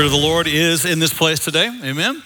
Spirit 0.00 0.14
of 0.14 0.18
the 0.18 0.26
Lord 0.26 0.46
is 0.46 0.86
in 0.86 0.98
this 0.98 1.12
place 1.12 1.40
today. 1.40 1.66
Amen. 1.84 2.22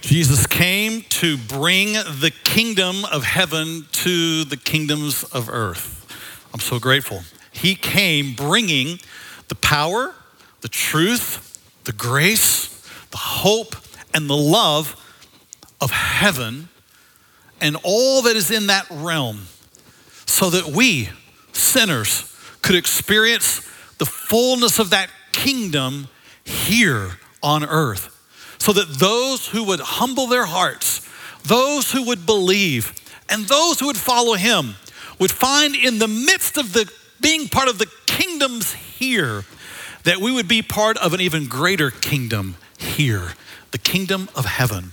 Jesus 0.00 0.46
came 0.46 1.02
to 1.10 1.36
bring 1.36 1.92
the 1.92 2.32
kingdom 2.42 3.04
of 3.04 3.22
heaven 3.22 3.86
to 3.92 4.44
the 4.44 4.56
kingdoms 4.56 5.22
of 5.24 5.50
earth. 5.50 6.06
I'm 6.54 6.60
so 6.60 6.78
grateful. 6.78 7.20
He 7.52 7.74
came 7.74 8.32
bringing 8.34 8.98
the 9.48 9.54
power, 9.56 10.14
the 10.62 10.68
truth, 10.68 11.62
the 11.84 11.92
grace, 11.92 12.68
the 13.10 13.18
hope, 13.18 13.76
and 14.14 14.30
the 14.30 14.34
love 14.34 14.96
of 15.82 15.90
heaven 15.90 16.70
and 17.60 17.76
all 17.82 18.22
that 18.22 18.36
is 18.36 18.50
in 18.50 18.68
that 18.68 18.86
realm 18.90 19.48
so 20.24 20.48
that 20.48 20.68
we, 20.68 21.10
sinners, 21.52 22.34
could 22.62 22.74
experience 22.74 23.56
the 23.98 24.06
fullness 24.06 24.78
of 24.78 24.88
that 24.88 25.10
kingdom 25.32 26.08
here 26.44 27.18
on 27.42 27.64
earth. 27.64 28.08
So 28.58 28.72
that 28.72 28.98
those 28.98 29.48
who 29.48 29.64
would 29.64 29.80
humble 29.80 30.26
their 30.28 30.46
hearts, 30.46 31.08
those 31.42 31.90
who 31.90 32.04
would 32.04 32.24
believe, 32.26 32.92
and 33.28 33.46
those 33.46 33.80
who 33.80 33.86
would 33.86 33.96
follow 33.96 34.34
him 34.34 34.76
would 35.18 35.32
find 35.32 35.74
in 35.74 35.98
the 35.98 36.08
midst 36.08 36.56
of 36.56 36.72
the 36.72 36.90
being 37.20 37.48
part 37.48 37.68
of 37.68 37.78
the 37.78 37.90
kingdoms 38.06 38.72
here 38.72 39.44
that 40.04 40.18
we 40.18 40.32
would 40.32 40.48
be 40.48 40.62
part 40.62 40.96
of 40.98 41.14
an 41.14 41.20
even 41.20 41.46
greater 41.46 41.90
kingdom 41.90 42.56
here, 42.76 43.32
the 43.70 43.78
kingdom 43.78 44.28
of 44.34 44.44
heaven. 44.44 44.92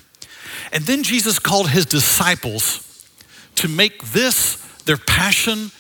And 0.72 0.84
then 0.86 1.04
Jesus 1.04 1.40
called 1.40 1.70
his 1.70 1.86
disciples 1.86 3.08
to 3.56 3.68
make 3.68 4.04
this 4.12 4.56
their 4.86 4.98
passion 4.98 5.72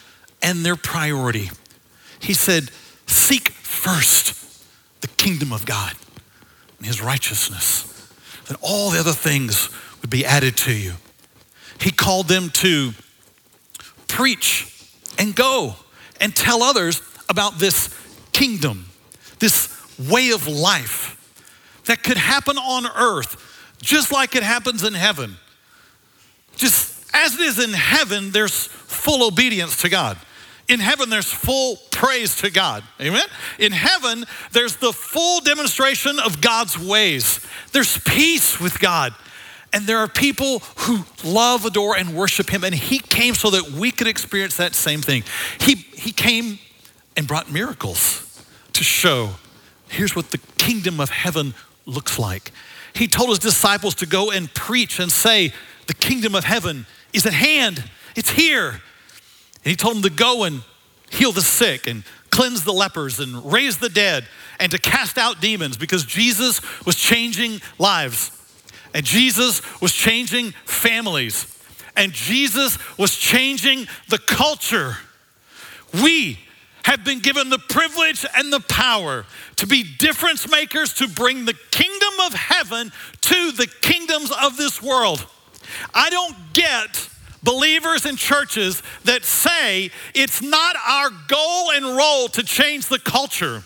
and 0.41 0.65
their 0.65 0.75
priority. 0.75 1.49
He 2.19 2.33
said, 2.33 2.71
Seek 3.05 3.49
first 3.49 4.33
the 5.01 5.07
kingdom 5.07 5.53
of 5.53 5.65
God 5.65 5.93
and 6.77 6.87
his 6.87 7.01
righteousness, 7.01 7.85
then 8.47 8.57
all 8.61 8.89
the 8.89 8.99
other 8.99 9.11
things 9.11 9.69
would 10.01 10.09
be 10.09 10.25
added 10.25 10.57
to 10.57 10.73
you. 10.73 10.93
He 11.79 11.91
called 11.91 12.27
them 12.27 12.49
to 12.49 12.91
preach 14.07 14.91
and 15.17 15.35
go 15.35 15.75
and 16.19 16.35
tell 16.35 16.63
others 16.63 17.01
about 17.29 17.59
this 17.59 17.95
kingdom, 18.31 18.85
this 19.39 19.69
way 20.09 20.31
of 20.31 20.47
life 20.47 21.15
that 21.85 22.03
could 22.03 22.17
happen 22.17 22.57
on 22.57 22.85
earth 22.85 23.45
just 23.81 24.11
like 24.11 24.35
it 24.35 24.43
happens 24.43 24.83
in 24.83 24.93
heaven. 24.93 25.37
Just 26.55 27.05
as 27.13 27.35
it 27.35 27.41
is 27.41 27.63
in 27.63 27.73
heaven, 27.73 28.31
there's 28.31 28.65
full 28.65 29.25
obedience 29.25 29.81
to 29.81 29.89
God. 29.89 30.17
In 30.69 30.79
heaven, 30.79 31.09
there's 31.09 31.31
full 31.31 31.77
praise 31.89 32.35
to 32.37 32.51
God. 32.51 32.83
Amen? 33.01 33.25
In 33.57 33.71
heaven, 33.71 34.23
there's 34.51 34.75
the 34.75 34.93
full 34.93 35.41
demonstration 35.41 36.19
of 36.19 36.41
God's 36.41 36.77
ways. 36.77 37.45
There's 37.71 37.97
peace 37.97 38.59
with 38.59 38.79
God. 38.79 39.15
And 39.73 39.87
there 39.87 39.97
are 39.97 40.07
people 40.07 40.59
who 40.77 40.99
love, 41.23 41.65
adore, 41.65 41.97
and 41.97 42.15
worship 42.15 42.51
Him. 42.51 42.63
And 42.63 42.73
He 42.73 42.99
came 42.99 43.33
so 43.33 43.49
that 43.49 43.71
we 43.71 43.91
could 43.91 44.07
experience 44.07 44.57
that 44.57 44.75
same 44.75 45.01
thing. 45.01 45.23
He, 45.59 45.73
he 45.73 46.11
came 46.11 46.59
and 47.17 47.27
brought 47.27 47.51
miracles 47.51 48.45
to 48.73 48.83
show 48.83 49.31
here's 49.87 50.15
what 50.15 50.29
the 50.29 50.37
kingdom 50.59 50.99
of 50.99 51.09
heaven 51.09 51.55
looks 51.87 52.19
like. 52.19 52.51
He 52.93 53.07
told 53.07 53.29
His 53.29 53.39
disciples 53.39 53.95
to 53.95 54.05
go 54.05 54.29
and 54.29 54.53
preach 54.53 54.99
and 54.99 55.11
say, 55.11 55.51
The 55.87 55.95
kingdom 55.95 56.35
of 56.35 56.43
heaven 56.43 56.85
is 57.11 57.25
at 57.25 57.33
hand, 57.33 57.83
it's 58.15 58.29
here. 58.29 58.81
And 59.63 59.71
he 59.71 59.75
told 59.75 59.95
them 59.95 60.03
to 60.03 60.09
go 60.09 60.43
and 60.43 60.61
heal 61.09 61.31
the 61.31 61.41
sick 61.41 61.87
and 61.87 62.03
cleanse 62.29 62.63
the 62.63 62.73
lepers 62.73 63.19
and 63.19 63.51
raise 63.51 63.77
the 63.77 63.89
dead 63.89 64.25
and 64.59 64.71
to 64.71 64.77
cast 64.77 65.17
out 65.17 65.41
demons 65.41 65.77
because 65.77 66.05
Jesus 66.05 66.61
was 66.85 66.95
changing 66.95 67.61
lives. 67.77 68.31
And 68.93 69.05
Jesus 69.05 69.61
was 69.81 69.93
changing 69.93 70.51
families. 70.65 71.55
And 71.95 72.13
Jesus 72.13 72.77
was 72.97 73.15
changing 73.15 73.87
the 74.07 74.17
culture. 74.19 74.97
We 76.01 76.39
have 76.83 77.03
been 77.03 77.19
given 77.19 77.49
the 77.49 77.59
privilege 77.59 78.25
and 78.35 78.51
the 78.51 78.61
power 78.61 79.25
to 79.57 79.67
be 79.67 79.83
difference 79.83 80.49
makers 80.49 80.93
to 80.95 81.07
bring 81.07 81.45
the 81.45 81.53
kingdom 81.71 82.13
of 82.25 82.33
heaven 82.33 82.91
to 83.21 83.51
the 83.51 83.67
kingdoms 83.81 84.31
of 84.31 84.57
this 84.57 84.81
world. 84.81 85.25
I 85.93 86.09
don't 86.09 86.35
get 86.53 87.09
believers 87.43 88.05
in 88.05 88.15
churches 88.15 88.81
that 89.05 89.23
say 89.23 89.91
it's 90.13 90.41
not 90.41 90.75
our 90.87 91.09
goal 91.27 91.71
and 91.71 91.85
role 91.97 92.27
to 92.29 92.43
change 92.43 92.87
the 92.87 92.99
culture. 92.99 93.63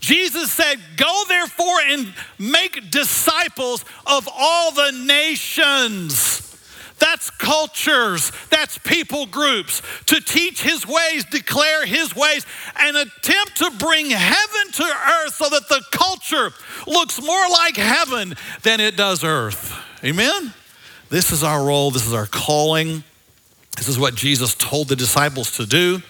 Jesus 0.00 0.50
said, 0.50 0.76
Go 0.96 1.22
therefore 1.28 1.80
and 1.86 2.12
make 2.38 2.90
disciples 2.90 3.84
of 4.04 4.28
all 4.36 4.72
the 4.72 4.90
nations. 5.06 6.48
That's 6.98 7.30
cultures, 7.30 8.30
that's 8.48 8.78
people 8.78 9.26
groups. 9.26 9.82
To 10.06 10.20
teach 10.20 10.62
his 10.62 10.86
ways, 10.86 11.24
declare 11.24 11.84
his 11.84 12.14
ways, 12.14 12.46
and 12.76 12.96
attempt 12.96 13.56
to 13.56 13.72
bring 13.78 14.10
heaven 14.10 14.72
to 14.72 14.84
earth 14.84 15.34
so 15.34 15.48
that 15.48 15.68
the 15.68 15.82
culture 15.90 16.52
looks 16.86 17.20
more 17.20 17.48
like 17.48 17.76
heaven 17.76 18.34
than 18.62 18.78
it 18.80 18.96
does 18.96 19.24
earth. 19.24 19.72
Amen? 20.04 20.52
This 21.12 21.30
is 21.30 21.42
our 21.44 21.62
role, 21.62 21.90
this 21.90 22.06
is 22.06 22.14
our 22.14 22.24
calling. 22.24 23.04
This 23.76 23.86
is 23.86 23.98
what 23.98 24.14
Jesus 24.14 24.54
told 24.54 24.88
the 24.88 24.96
disciples 24.96 25.50
to 25.58 25.66
do. 25.66 26.00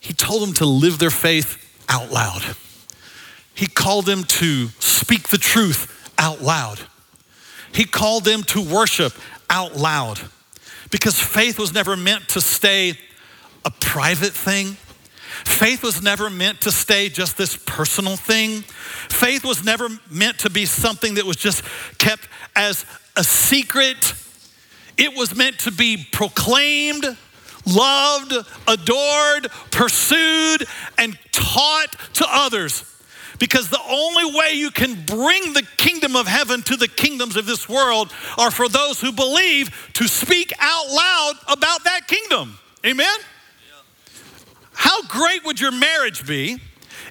He 0.00 0.12
told 0.12 0.42
them 0.42 0.52
to 0.54 0.66
live 0.66 0.98
their 0.98 1.10
faith 1.10 1.56
out 1.88 2.10
loud. 2.10 2.42
He 3.54 3.68
called 3.68 4.06
them 4.06 4.24
to 4.24 4.66
speak 4.80 5.28
the 5.28 5.38
truth 5.38 6.10
out 6.18 6.42
loud. 6.42 6.80
He 7.72 7.84
called 7.84 8.24
them 8.24 8.42
to 8.48 8.60
worship 8.60 9.12
out 9.48 9.76
loud 9.76 10.20
because 10.90 11.16
faith 11.16 11.56
was 11.56 11.72
never 11.72 11.96
meant 11.96 12.30
to 12.30 12.40
stay 12.40 12.98
a 13.64 13.70
private 13.70 14.32
thing. 14.32 14.76
Faith 15.44 15.84
was 15.84 16.02
never 16.02 16.28
meant 16.28 16.62
to 16.62 16.72
stay 16.72 17.10
just 17.10 17.38
this 17.38 17.56
personal 17.64 18.16
thing. 18.16 18.62
Faith 19.08 19.44
was 19.44 19.64
never 19.64 19.88
meant 20.10 20.40
to 20.40 20.50
be 20.50 20.66
something 20.66 21.14
that 21.14 21.24
was 21.24 21.36
just 21.36 21.62
kept 21.98 22.26
as 22.56 22.84
a 23.20 23.24
secret. 23.24 24.14
It 24.96 25.14
was 25.14 25.36
meant 25.36 25.60
to 25.60 25.70
be 25.70 26.06
proclaimed, 26.10 27.04
loved, 27.66 28.32
adored, 28.66 29.50
pursued, 29.70 30.66
and 30.96 31.18
taught 31.30 31.94
to 32.14 32.26
others. 32.26 32.86
Because 33.38 33.68
the 33.68 33.80
only 33.88 34.34
way 34.38 34.52
you 34.54 34.70
can 34.70 35.04
bring 35.04 35.52
the 35.52 35.66
kingdom 35.76 36.16
of 36.16 36.26
heaven 36.26 36.62
to 36.62 36.76
the 36.76 36.88
kingdoms 36.88 37.36
of 37.36 37.44
this 37.44 37.68
world 37.68 38.10
are 38.38 38.50
for 38.50 38.68
those 38.68 39.00
who 39.00 39.12
believe 39.12 39.90
to 39.94 40.08
speak 40.08 40.52
out 40.58 40.86
loud 40.88 41.34
about 41.46 41.84
that 41.84 42.08
kingdom. 42.08 42.58
Amen? 42.86 43.06
Yeah. 43.06 44.12
How 44.72 45.02
great 45.02 45.44
would 45.44 45.60
your 45.60 45.72
marriage 45.72 46.26
be 46.26 46.58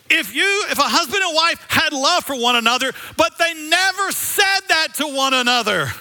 if 0.09 0.35
you 0.35 0.65
if 0.69 0.79
a 0.79 0.83
husband 0.83 1.23
and 1.23 1.35
wife 1.35 1.65
had 1.69 1.93
love 1.93 2.23
for 2.23 2.35
one 2.35 2.55
another 2.55 2.91
but 3.17 3.37
they 3.37 3.53
never 3.53 4.11
said 4.11 4.61
that 4.69 4.93
to 4.95 5.07
one 5.07 5.33
another. 5.33 5.91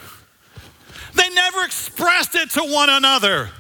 They 1.15 1.29
never 1.31 1.65
expressed 1.65 2.35
it 2.35 2.51
to 2.51 2.63
one 2.63 2.91
another 2.91 3.51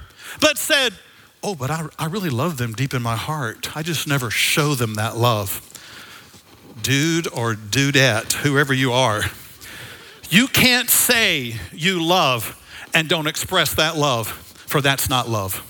but 0.40 0.58
said 0.58 0.94
oh 1.42 1.54
but 1.54 1.70
I, 1.70 1.86
I 1.98 2.06
really 2.06 2.30
love 2.30 2.56
them 2.56 2.72
deep 2.72 2.94
in 2.94 3.02
my 3.02 3.16
heart. 3.16 3.76
I 3.76 3.82
just 3.82 4.06
never 4.06 4.30
show 4.30 4.74
them 4.74 4.94
that 4.94 5.16
love. 5.16 5.64
Dude 6.82 7.26
or 7.28 7.54
dudette 7.54 8.32
whoever 8.34 8.72
you 8.72 8.92
are 8.92 9.22
you 10.30 10.46
can't 10.46 10.90
say 10.90 11.56
you 11.72 12.02
love 12.02 12.54
and 12.94 13.08
don't 13.08 13.26
express 13.26 13.74
that 13.74 13.96
love 13.96 14.28
for 14.28 14.80
that's 14.80 15.08
not 15.08 15.28
love 15.28 15.64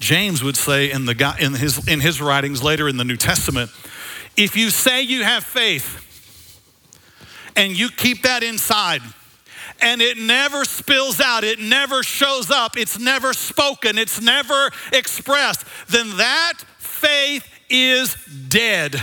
James 0.00 0.42
would 0.42 0.56
say 0.56 0.90
in, 0.90 1.04
the, 1.04 1.36
in, 1.38 1.54
his, 1.54 1.86
in 1.86 2.00
his 2.00 2.20
writings 2.20 2.62
later 2.62 2.88
in 2.88 2.96
the 2.96 3.04
New 3.04 3.16
Testament 3.16 3.70
if 4.36 4.56
you 4.56 4.70
say 4.70 5.02
you 5.02 5.22
have 5.22 5.44
faith 5.44 6.06
and 7.56 7.78
you 7.78 7.90
keep 7.90 8.22
that 8.22 8.42
inside, 8.42 9.02
and 9.82 10.00
it 10.00 10.16
never 10.16 10.64
spills 10.64 11.20
out, 11.20 11.42
it 11.42 11.58
never 11.58 12.02
shows 12.02 12.50
up, 12.50 12.76
it's 12.76 12.98
never 12.98 13.32
spoken, 13.32 13.98
it's 13.98 14.20
never 14.20 14.70
expressed, 14.92 15.66
then 15.88 16.16
that 16.16 16.54
faith 16.78 17.46
is 17.68 18.14
dead. 18.48 18.94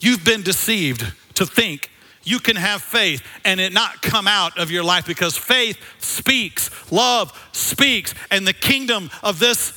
You've 0.00 0.24
been 0.24 0.42
deceived 0.42 1.12
to 1.34 1.46
think 1.46 1.90
you 2.24 2.38
can 2.38 2.56
have 2.56 2.82
faith 2.82 3.22
and 3.44 3.60
it 3.60 3.72
not 3.72 4.02
come 4.02 4.28
out 4.28 4.58
of 4.58 4.70
your 4.70 4.84
life 4.84 5.06
because 5.06 5.36
faith 5.36 5.78
speaks, 5.98 6.70
love 6.92 7.32
speaks, 7.52 8.14
and 8.30 8.46
the 8.46 8.52
kingdom 8.52 9.10
of 9.22 9.38
this 9.38 9.70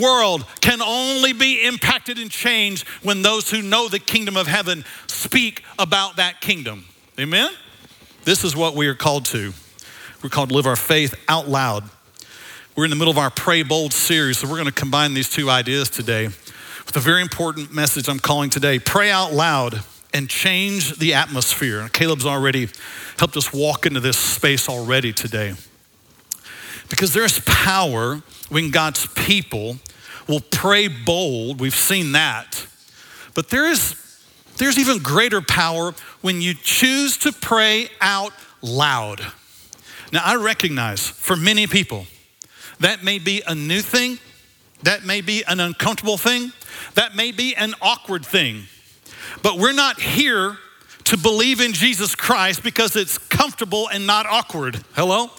world 0.00 0.44
can 0.60 0.82
only 0.82 1.32
be 1.32 1.64
impacted 1.64 2.18
and 2.18 2.30
changed 2.30 2.86
when 3.02 3.22
those 3.22 3.50
who 3.50 3.62
know 3.62 3.88
the 3.88 3.98
kingdom 3.98 4.36
of 4.36 4.46
heaven 4.46 4.84
speak 5.06 5.62
about 5.78 6.16
that 6.16 6.40
kingdom. 6.40 6.84
Amen? 7.18 7.50
This 8.24 8.44
is 8.44 8.56
what 8.56 8.74
we 8.74 8.88
are 8.88 8.94
called 8.94 9.24
to. 9.26 9.52
We're 10.22 10.30
called 10.30 10.48
to 10.48 10.54
live 10.54 10.66
our 10.66 10.76
faith 10.76 11.14
out 11.28 11.48
loud. 11.48 11.84
We're 12.76 12.84
in 12.84 12.90
the 12.90 12.96
middle 12.96 13.12
of 13.12 13.18
our 13.18 13.30
Pray 13.30 13.62
Bold 13.62 13.92
series, 13.92 14.38
so 14.38 14.48
we're 14.48 14.56
going 14.56 14.66
to 14.66 14.72
combine 14.72 15.14
these 15.14 15.30
two 15.30 15.48
ideas 15.50 15.90
today 15.90 16.26
with 16.26 16.96
a 16.96 17.00
very 17.00 17.22
important 17.22 17.72
message 17.72 18.08
I'm 18.08 18.18
calling 18.18 18.50
today 18.50 18.78
Pray 18.78 19.10
out 19.10 19.32
loud 19.32 19.82
and 20.12 20.28
change 20.28 20.96
the 20.98 21.14
atmosphere. 21.14 21.88
Caleb's 21.92 22.24
already 22.24 22.68
helped 23.18 23.36
us 23.36 23.52
walk 23.52 23.84
into 23.84 24.00
this 24.00 24.16
space 24.16 24.68
already 24.68 25.12
today. 25.12 25.54
Because 26.88 27.12
there's 27.12 27.40
power 27.40 28.22
when 28.48 28.70
God's 28.70 29.06
people 29.08 29.76
will 30.28 30.40
pray 30.40 30.88
bold. 30.88 31.60
We've 31.60 31.74
seen 31.74 32.12
that. 32.12 32.66
But 33.34 33.50
there 33.50 33.68
is 33.68 34.00
there's 34.56 34.78
even 34.78 34.98
greater 34.98 35.40
power 35.40 35.94
when 36.20 36.40
you 36.40 36.54
choose 36.54 37.18
to 37.18 37.32
pray 37.32 37.88
out 38.00 38.32
loud. 38.62 39.20
Now, 40.12 40.22
I 40.24 40.36
recognize 40.36 41.08
for 41.08 41.34
many 41.34 41.66
people, 41.66 42.06
that 42.80 43.02
may 43.02 43.18
be 43.18 43.42
a 43.46 43.54
new 43.54 43.80
thing, 43.80 44.18
that 44.82 45.04
may 45.04 45.20
be 45.20 45.44
an 45.44 45.58
uncomfortable 45.58 46.16
thing, 46.16 46.52
that 46.94 47.16
may 47.16 47.32
be 47.32 47.56
an 47.56 47.74
awkward 47.82 48.24
thing. 48.24 48.64
But 49.42 49.58
we're 49.58 49.72
not 49.72 50.00
here 50.00 50.56
to 51.04 51.16
believe 51.18 51.60
in 51.60 51.72
Jesus 51.72 52.14
Christ 52.14 52.62
because 52.62 52.96
it's 52.96 53.18
comfortable 53.18 53.88
and 53.88 54.06
not 54.06 54.26
awkward. 54.26 54.84
Hello? 54.94 55.30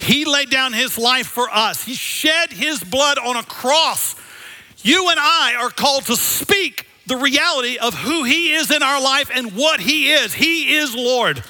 He 0.00 0.24
laid 0.24 0.50
down 0.50 0.72
his 0.72 0.98
life 0.98 1.26
for 1.26 1.48
us, 1.50 1.84
he 1.84 1.94
shed 1.94 2.52
his 2.52 2.82
blood 2.82 3.18
on 3.18 3.36
a 3.36 3.42
cross. 3.42 4.16
You 4.82 5.10
and 5.10 5.20
I 5.20 5.56
are 5.58 5.70
called 5.70 6.06
to 6.06 6.16
speak 6.16 6.86
the 7.10 7.16
reality 7.16 7.76
of 7.76 7.92
who 7.92 8.24
He 8.24 8.54
is 8.54 8.70
in 8.70 8.82
our 8.82 9.02
life 9.02 9.30
and 9.34 9.52
what 9.52 9.80
He 9.80 10.10
is. 10.12 10.32
He 10.32 10.76
is 10.76 10.94
Lord. 10.94 11.42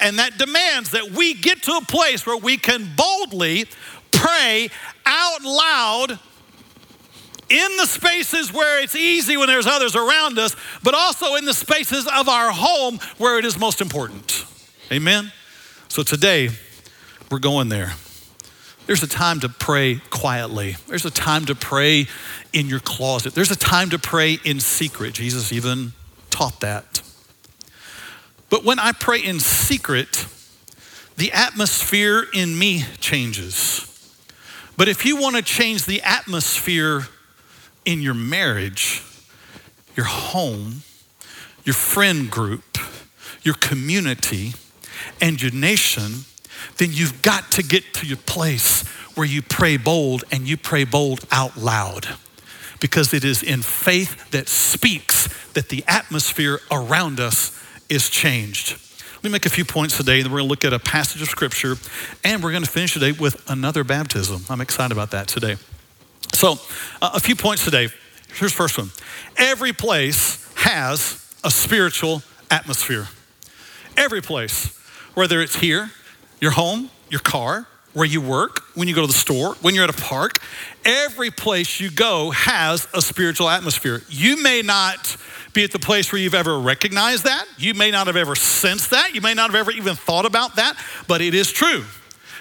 And 0.00 0.18
that 0.20 0.38
demands 0.38 0.92
that 0.92 1.10
we 1.10 1.34
get 1.34 1.64
to 1.64 1.72
a 1.72 1.84
place 1.84 2.24
where 2.24 2.36
we 2.36 2.56
can 2.56 2.88
boldly 2.96 3.66
pray 4.12 4.70
out 5.04 5.42
loud 5.42 6.18
in 7.50 7.76
the 7.78 7.86
spaces 7.86 8.52
where 8.52 8.80
it's 8.80 8.94
easy 8.94 9.36
when 9.36 9.48
there's 9.48 9.66
others 9.66 9.96
around 9.96 10.38
us, 10.38 10.54
but 10.84 10.94
also 10.94 11.34
in 11.34 11.44
the 11.44 11.54
spaces 11.54 12.06
of 12.06 12.28
our 12.28 12.52
home 12.52 13.00
where 13.16 13.38
it 13.38 13.44
is 13.44 13.58
most 13.58 13.80
important. 13.80 14.44
Amen? 14.92 15.32
So 15.88 16.02
today, 16.02 16.50
we're 17.30 17.38
going 17.38 17.68
there. 17.68 17.92
There's 18.86 19.02
a 19.02 19.08
time 19.08 19.40
to 19.40 19.50
pray 19.50 20.00
quietly. 20.08 20.76
There's 20.86 21.04
a 21.04 21.10
time 21.10 21.44
to 21.46 21.54
pray 21.54 22.06
in 22.54 22.68
your 22.68 22.80
closet. 22.80 23.34
There's 23.34 23.50
a 23.50 23.56
time 23.56 23.90
to 23.90 23.98
pray 23.98 24.38
in 24.44 24.60
secret. 24.60 25.12
Jesus 25.14 25.52
even 25.52 25.92
taught 26.30 26.60
that. 26.60 27.02
But 28.48 28.64
when 28.64 28.78
I 28.78 28.92
pray 28.92 29.18
in 29.22 29.40
secret, 29.40 30.26
the 31.18 31.32
atmosphere 31.32 32.24
in 32.32 32.58
me 32.58 32.84
changes. 32.98 33.84
But 34.78 34.88
if 34.88 35.04
you 35.04 35.20
want 35.20 35.36
to 35.36 35.42
change 35.42 35.84
the 35.84 36.00
atmosphere 36.02 37.08
in 37.84 38.00
your 38.00 38.14
marriage, 38.14 39.02
your 39.96 40.06
home, 40.06 40.82
your 41.64 41.74
friend 41.74 42.30
group, 42.30 42.78
your 43.42 43.54
community, 43.54 44.54
and 45.20 45.42
your 45.42 45.52
nation, 45.52 46.24
then 46.76 46.90
you've 46.92 47.22
got 47.22 47.50
to 47.52 47.62
get 47.62 47.94
to 47.94 48.06
your 48.06 48.16
place 48.18 48.86
where 49.14 49.26
you 49.26 49.42
pray 49.42 49.76
bold 49.76 50.24
and 50.30 50.48
you 50.48 50.56
pray 50.56 50.84
bold 50.84 51.24
out 51.30 51.56
loud. 51.56 52.08
Because 52.80 53.12
it 53.12 53.24
is 53.24 53.42
in 53.42 53.62
faith 53.62 54.30
that 54.30 54.48
speaks 54.48 55.28
that 55.54 55.68
the 55.68 55.82
atmosphere 55.88 56.60
around 56.70 57.18
us 57.18 57.60
is 57.88 58.08
changed. 58.08 58.78
Let 59.16 59.24
me 59.24 59.30
make 59.30 59.46
a 59.46 59.50
few 59.50 59.64
points 59.64 59.96
today, 59.96 60.18
and 60.18 60.26
then 60.26 60.32
we're 60.32 60.38
to 60.38 60.44
look 60.44 60.64
at 60.64 60.72
a 60.72 60.78
passage 60.78 61.20
of 61.20 61.28
scripture, 61.28 61.74
and 62.22 62.40
we're 62.40 62.52
to 62.52 62.66
finish 62.66 62.92
today 62.92 63.10
with 63.10 63.42
another 63.50 63.82
baptism. 63.82 64.44
I'm 64.48 64.60
excited 64.60 64.92
about 64.92 65.10
that 65.10 65.26
today. 65.26 65.56
So, 66.34 66.52
uh, 67.02 67.10
a 67.14 67.20
few 67.20 67.34
points 67.34 67.64
today. 67.64 67.88
Here's 68.34 68.52
the 68.52 68.56
first 68.56 68.78
one 68.78 68.92
every 69.36 69.72
place 69.72 70.48
has 70.54 71.34
a 71.42 71.50
spiritual 71.50 72.22
atmosphere. 72.50 73.08
Every 73.96 74.22
place, 74.22 74.78
whether 75.14 75.40
it's 75.40 75.56
here, 75.56 75.90
your 76.40 76.52
home, 76.52 76.90
your 77.10 77.20
car, 77.20 77.66
where 77.94 78.06
you 78.06 78.20
work, 78.20 78.62
when 78.74 78.86
you 78.86 78.94
go 78.94 79.00
to 79.00 79.06
the 79.06 79.12
store, 79.12 79.54
when 79.60 79.74
you're 79.74 79.84
at 79.84 79.90
a 79.90 80.02
park, 80.02 80.38
every 80.84 81.30
place 81.30 81.80
you 81.80 81.90
go 81.90 82.30
has 82.30 82.86
a 82.94 83.02
spiritual 83.02 83.48
atmosphere. 83.48 84.02
You 84.08 84.42
may 84.42 84.62
not 84.62 85.16
be 85.52 85.64
at 85.64 85.72
the 85.72 85.78
place 85.78 86.12
where 86.12 86.20
you've 86.20 86.34
ever 86.34 86.60
recognized 86.60 87.24
that. 87.24 87.46
You 87.56 87.74
may 87.74 87.90
not 87.90 88.06
have 88.06 88.16
ever 88.16 88.36
sensed 88.36 88.90
that. 88.90 89.14
You 89.14 89.20
may 89.20 89.34
not 89.34 89.50
have 89.50 89.56
ever 89.56 89.72
even 89.72 89.96
thought 89.96 90.26
about 90.26 90.56
that, 90.56 90.76
but 91.08 91.20
it 91.20 91.34
is 91.34 91.50
true. 91.50 91.84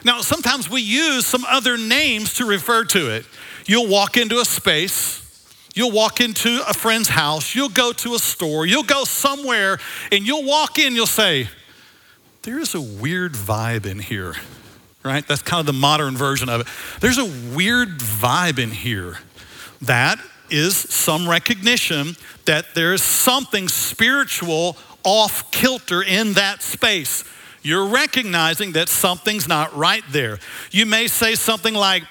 Now, 0.03 0.21
sometimes 0.21 0.69
we 0.69 0.81
use 0.81 1.25
some 1.25 1.43
other 1.45 1.77
names 1.77 2.35
to 2.35 2.45
refer 2.45 2.83
to 2.85 3.15
it. 3.15 3.25
You'll 3.65 3.87
walk 3.87 4.15
into 4.17 4.39
a 4.39 4.45
space, 4.45 5.23
you'll 5.73 5.91
walk 5.91 6.21
into 6.21 6.61
a 6.67 6.73
friend's 6.73 7.09
house, 7.09 7.55
you'll 7.55 7.69
go 7.69 7.91
to 7.93 8.13
a 8.13 8.19
store, 8.19 8.65
you'll 8.65 8.83
go 8.83 9.03
somewhere, 9.03 9.79
and 10.11 10.25
you'll 10.25 10.45
walk 10.45 10.77
in, 10.77 10.93
you'll 10.93 11.07
say, 11.07 11.49
There 12.47 12.59
is 12.59 12.75
a 12.75 12.81
weird 12.81 13.33
vibe 13.33 13.85
in 13.85 13.99
here, 13.99 14.33
right? 15.03 15.27
That's 15.27 15.41
kind 15.41 15.59
of 15.59 15.65
the 15.65 15.77
modern 15.77 16.15
version 16.15 16.47
of 16.47 16.61
it. 16.61 16.67
There's 17.01 17.17
a 17.17 17.25
weird 17.53 17.99
vibe 17.99 18.57
in 18.57 18.71
here. 18.71 19.17
That 19.81 20.17
is 20.49 20.77
some 20.77 21.27
recognition 21.27 22.15
that 22.45 22.73
there's 22.73 23.03
something 23.03 23.67
spiritual 23.67 24.77
off 25.03 25.51
kilter 25.51 26.01
in 26.01 26.35
that 26.35 26.61
space. 26.61 27.25
You're 27.63 27.87
recognizing 27.87 28.71
that 28.71 28.87
something's 28.87 29.49
not 29.49 29.75
right 29.75 30.03
there. 30.11 30.39
You 30.71 30.85
may 30.85 31.07
say 31.07 31.35
something 31.35 31.73
like, 31.73 32.03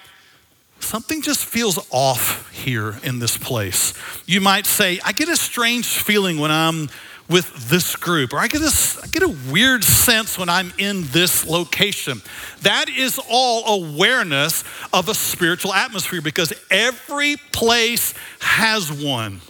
Something 0.78 1.22
just 1.22 1.44
feels 1.44 1.78
off 1.90 2.52
here 2.52 2.96
in 3.02 3.18
this 3.18 3.36
place. 3.36 3.94
You 4.26 4.40
might 4.40 4.66
say, 4.66 5.00
I 5.04 5.12
get 5.12 5.28
a 5.28 5.36
strange 5.36 5.86
feeling 5.86 6.38
when 6.38 6.50
I'm 6.50 6.90
with 7.28 7.68
this 7.68 7.96
group, 7.96 8.32
or 8.32 8.38
I 8.38 8.46
get, 8.46 8.60
this, 8.60 9.02
I 9.02 9.08
get 9.08 9.22
a 9.22 9.36
weird 9.50 9.82
sense 9.82 10.38
when 10.38 10.48
I'm 10.48 10.72
in 10.78 11.02
this 11.08 11.46
location. 11.46 12.22
That 12.62 12.88
is 12.88 13.20
all 13.28 13.82
awareness 13.82 14.62
of 14.92 15.08
a 15.08 15.14
spiritual 15.14 15.74
atmosphere 15.74 16.20
because 16.20 16.52
every 16.70 17.36
place 17.52 18.14
has 18.40 18.92
one. 18.92 19.40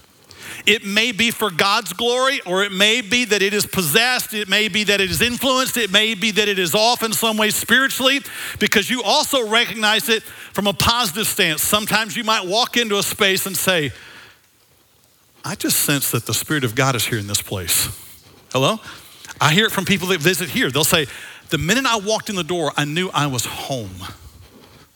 It 0.64 0.84
may 0.84 1.12
be 1.12 1.30
for 1.30 1.50
God's 1.50 1.92
glory, 1.92 2.40
or 2.44 2.64
it 2.64 2.72
may 2.72 3.00
be 3.00 3.24
that 3.26 3.40
it 3.40 3.54
is 3.54 3.66
possessed, 3.66 4.34
it 4.34 4.48
may 4.48 4.66
be 4.66 4.82
that 4.84 5.00
it 5.00 5.10
is 5.10 5.22
influenced, 5.22 5.76
it 5.76 5.92
may 5.92 6.14
be 6.14 6.32
that 6.32 6.48
it 6.48 6.58
is 6.58 6.74
off 6.74 7.04
in 7.04 7.12
some 7.12 7.36
way 7.36 7.50
spiritually, 7.50 8.20
because 8.58 8.90
you 8.90 9.02
also 9.02 9.48
recognize 9.48 10.08
it 10.08 10.24
from 10.24 10.66
a 10.66 10.72
positive 10.72 11.28
stance. 11.28 11.62
Sometimes 11.62 12.16
you 12.16 12.24
might 12.24 12.44
walk 12.44 12.76
into 12.76 12.98
a 12.98 13.02
space 13.02 13.46
and 13.46 13.56
say, 13.56 13.92
I 15.46 15.54
just 15.54 15.78
sense 15.82 16.10
that 16.10 16.26
the 16.26 16.34
Spirit 16.34 16.64
of 16.64 16.74
God 16.74 16.96
is 16.96 17.06
here 17.06 17.20
in 17.20 17.28
this 17.28 17.40
place. 17.40 17.88
Hello? 18.52 18.80
I 19.40 19.52
hear 19.52 19.66
it 19.66 19.70
from 19.70 19.84
people 19.84 20.08
that 20.08 20.20
visit 20.20 20.48
here. 20.48 20.72
They'll 20.72 20.82
say, 20.82 21.06
The 21.50 21.58
minute 21.58 21.86
I 21.86 22.00
walked 22.00 22.28
in 22.28 22.34
the 22.34 22.42
door, 22.42 22.72
I 22.76 22.84
knew 22.84 23.10
I 23.14 23.28
was 23.28 23.44
home. 23.44 23.92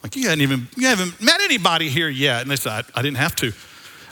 Like, 0.03 0.17
you 0.17 0.27
hadn't 0.27 0.41
even 0.41 0.67
you 0.75 0.87
haven't 0.87 1.21
met 1.21 1.39
anybody 1.39 1.87
here 1.87 2.09
yet. 2.09 2.41
And 2.41 2.51
they 2.51 2.57
said, 2.57 2.83
I, 2.93 2.99
I 2.99 3.01
didn't 3.01 3.15
have 3.17 3.33
to. 3.37 3.53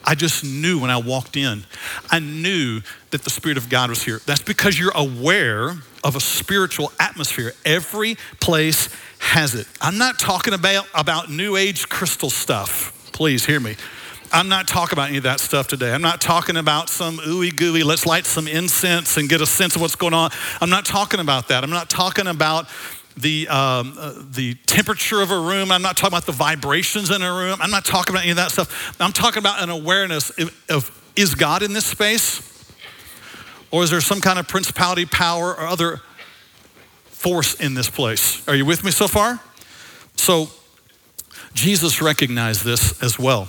I 0.05 0.15
just 0.15 0.46
knew 0.46 0.79
when 0.79 0.89
I 0.89 0.96
walked 0.96 1.36
in, 1.36 1.65
I 2.10 2.19
knew 2.19 2.84
that 3.10 3.24
the 3.24 3.29
Spirit 3.29 3.58
of 3.58 3.67
God 3.67 3.89
was 3.89 4.03
here. 4.03 4.22
That's 4.25 4.41
because 4.41 4.79
you're 4.79 4.96
aware 4.96 5.72
of 6.05 6.15
a 6.15 6.22
spiritual 6.22 6.93
atmosphere. 7.01 7.51
Every 7.65 8.15
place 8.39 8.88
has 9.19 9.55
it. 9.55 9.67
I'm 9.81 9.98
not 9.98 10.17
talking 10.17 10.53
about, 10.53 10.88
about 10.96 11.29
New 11.29 11.58
Age 11.58 11.89
crystal 11.89 12.29
stuff. 12.29 13.12
Please 13.12 13.46
hear 13.46 13.60
me. 13.60 13.75
I'm 14.31 14.48
not 14.48 14.67
talking 14.67 14.93
about 14.93 15.09
any 15.09 15.17
of 15.17 15.24
that 15.24 15.39
stuff 15.39 15.67
today. 15.67 15.91
I'm 15.91 16.01
not 16.01 16.21
talking 16.21 16.57
about 16.57 16.89
some 16.89 17.17
ooey 17.17 17.55
gooey, 17.55 17.83
let's 17.83 18.05
light 18.05 18.25
some 18.25 18.48
incense 18.48 19.17
and 19.17 19.27
get 19.27 19.41
a 19.41 19.45
sense 19.45 19.75
of 19.75 19.81
what's 19.81 19.95
going 19.95 20.13
on. 20.13 20.31
I'm 20.62 20.69
not 20.69 20.86
talking 20.86 21.19
about 21.19 21.48
that. 21.48 21.63
I'm 21.63 21.69
not 21.69 21.89
talking 21.89 22.27
about 22.27 22.67
the, 23.17 23.48
um, 23.48 23.95
uh, 24.00 24.13
the 24.31 24.53
temperature 24.65 25.21
of 25.21 25.31
a 25.31 25.39
room. 25.39 25.71
I'm 25.71 25.81
not 25.81 25.98
talking 25.98 26.15
about 26.15 26.25
the 26.25 26.31
vibrations 26.31 27.09
in 27.09 27.21
a 27.21 27.33
room. 27.33 27.57
I'm 27.62 27.71
not 27.71 27.86
talking 27.86 28.13
about 28.13 28.24
any 28.24 28.31
of 28.31 28.38
that 28.38 28.51
stuff. 28.51 28.95
I'm 29.00 29.12
talking 29.12 29.39
about 29.39 29.62
an 29.63 29.69
awareness 29.69 30.29
of, 30.31 30.65
of 30.69 31.12
is 31.15 31.36
God 31.36 31.63
in 31.63 31.74
this 31.74 31.86
space? 31.86 32.45
Or 33.71 33.83
is 33.83 33.89
there 33.89 34.01
some 34.01 34.21
kind 34.21 34.39
of 34.39 34.48
principality, 34.48 35.05
power, 35.05 35.50
or 35.50 35.67
other 35.67 36.01
force 37.05 37.55
in 37.55 37.74
this 37.74 37.89
place? 37.89 38.48
Are 38.48 38.55
you 38.55 38.65
with 38.65 38.83
me 38.83 38.91
so 38.91 39.07
far? 39.07 39.39
So, 40.15 40.50
Jesus 41.53 42.01
recognized 42.01 42.63
this 42.63 43.01
as 43.03 43.19
well. 43.19 43.48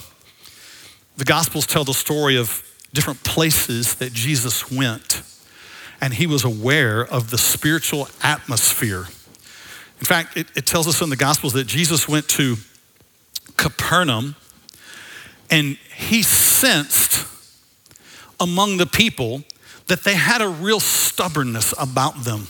The 1.20 1.26
Gospels 1.26 1.66
tell 1.66 1.84
the 1.84 1.92
story 1.92 2.38
of 2.38 2.66
different 2.94 3.22
places 3.24 3.96
that 3.96 4.14
Jesus 4.14 4.72
went, 4.72 5.20
and 6.00 6.14
he 6.14 6.26
was 6.26 6.44
aware 6.44 7.04
of 7.04 7.28
the 7.28 7.36
spiritual 7.36 8.08
atmosphere. 8.22 9.00
In 9.98 10.06
fact, 10.06 10.38
it, 10.38 10.46
it 10.56 10.64
tells 10.64 10.88
us 10.88 11.02
in 11.02 11.10
the 11.10 11.16
Gospels 11.16 11.52
that 11.52 11.66
Jesus 11.66 12.08
went 12.08 12.26
to 12.30 12.56
Capernaum 13.58 14.34
and 15.50 15.76
he 15.94 16.22
sensed 16.22 17.26
among 18.40 18.78
the 18.78 18.86
people 18.86 19.44
that 19.88 20.04
they 20.04 20.14
had 20.14 20.40
a 20.40 20.48
real 20.48 20.80
stubbornness 20.80 21.74
about 21.78 22.24
them. 22.24 22.46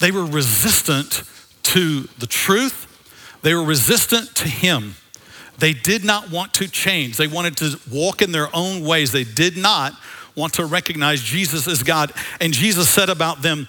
They 0.00 0.10
were 0.10 0.26
resistant 0.26 1.22
to 1.62 2.08
the 2.18 2.26
truth, 2.26 3.38
they 3.42 3.54
were 3.54 3.62
resistant 3.62 4.34
to 4.34 4.48
him. 4.48 4.96
They 5.58 5.72
did 5.72 6.04
not 6.04 6.30
want 6.30 6.54
to 6.54 6.68
change. 6.68 7.16
They 7.16 7.26
wanted 7.26 7.56
to 7.58 7.78
walk 7.90 8.22
in 8.22 8.32
their 8.32 8.48
own 8.54 8.84
ways. 8.84 9.12
They 9.12 9.24
did 9.24 9.56
not 9.56 9.92
want 10.34 10.54
to 10.54 10.64
recognize 10.64 11.22
Jesus 11.22 11.68
as 11.68 11.82
God. 11.82 12.12
And 12.40 12.52
Jesus 12.52 12.88
said 12.88 13.08
about 13.08 13.42
them, 13.42 13.68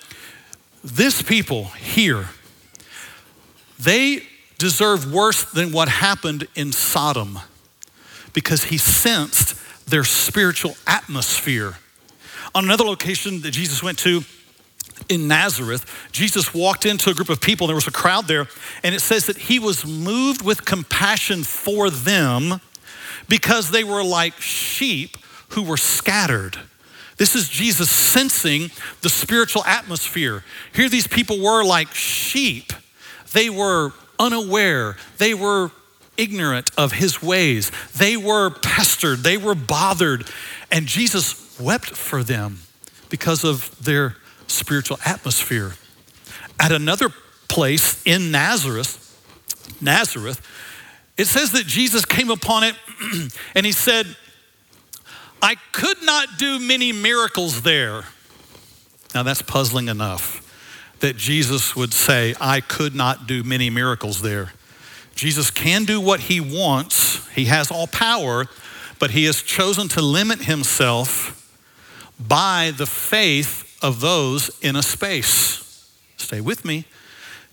This 0.83 1.21
people 1.21 1.65
here, 1.65 2.29
they 3.79 4.23
deserve 4.57 5.11
worse 5.11 5.43
than 5.43 5.71
what 5.71 5.89
happened 5.89 6.47
in 6.55 6.71
Sodom 6.71 7.39
because 8.33 8.65
he 8.65 8.77
sensed 8.77 9.55
their 9.85 10.03
spiritual 10.03 10.75
atmosphere. 10.87 11.77
On 12.55 12.63
another 12.63 12.85
location 12.85 13.41
that 13.41 13.51
Jesus 13.51 13.83
went 13.83 13.97
to, 13.99 14.21
in 15.09 15.27
Nazareth, 15.27 16.09
Jesus 16.11 16.53
walked 16.53 16.85
into 16.85 17.09
a 17.09 17.13
group 17.13 17.29
of 17.29 17.41
people, 17.41 17.67
there 17.67 17.75
was 17.75 17.87
a 17.87 17.91
crowd 17.91 18.27
there, 18.27 18.47
and 18.83 18.93
it 18.93 19.01
says 19.01 19.25
that 19.27 19.37
he 19.37 19.59
was 19.59 19.85
moved 19.85 20.41
with 20.41 20.65
compassion 20.65 21.43
for 21.43 21.89
them 21.89 22.61
because 23.27 23.71
they 23.71 23.83
were 23.83 24.03
like 24.03 24.39
sheep 24.39 25.17
who 25.49 25.63
were 25.63 25.77
scattered. 25.77 26.57
This 27.17 27.35
is 27.35 27.47
Jesus 27.47 27.89
sensing 27.89 28.71
the 29.01 29.09
spiritual 29.09 29.63
atmosphere. 29.65 30.43
Here, 30.73 30.89
these 30.89 31.07
people 31.07 31.41
were 31.41 31.63
like 31.63 31.93
sheep. 31.93 32.73
They 33.33 33.49
were 33.49 33.93
unaware, 34.19 34.95
they 35.17 35.33
were 35.33 35.71
ignorant 36.17 36.69
of 36.77 36.93
his 36.93 37.21
ways, 37.21 37.71
they 37.95 38.15
were 38.15 38.51
pestered, 38.51 39.19
they 39.19 39.37
were 39.37 39.55
bothered, 39.55 40.29
and 40.71 40.85
Jesus 40.85 41.59
wept 41.59 41.89
for 41.89 42.23
them 42.23 42.59
because 43.09 43.43
of 43.43 43.75
their 43.83 44.15
spiritual 44.53 44.99
atmosphere. 45.05 45.73
At 46.59 46.71
another 46.71 47.09
place 47.47 48.01
in 48.05 48.31
Nazareth, 48.31 48.99
Nazareth, 49.81 50.41
it 51.17 51.25
says 51.25 51.51
that 51.51 51.65
Jesus 51.65 52.05
came 52.05 52.29
upon 52.29 52.63
it 52.63 52.75
and 53.55 53.65
he 53.65 53.71
said, 53.71 54.05
I 55.41 55.55
could 55.71 56.01
not 56.03 56.37
do 56.37 56.59
many 56.59 56.91
miracles 56.91 57.61
there. 57.63 58.03
Now 59.13 59.23
that's 59.23 59.41
puzzling 59.41 59.89
enough 59.89 60.39
that 60.99 61.17
Jesus 61.17 61.75
would 61.75 61.93
say, 61.93 62.33
I 62.39 62.61
could 62.61 62.95
not 62.95 63.27
do 63.27 63.43
many 63.43 63.69
miracles 63.69 64.21
there. 64.21 64.53
Jesus 65.15 65.51
can 65.51 65.83
do 65.83 65.99
what 65.99 66.21
he 66.21 66.39
wants, 66.39 67.27
he 67.27 67.45
has 67.45 67.69
all 67.69 67.87
power, 67.87 68.45
but 68.99 69.11
he 69.11 69.25
has 69.25 69.43
chosen 69.43 69.89
to 69.89 70.01
limit 70.01 70.43
himself 70.43 71.39
by 72.17 72.71
the 72.77 72.85
faith 72.85 73.62
of 73.83 73.99
those 73.99 74.49
in 74.61 74.75
a 74.75 74.81
space. 74.81 75.91
Stay 76.17 76.41
with 76.41 76.65
me. 76.65 76.85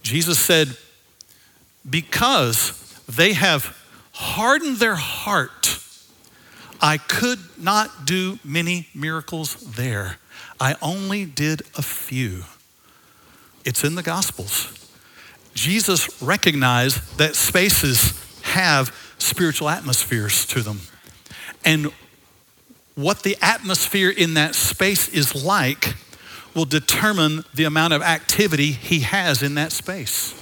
Jesus 0.02 0.38
said, 0.38 0.76
Because 1.88 3.00
they 3.06 3.34
have 3.34 3.76
hardened 4.12 4.78
their 4.78 4.94
heart, 4.94 5.78
I 6.80 6.96
could 6.96 7.40
not 7.58 8.06
do 8.06 8.38
many 8.44 8.88
miracles 8.94 9.56
there. 9.56 10.16
I 10.58 10.76
only 10.80 11.24
did 11.24 11.62
a 11.76 11.82
few. 11.82 12.44
It's 13.64 13.84
in 13.84 13.96
the 13.96 14.02
Gospels. 14.02 14.76
Jesus 15.54 16.22
recognized 16.22 17.18
that 17.18 17.34
spaces 17.34 18.18
have 18.42 18.94
spiritual 19.18 19.68
atmospheres 19.68 20.46
to 20.46 20.62
them. 20.62 20.80
And 21.64 21.92
what 22.94 23.22
the 23.22 23.36
atmosphere 23.42 24.10
in 24.10 24.34
that 24.34 24.54
space 24.54 25.08
is 25.08 25.44
like 25.44 25.96
will 26.54 26.64
determine 26.64 27.44
the 27.54 27.64
amount 27.64 27.92
of 27.92 28.02
activity 28.02 28.72
he 28.72 29.00
has 29.00 29.42
in 29.42 29.54
that 29.54 29.72
space. 29.72 30.34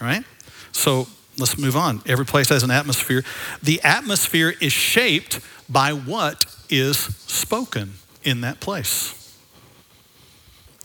All 0.00 0.06
right? 0.06 0.24
So 0.72 1.06
let's 1.38 1.58
move 1.58 1.76
on. 1.76 2.02
Every 2.06 2.26
place 2.26 2.48
has 2.50 2.62
an 2.62 2.70
atmosphere. 2.70 3.24
The 3.62 3.80
atmosphere 3.82 4.54
is 4.60 4.72
shaped 4.72 5.40
by 5.68 5.92
what 5.92 6.44
is 6.68 6.98
spoken 6.98 7.94
in 8.22 8.40
that 8.42 8.60
place. 8.60 9.20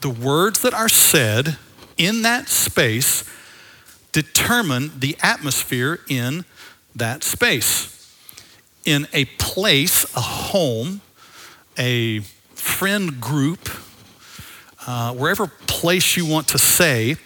The 0.01 0.09
words 0.09 0.61
that 0.61 0.73
are 0.73 0.89
said 0.89 1.57
in 1.97 2.21
that 2.21 2.47
space 2.47 3.29
determine 4.11 4.99
the 4.99 5.17
atmosphere 5.21 5.99
in 6.07 6.45
that 6.95 7.23
space. 7.23 7.95
In 8.85 9.07
a 9.11 9.25
place, 9.25 10.05
a 10.15 10.21
home, 10.21 11.01
a 11.77 12.21
friend 12.59 13.19
group, 13.19 13.69
uh, 14.87 15.13
wherever 15.13 15.47
place 15.67 16.17
you 16.17 16.25
want 16.25 16.47
to 16.49 16.57
say, 16.57 17.17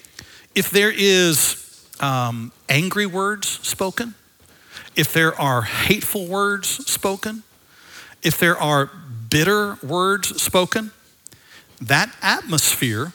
if 0.56 0.70
there 0.70 0.92
is 0.92 1.88
um, 2.00 2.52
angry 2.70 3.06
words 3.06 3.48
spoken, 3.48 4.16
if 4.96 5.14
there 5.14 5.40
are 5.40 5.64
hateful 5.64 6.28
words 6.28 6.68
spoken, 6.68 7.44
if 8.22 8.38
there 8.38 8.58
are 8.58 8.90
bitter 9.30 9.78
words 9.84 10.42
spoken, 10.42 10.92
that 11.82 12.16
atmosphere 12.22 13.14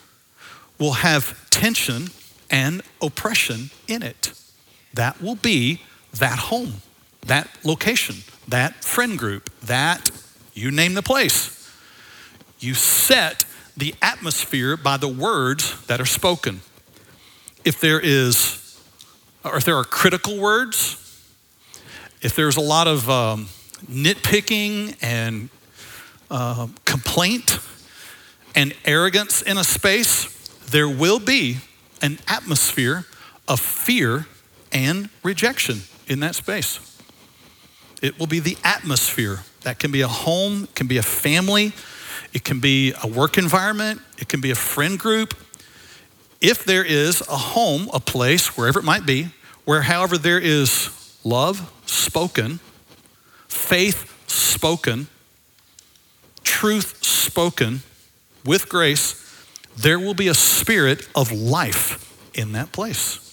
will 0.77 0.93
have 0.93 1.49
tension 1.49 2.09
and 2.49 2.81
oppression 3.01 3.69
in 3.87 4.03
it. 4.03 4.33
That 4.93 5.21
will 5.21 5.35
be 5.35 5.81
that 6.13 6.39
home, 6.39 6.75
that 7.25 7.49
location, 7.63 8.17
that 8.47 8.83
friend 8.83 9.17
group, 9.17 9.49
that 9.61 10.09
you 10.53 10.71
name 10.71 10.93
the 10.93 11.03
place. 11.03 11.58
You 12.59 12.73
set 12.73 13.45
the 13.77 13.95
atmosphere 14.01 14.75
by 14.75 14.97
the 14.97 15.07
words 15.07 15.85
that 15.87 16.01
are 16.01 16.05
spoken. 16.05 16.61
If 17.63 17.79
there 17.79 17.99
is, 17.99 18.79
or 19.43 19.57
if 19.57 19.63
there 19.63 19.77
are 19.77 19.83
critical 19.83 20.37
words, 20.37 20.95
if 22.21 22.35
there's 22.35 22.57
a 22.57 22.61
lot 22.61 22.87
of 22.87 23.09
um, 23.09 23.47
nitpicking 23.89 24.97
and 25.01 25.49
uh, 26.29 26.67
complaint 26.85 27.59
and 28.55 28.73
arrogance 28.83 29.41
in 29.41 29.57
a 29.57 29.63
space, 29.63 30.25
there 30.69 30.89
will 30.89 31.19
be 31.19 31.57
an 32.01 32.19
atmosphere 32.27 33.05
of 33.47 33.59
fear 33.59 34.27
and 34.71 35.09
rejection 35.23 35.81
in 36.07 36.19
that 36.19 36.35
space. 36.35 36.79
It 38.01 38.19
will 38.19 38.27
be 38.27 38.39
the 38.39 38.57
atmosphere. 38.63 39.43
That 39.61 39.79
can 39.79 39.91
be 39.91 40.01
a 40.01 40.07
home, 40.07 40.67
can 40.75 40.87
be 40.87 40.97
a 40.97 41.03
family, 41.03 41.73
it 42.33 42.43
can 42.43 42.59
be 42.59 42.93
a 43.03 43.07
work 43.07 43.37
environment, 43.37 44.01
it 44.17 44.27
can 44.27 44.41
be 44.41 44.51
a 44.51 44.55
friend 44.55 44.99
group. 44.99 45.33
If 46.41 46.63
there 46.63 46.83
is 46.83 47.21
a 47.21 47.37
home, 47.37 47.89
a 47.93 47.99
place, 47.99 48.55
wherever 48.57 48.79
it 48.79 48.85
might 48.85 49.05
be, 49.05 49.29
where, 49.65 49.81
however, 49.81 50.17
there 50.17 50.39
is 50.39 51.17
love 51.23 51.71
spoken, 51.85 52.59
faith 53.47 54.15
spoken, 54.27 55.07
truth 56.43 57.03
spoken 57.03 57.81
with 58.45 58.69
grace, 58.69 59.15
there 59.75 59.99
will 59.99 60.13
be 60.13 60.27
a 60.27 60.33
spirit 60.33 61.07
of 61.15 61.31
life 61.31 62.05
in 62.33 62.53
that 62.53 62.71
place. 62.71 63.25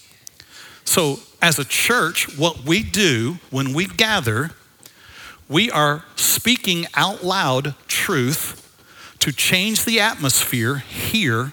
So, 0.84 1.20
as 1.42 1.58
a 1.58 1.64
church, 1.64 2.38
what 2.38 2.64
we 2.64 2.82
do 2.82 3.38
when 3.50 3.72
we 3.72 3.86
gather, 3.86 4.52
we 5.48 5.70
are 5.70 6.04
speaking 6.16 6.86
out 6.94 7.22
loud 7.22 7.74
truth 7.86 8.65
to 9.26 9.32
change 9.32 9.84
the 9.84 9.98
atmosphere 9.98 10.76
here 10.76 11.52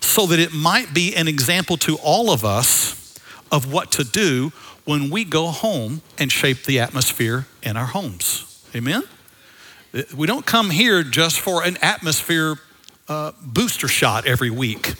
so 0.00 0.26
that 0.26 0.38
it 0.38 0.52
might 0.52 0.92
be 0.92 1.16
an 1.16 1.26
example 1.26 1.78
to 1.78 1.96
all 2.02 2.30
of 2.30 2.44
us 2.44 3.18
of 3.50 3.72
what 3.72 3.90
to 3.90 4.04
do 4.04 4.52
when 4.84 5.08
we 5.08 5.24
go 5.24 5.46
home 5.46 6.02
and 6.18 6.30
shape 6.30 6.64
the 6.64 6.78
atmosphere 6.78 7.46
in 7.62 7.74
our 7.74 7.86
homes. 7.86 8.62
Amen? 8.76 9.02
We 10.14 10.26
don't 10.26 10.44
come 10.44 10.68
here 10.68 11.02
just 11.02 11.40
for 11.40 11.62
an 11.64 11.78
atmosphere 11.80 12.56
uh, 13.08 13.32
booster 13.40 13.88
shot 13.88 14.26
every 14.26 14.50
week. 14.50 14.92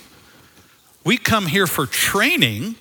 We 1.03 1.17
come 1.17 1.45
here 1.45 1.67
for 1.67 1.85
training, 1.85 2.77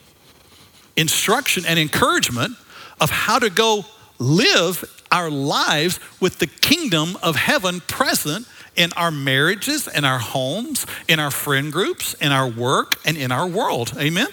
instruction, 0.97 1.67
and 1.67 1.79
encouragement 1.79 2.57
of 2.99 3.11
how 3.11 3.39
to 3.39 3.51
go 3.51 3.85
live 4.19 4.83
our 5.13 5.29
lives 5.29 6.01
with 6.21 6.39
the 6.39 6.47
kingdom 6.47 7.19
of 7.23 7.37
heaven 7.37 7.81
present 7.83 8.47
in 8.77 8.93
our 8.95 9.11
marriages, 9.11 9.89
in 9.89 10.05
our 10.05 10.19
homes, 10.19 10.87
in 11.09 11.21
our 11.21 11.31
friend 11.31 11.73
groups, 11.73 12.15
in 12.15 12.33
our 12.33 12.49
work, 12.49 12.97
and 13.05 13.17
in 13.17 13.33
our 13.33 13.47
world. 13.47 13.93
Amen? 13.99 14.29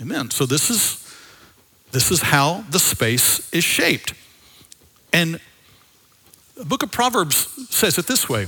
Amen. 0.00 0.30
So 0.30 0.46
this 0.46 0.70
is 0.70 0.98
this 1.92 2.10
is 2.10 2.22
how 2.22 2.64
the 2.70 2.78
space 2.78 3.52
is 3.52 3.64
shaped. 3.64 4.14
And 5.12 5.38
the 6.56 6.64
book 6.64 6.82
of 6.82 6.90
Proverbs 6.90 7.48
says 7.68 7.98
it 7.98 8.06
this 8.06 8.28
way. 8.28 8.46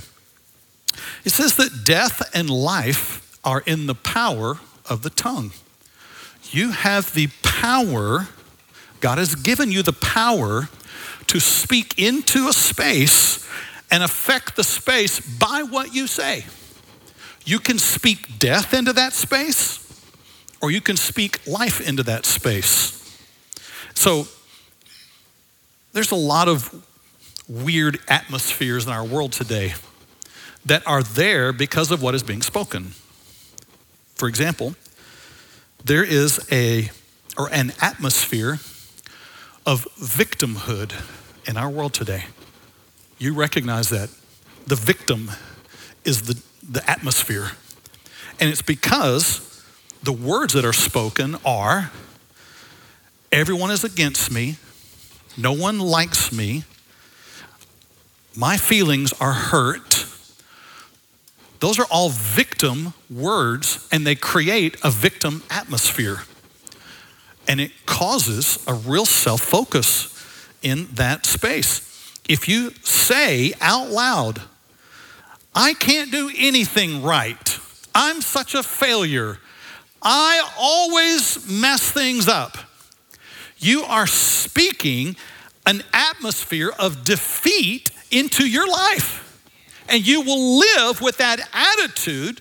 It 1.24 1.30
says 1.30 1.56
that 1.56 1.84
death 1.84 2.22
and 2.34 2.48
life 2.48 3.38
are 3.44 3.62
in 3.66 3.86
the 3.86 3.94
power 3.94 4.58
of 4.88 5.02
the 5.02 5.10
tongue. 5.10 5.52
You 6.50 6.70
have 6.70 7.12
the 7.12 7.28
power, 7.42 8.28
God 9.00 9.18
has 9.18 9.34
given 9.34 9.70
you 9.70 9.82
the 9.82 9.92
power 9.92 10.68
to 11.26 11.40
speak 11.40 11.98
into 11.98 12.48
a 12.48 12.52
space 12.52 13.43
and 13.94 14.02
affect 14.02 14.56
the 14.56 14.64
space 14.64 15.20
by 15.20 15.62
what 15.62 15.94
you 15.94 16.08
say. 16.08 16.44
You 17.44 17.60
can 17.60 17.78
speak 17.78 18.40
death 18.40 18.74
into 18.74 18.92
that 18.92 19.12
space, 19.12 19.78
or 20.60 20.72
you 20.72 20.80
can 20.80 20.96
speak 20.96 21.46
life 21.46 21.80
into 21.80 22.02
that 22.02 22.26
space. 22.26 23.16
So 23.94 24.26
there's 25.92 26.10
a 26.10 26.16
lot 26.16 26.48
of 26.48 26.84
weird 27.48 28.00
atmospheres 28.08 28.84
in 28.84 28.92
our 28.92 29.04
world 29.04 29.30
today 29.30 29.74
that 30.66 30.84
are 30.88 31.04
there 31.04 31.52
because 31.52 31.92
of 31.92 32.02
what 32.02 32.16
is 32.16 32.24
being 32.24 32.42
spoken. 32.42 32.94
For 34.16 34.26
example, 34.26 34.74
there 35.84 36.02
is 36.02 36.44
a 36.50 36.90
or 37.38 37.48
an 37.52 37.72
atmosphere 37.80 38.58
of 39.64 39.86
victimhood 40.00 40.94
in 41.46 41.56
our 41.56 41.70
world 41.70 41.94
today. 41.94 42.24
You 43.18 43.35
recognize 43.35 43.88
that 43.90 44.11
the 44.66 44.76
victim 44.76 45.30
is 46.04 46.23
the, 46.23 46.42
the 46.68 46.88
atmosphere. 46.90 47.52
And 48.40 48.50
it's 48.50 48.62
because 48.62 49.62
the 50.02 50.12
words 50.12 50.54
that 50.54 50.64
are 50.64 50.73
spoken 50.73 51.37
are 51.44 51.90
everyone 53.30 53.71
is 53.71 53.85
against 53.85 54.30
me, 54.30 54.56
no 55.37 55.52
one 55.52 55.78
likes 55.78 56.33
me, 56.33 56.64
my 58.37 58.56
feelings 58.56 59.12
are 59.21 59.33
hurt. 59.33 60.06
Those 61.61 61.78
are 61.78 61.87
all 61.90 62.11
victim 62.11 62.92
words, 63.09 63.88
and 63.90 64.06
they 64.06 64.14
create 64.14 64.76
a 64.83 64.90
victim 64.90 65.42
atmosphere. 65.50 66.25
And 67.47 67.61
it 67.61 67.73
causes 67.87 68.62
a 68.66 68.75
real 68.75 69.06
self 69.06 69.40
focus 69.40 70.11
in 70.62 70.88
that 70.94 71.26
space. 71.26 71.93
If 72.28 72.49
you 72.49 72.71
say 72.83 73.52
out 73.61 73.90
loud, 73.90 74.40
I 75.54 75.75
can't 75.75 76.11
do 76.11 76.31
anything 76.37 77.02
right, 77.02 77.59
I'm 77.95 78.23
such 78.23 78.54
a 78.54 78.62
failure, 78.62 79.38
I 80.02 80.50
always 80.59 81.49
mess 81.49 81.90
things 81.90 82.28
up, 82.28 82.57
you 83.59 83.83
are 83.83 84.07
speaking 84.07 85.16
an 85.66 85.83
atmosphere 85.93 86.71
of 86.78 87.04
defeat 87.04 87.90
into 88.11 88.47
your 88.47 88.69
life. 88.69 89.23
And 89.88 90.07
you 90.07 90.23
will 90.23 90.59
live 90.59 91.00
with 91.00 91.19
that 91.19 91.40
attitude 91.52 92.40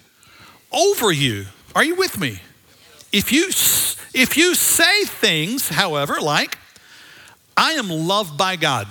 over 0.72 1.12
you. 1.12 1.46
Are 1.76 1.84
you 1.84 1.96
with 1.96 2.20
me? 2.20 2.40
If 3.12 3.32
you, 3.32 3.48
if 4.14 4.38
you 4.38 4.56
say 4.56 5.04
things, 5.04 5.70
however, 5.70 6.20
like, 6.22 6.58
I 7.56 7.74
am 7.74 7.90
loved 7.90 8.38
by 8.38 8.56
God, 8.56 8.88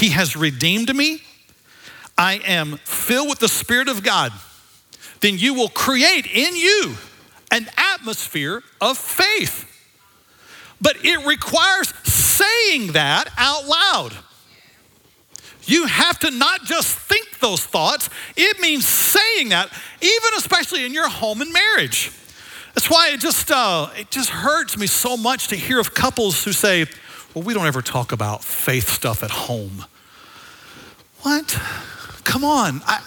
He 0.00 0.08
has 0.10 0.34
redeemed 0.34 0.96
me, 0.96 1.20
I 2.16 2.40
am 2.46 2.78
filled 2.84 3.28
with 3.28 3.38
the 3.38 3.48
Spirit 3.48 3.86
of 3.86 4.02
God, 4.02 4.32
then 5.20 5.36
you 5.36 5.52
will 5.52 5.68
create 5.68 6.26
in 6.26 6.56
you 6.56 6.94
an 7.50 7.68
atmosphere 7.76 8.62
of 8.80 8.96
faith. 8.96 9.66
But 10.80 11.04
it 11.04 11.26
requires 11.26 11.92
saying 12.04 12.92
that 12.92 13.28
out 13.36 13.66
loud. 13.66 14.16
You 15.64 15.84
have 15.84 16.18
to 16.20 16.30
not 16.30 16.64
just 16.64 16.96
think 16.96 17.38
those 17.38 17.62
thoughts, 17.62 18.08
it 18.38 18.58
means 18.58 18.88
saying 18.88 19.50
that, 19.50 19.70
even 20.00 20.30
especially 20.38 20.86
in 20.86 20.94
your 20.94 21.10
home 21.10 21.42
and 21.42 21.52
marriage. 21.52 22.10
That's 22.74 22.88
why 22.88 23.10
it 23.10 23.20
just, 23.20 23.50
uh, 23.50 23.90
it 23.98 24.10
just 24.10 24.30
hurts 24.30 24.78
me 24.78 24.86
so 24.86 25.18
much 25.18 25.48
to 25.48 25.56
hear 25.56 25.78
of 25.78 25.92
couples 25.92 26.42
who 26.42 26.52
say, 26.52 26.86
well, 27.34 27.44
we 27.44 27.54
don't 27.54 27.66
ever 27.66 27.82
talk 27.82 28.12
about 28.12 28.42
faith 28.42 28.88
stuff 28.88 29.22
at 29.22 29.30
home. 29.30 29.84
What? 31.22 31.58
Come 32.24 32.44
on. 32.44 32.82
I, 32.86 33.02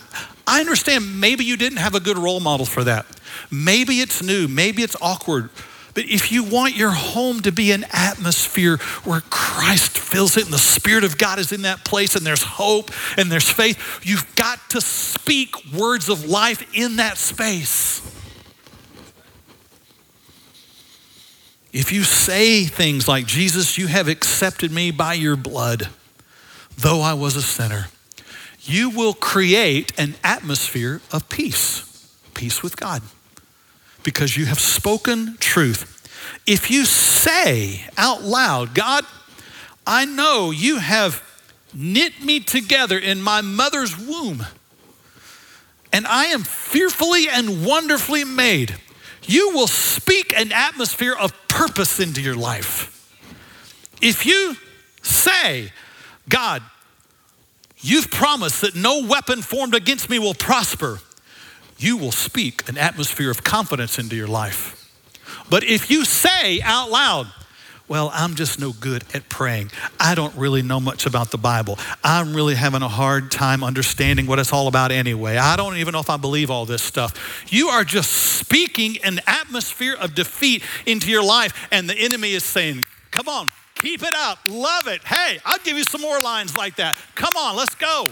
I 0.46 0.60
understand 0.60 1.20
maybe 1.20 1.44
you 1.44 1.58
didn't 1.58 1.80
have 1.80 1.96
a 1.96 2.00
good 2.00 2.18
role 2.18 2.40
model 2.40 2.66
for 2.66 2.84
that. 2.84 3.06
Maybe 3.52 3.96
it's 3.96 4.22
new, 4.22 4.48
maybe 4.48 4.84
it's 4.84 4.96
awkward. 5.02 5.50
But 5.94 6.06
if 6.06 6.32
you 6.32 6.44
want 6.44 6.76
your 6.76 6.92
home 6.92 7.42
to 7.42 7.52
be 7.52 7.72
an 7.72 7.86
atmosphere 7.92 8.78
where 9.04 9.22
Christ 9.30 9.98
fills 9.98 10.38
it 10.38 10.46
and 10.46 10.54
the 10.54 10.58
Spirit 10.58 11.04
of 11.04 11.18
God 11.18 11.38
is 11.38 11.52
in 11.52 11.64
that 11.64 11.86
place 11.86 12.16
and 12.16 12.26
there's 12.26 12.42
hope 12.42 12.90
and 13.16 13.32
there's 13.32 13.50
faith, 13.50 14.02
you've 14.04 14.36
got 14.36 14.60
to 14.72 14.82
speak 14.82 15.56
words 15.72 16.10
of 16.10 16.26
life 16.26 16.66
in 16.74 16.96
that 16.96 17.18
space. 17.18 18.02
If 21.74 21.92
you 21.92 22.04
say 22.04 22.66
things 22.66 23.08
like, 23.08 23.26
Jesus, 23.26 23.78
you 23.78 23.88
have 23.88 24.08
accepted 24.08 24.72
me 24.72 24.92
by 24.92 25.16
your 25.16 25.36
blood, 25.36 25.90
though 26.78 27.02
I 27.02 27.16
was 27.16 27.36
a 27.36 27.42
sinner, 27.42 27.88
you 28.62 28.92
will 28.92 29.14
create 29.14 29.92
an 30.00 30.16
atmosphere 30.24 31.02
of 31.12 31.28
peace, 31.30 32.08
peace 32.34 32.62
with 32.64 32.78
God 32.78 33.02
because 34.04 34.38
you 34.38 34.46
have 34.46 34.60
spoken 34.60 35.38
truth. 35.40 35.90
If 36.46 36.70
you 36.70 36.86
say 36.86 37.86
out 37.98 38.22
loud, 38.22 38.74
God, 38.74 39.06
I 39.88 40.06
know 40.06 40.52
you 40.52 40.78
have 40.78 41.22
knit 41.74 42.24
me 42.24 42.40
together 42.40 42.98
in 42.98 43.22
my 43.22 43.42
mother's 43.42 43.98
womb, 43.98 44.46
and 45.92 46.06
I 46.06 46.26
am 46.26 46.44
fearfully 46.44 47.28
and 47.30 47.66
wonderfully 47.66 48.24
made, 48.24 48.76
you 49.26 49.52
will 49.52 49.68
speak 49.68 50.38
an 50.38 50.52
atmosphere 50.52 51.16
of 51.20 51.34
purpose 51.48 52.00
into 52.00 52.22
your 52.22 52.36
life. 52.36 52.90
If 54.02 54.26
you 54.26 54.56
say, 55.02 55.72
God, 56.28 56.62
you've 57.80 58.12
promised 58.12 58.62
that 58.62 58.76
no 58.76 59.06
weapon 59.06 59.42
formed 59.42 59.76
against 59.76 60.10
me 60.10 60.20
will 60.20 60.34
prosper 60.34 61.00
you 61.84 61.98
will 61.98 62.12
speak 62.12 62.68
an 62.70 62.78
atmosphere 62.78 63.30
of 63.30 63.44
confidence 63.44 64.00
into 64.00 64.16
your 64.16 64.28
life. 64.28 64.80
But 65.50 65.64
if 65.64 65.92
you 65.92 66.06
say 66.06 66.62
out 66.62 66.90
loud, 66.90 67.28
well, 67.88 68.12
I'm 68.14 68.36
just 68.36 68.60
no 68.60 68.72
good 68.72 69.04
at 69.14 69.28
praying. 69.30 69.72
I 70.00 70.16
don't 70.16 70.36
really 70.36 70.62
know 70.62 70.80
much 70.80 71.06
about 71.06 71.32
the 71.32 71.38
Bible. 71.38 71.78
I'm 72.04 72.34
really 72.34 72.56
having 72.56 72.82
a 72.82 72.88
hard 72.88 73.30
time 73.30 73.64
understanding 73.64 74.26
what 74.26 74.40
it's 74.40 74.54
all 74.54 74.68
about 74.68 74.92
anyway. 74.92 75.38
I 75.38 75.56
don't 75.56 75.76
even 75.78 75.92
know 75.92 76.00
if 76.00 76.10
I 76.10 76.18
believe 76.18 76.50
all 76.50 76.66
this 76.66 76.82
stuff. 76.82 77.46
You 77.52 77.68
are 77.68 77.84
just 77.84 78.12
speaking 78.12 78.98
an 79.04 79.20
atmosphere 79.28 79.96
of 80.00 80.16
defeat 80.16 80.64
into 80.86 81.10
your 81.10 81.24
life, 81.24 81.68
and 81.72 81.90
the 81.90 81.98
enemy 81.98 82.32
is 82.32 82.44
saying, 82.44 82.86
Come 83.12 83.28
on, 83.28 83.52
keep 83.76 84.02
it 84.02 84.14
up, 84.14 84.40
love 84.46 84.88
it. 84.88 85.04
Hey, 85.04 85.40
I'll 85.46 85.60
give 85.60 85.78
you 85.78 85.84
some 85.84 86.02
more 86.02 86.20
lines 86.20 86.58
like 86.58 86.78
that. 86.78 86.98
Come 87.16 87.36
on, 87.36 87.56
let's 87.56 87.76
go 87.76 88.10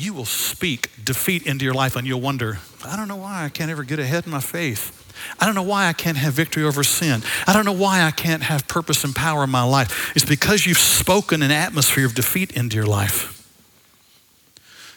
you 0.00 0.14
will 0.14 0.24
speak 0.24 0.88
defeat 1.04 1.46
into 1.46 1.64
your 1.64 1.74
life 1.74 1.96
and 1.96 2.06
you'll 2.06 2.20
wonder, 2.20 2.58
I 2.84 2.96
don't 2.96 3.08
know 3.08 3.16
why 3.16 3.44
I 3.44 3.48
can't 3.48 3.70
ever 3.70 3.84
get 3.84 3.98
ahead 3.98 4.24
in 4.24 4.32
my 4.32 4.40
faith. 4.40 4.96
I 5.38 5.46
don't 5.46 5.54
know 5.54 5.62
why 5.62 5.86
I 5.86 5.92
can't 5.92 6.16
have 6.16 6.34
victory 6.34 6.64
over 6.64 6.82
sin. 6.82 7.22
I 7.46 7.52
don't 7.52 7.64
know 7.64 7.72
why 7.72 8.02
I 8.02 8.10
can't 8.10 8.42
have 8.42 8.68
purpose 8.68 9.04
and 9.04 9.14
power 9.14 9.44
in 9.44 9.50
my 9.50 9.62
life. 9.62 10.12
It's 10.14 10.24
because 10.24 10.66
you've 10.66 10.78
spoken 10.78 11.42
an 11.42 11.50
atmosphere 11.50 12.06
of 12.06 12.14
defeat 12.14 12.52
into 12.52 12.76
your 12.76 12.86
life. 12.86 13.36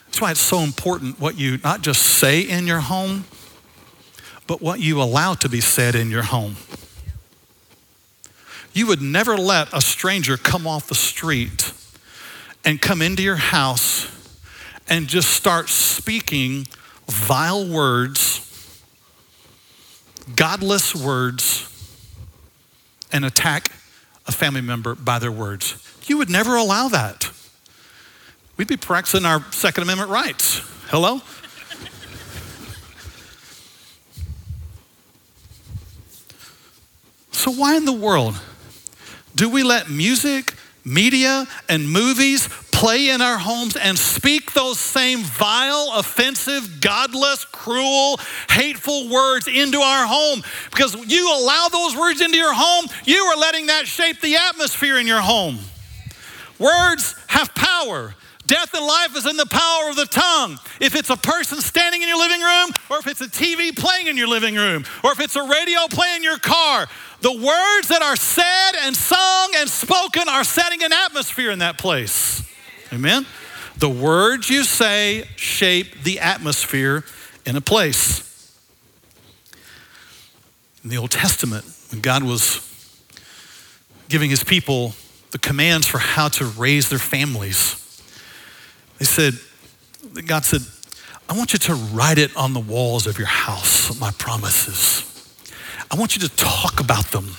That's 0.07 0.21
why 0.21 0.31
it's 0.31 0.39
so 0.39 0.59
important 0.59 1.19
what 1.19 1.37
you 1.39 1.57
not 1.63 1.81
just 1.81 2.01
say 2.01 2.41
in 2.41 2.67
your 2.67 2.81
home, 2.81 3.25
but 4.45 4.61
what 4.61 4.79
you 4.79 5.01
allow 5.01 5.33
to 5.35 5.49
be 5.49 5.61
said 5.61 5.95
in 5.95 6.11
your 6.11 6.23
home. 6.23 6.57
You 8.73 8.87
would 8.87 9.01
never 9.01 9.37
let 9.37 9.73
a 9.73 9.81
stranger 9.81 10.37
come 10.37 10.67
off 10.67 10.87
the 10.87 10.95
street 10.95 11.73
and 12.65 12.81
come 12.81 13.01
into 13.01 13.23
your 13.23 13.35
house 13.37 14.07
and 14.89 15.07
just 15.07 15.29
start 15.29 15.69
speaking 15.69 16.67
vile 17.07 17.65
words, 17.67 18.52
godless 20.35 20.95
words, 20.95 21.69
and 23.11 23.23
attack 23.23 23.69
a 24.27 24.31
family 24.31 24.61
member 24.61 24.95
by 24.95 25.19
their 25.19 25.31
words. 25.31 25.75
You 26.05 26.17
would 26.17 26.29
never 26.29 26.55
allow 26.55 26.87
that. 26.89 27.29
We'd 28.57 28.67
be 28.67 28.77
practicing 28.77 29.25
our 29.25 29.43
Second 29.51 29.83
Amendment 29.83 30.09
rights. 30.09 30.61
Hello? 30.87 31.21
So, 37.31 37.51
why 37.51 37.75
in 37.75 37.85
the 37.85 37.91
world 37.91 38.39
do 39.35 39.49
we 39.49 39.63
let 39.63 39.89
music, 39.89 40.53
media, 40.85 41.45
and 41.67 41.89
movies 41.89 42.47
play 42.83 43.11
in 43.11 43.21
our 43.21 43.37
homes 43.37 43.77
and 43.77 43.97
speak 43.97 44.51
those 44.51 44.77
same 44.77 45.19
vile, 45.19 45.93
offensive, 45.95 46.81
godless, 46.81 47.45
cruel, 47.45 48.19
hateful 48.49 49.07
words 49.07 49.47
into 49.47 49.79
our 49.79 50.05
home. 50.05 50.43
Because 50.69 50.93
you 51.09 51.33
allow 51.33 51.69
those 51.71 51.95
words 51.95 52.19
into 52.19 52.35
your 52.35 52.53
home, 52.53 52.87
you 53.05 53.23
are 53.23 53.37
letting 53.37 53.67
that 53.67 53.87
shape 53.87 54.19
the 54.19 54.35
atmosphere 54.35 54.97
in 54.97 55.07
your 55.07 55.21
home. 55.21 55.59
Words 56.59 57.15
have 57.27 57.55
power. 57.55 58.15
Death 58.47 58.73
and 58.73 58.85
life 58.85 59.15
is 59.15 59.27
in 59.27 59.37
the 59.37 59.45
power 59.45 59.89
of 59.89 59.95
the 59.95 60.05
tongue. 60.05 60.59
If 60.81 60.97
it's 60.97 61.09
a 61.09 61.15
person 61.15 61.61
standing 61.61 62.01
in 62.01 62.09
your 62.09 62.19
living 62.19 62.41
room, 62.41 62.71
or 62.89 62.97
if 62.97 63.07
it's 63.07 63.21
a 63.21 63.27
TV 63.27 63.73
playing 63.73 64.07
in 64.07 64.17
your 64.17 64.27
living 64.27 64.55
room, 64.55 64.83
or 65.05 65.13
if 65.13 65.21
it's 65.21 65.37
a 65.37 65.43
radio 65.43 65.87
playing 65.89 66.17
in 66.17 66.23
your 66.23 66.37
car, 66.37 66.87
the 67.21 67.31
words 67.31 67.87
that 67.87 68.01
are 68.01 68.17
said 68.17 68.71
and 68.81 68.93
sung 68.93 69.53
and 69.55 69.69
spoken 69.69 70.27
are 70.27 70.43
setting 70.43 70.83
an 70.83 70.91
atmosphere 70.91 71.49
in 71.49 71.59
that 71.59 71.77
place. 71.77 72.43
Amen? 72.93 73.25
The 73.77 73.89
words 73.89 74.49
you 74.49 74.63
say 74.63 75.27
shape 75.35 76.03
the 76.03 76.19
atmosphere 76.19 77.03
in 77.45 77.55
a 77.55 77.61
place. 77.61 78.29
In 80.83 80.89
the 80.89 80.97
Old 80.97 81.11
Testament, 81.11 81.65
when 81.91 82.01
God 82.01 82.23
was 82.23 82.69
giving 84.09 84.29
his 84.29 84.43
people 84.43 84.93
the 85.31 85.39
commands 85.39 85.87
for 85.87 85.97
how 85.97 86.27
to 86.27 86.45
raise 86.45 86.89
their 86.89 86.99
families. 86.99 88.01
They 88.99 89.05
said, 89.05 89.33
God 90.27 90.45
said, 90.45 90.61
I 91.27 91.35
want 91.35 91.53
you 91.53 91.59
to 91.59 91.73
write 91.73 92.19
it 92.19 92.35
on 92.37 92.53
the 92.53 92.59
walls 92.59 93.07
of 93.07 93.17
your 93.17 93.27
house, 93.27 93.99
my 93.99 94.11
promises. 94.11 95.09
I 95.89 95.95
want 95.95 96.15
you 96.15 96.27
to 96.27 96.35
talk 96.35 96.79
about 96.79 97.07
them 97.07 97.35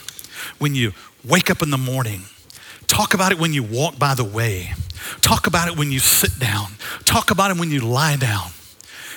when 0.58 0.74
you 0.74 0.92
wake 1.24 1.50
up 1.50 1.62
in 1.62 1.70
the 1.70 1.78
morning. 1.78 2.22
Talk 2.88 3.14
about 3.14 3.30
it 3.30 3.38
when 3.38 3.52
you 3.52 3.62
walk 3.62 3.96
by 3.96 4.14
the 4.14 4.24
way. 4.24 4.74
Talk 5.20 5.46
about 5.46 5.68
it 5.68 5.76
when 5.76 5.92
you 5.92 5.98
sit 5.98 6.38
down. 6.38 6.72
Talk 7.04 7.30
about 7.30 7.50
it 7.50 7.58
when 7.58 7.70
you 7.70 7.80
lie 7.80 8.16
down. 8.16 8.50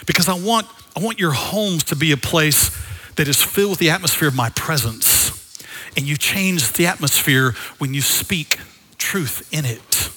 Because 0.05 0.29
I 0.29 0.39
want, 0.39 0.67
I 0.95 1.01
want 1.01 1.19
your 1.19 1.31
homes 1.31 1.83
to 1.85 1.95
be 1.95 2.11
a 2.11 2.17
place 2.17 2.71
that 3.15 3.27
is 3.27 3.43
filled 3.43 3.71
with 3.71 3.79
the 3.79 3.89
atmosphere 3.89 4.27
of 4.27 4.35
my 4.35 4.49
presence. 4.51 5.63
And 5.95 6.05
you 6.05 6.17
change 6.17 6.73
the 6.73 6.85
atmosphere 6.85 7.53
when 7.79 7.93
you 7.93 8.01
speak 8.01 8.59
truth 8.97 9.51
in 9.51 9.65
it. 9.65 10.11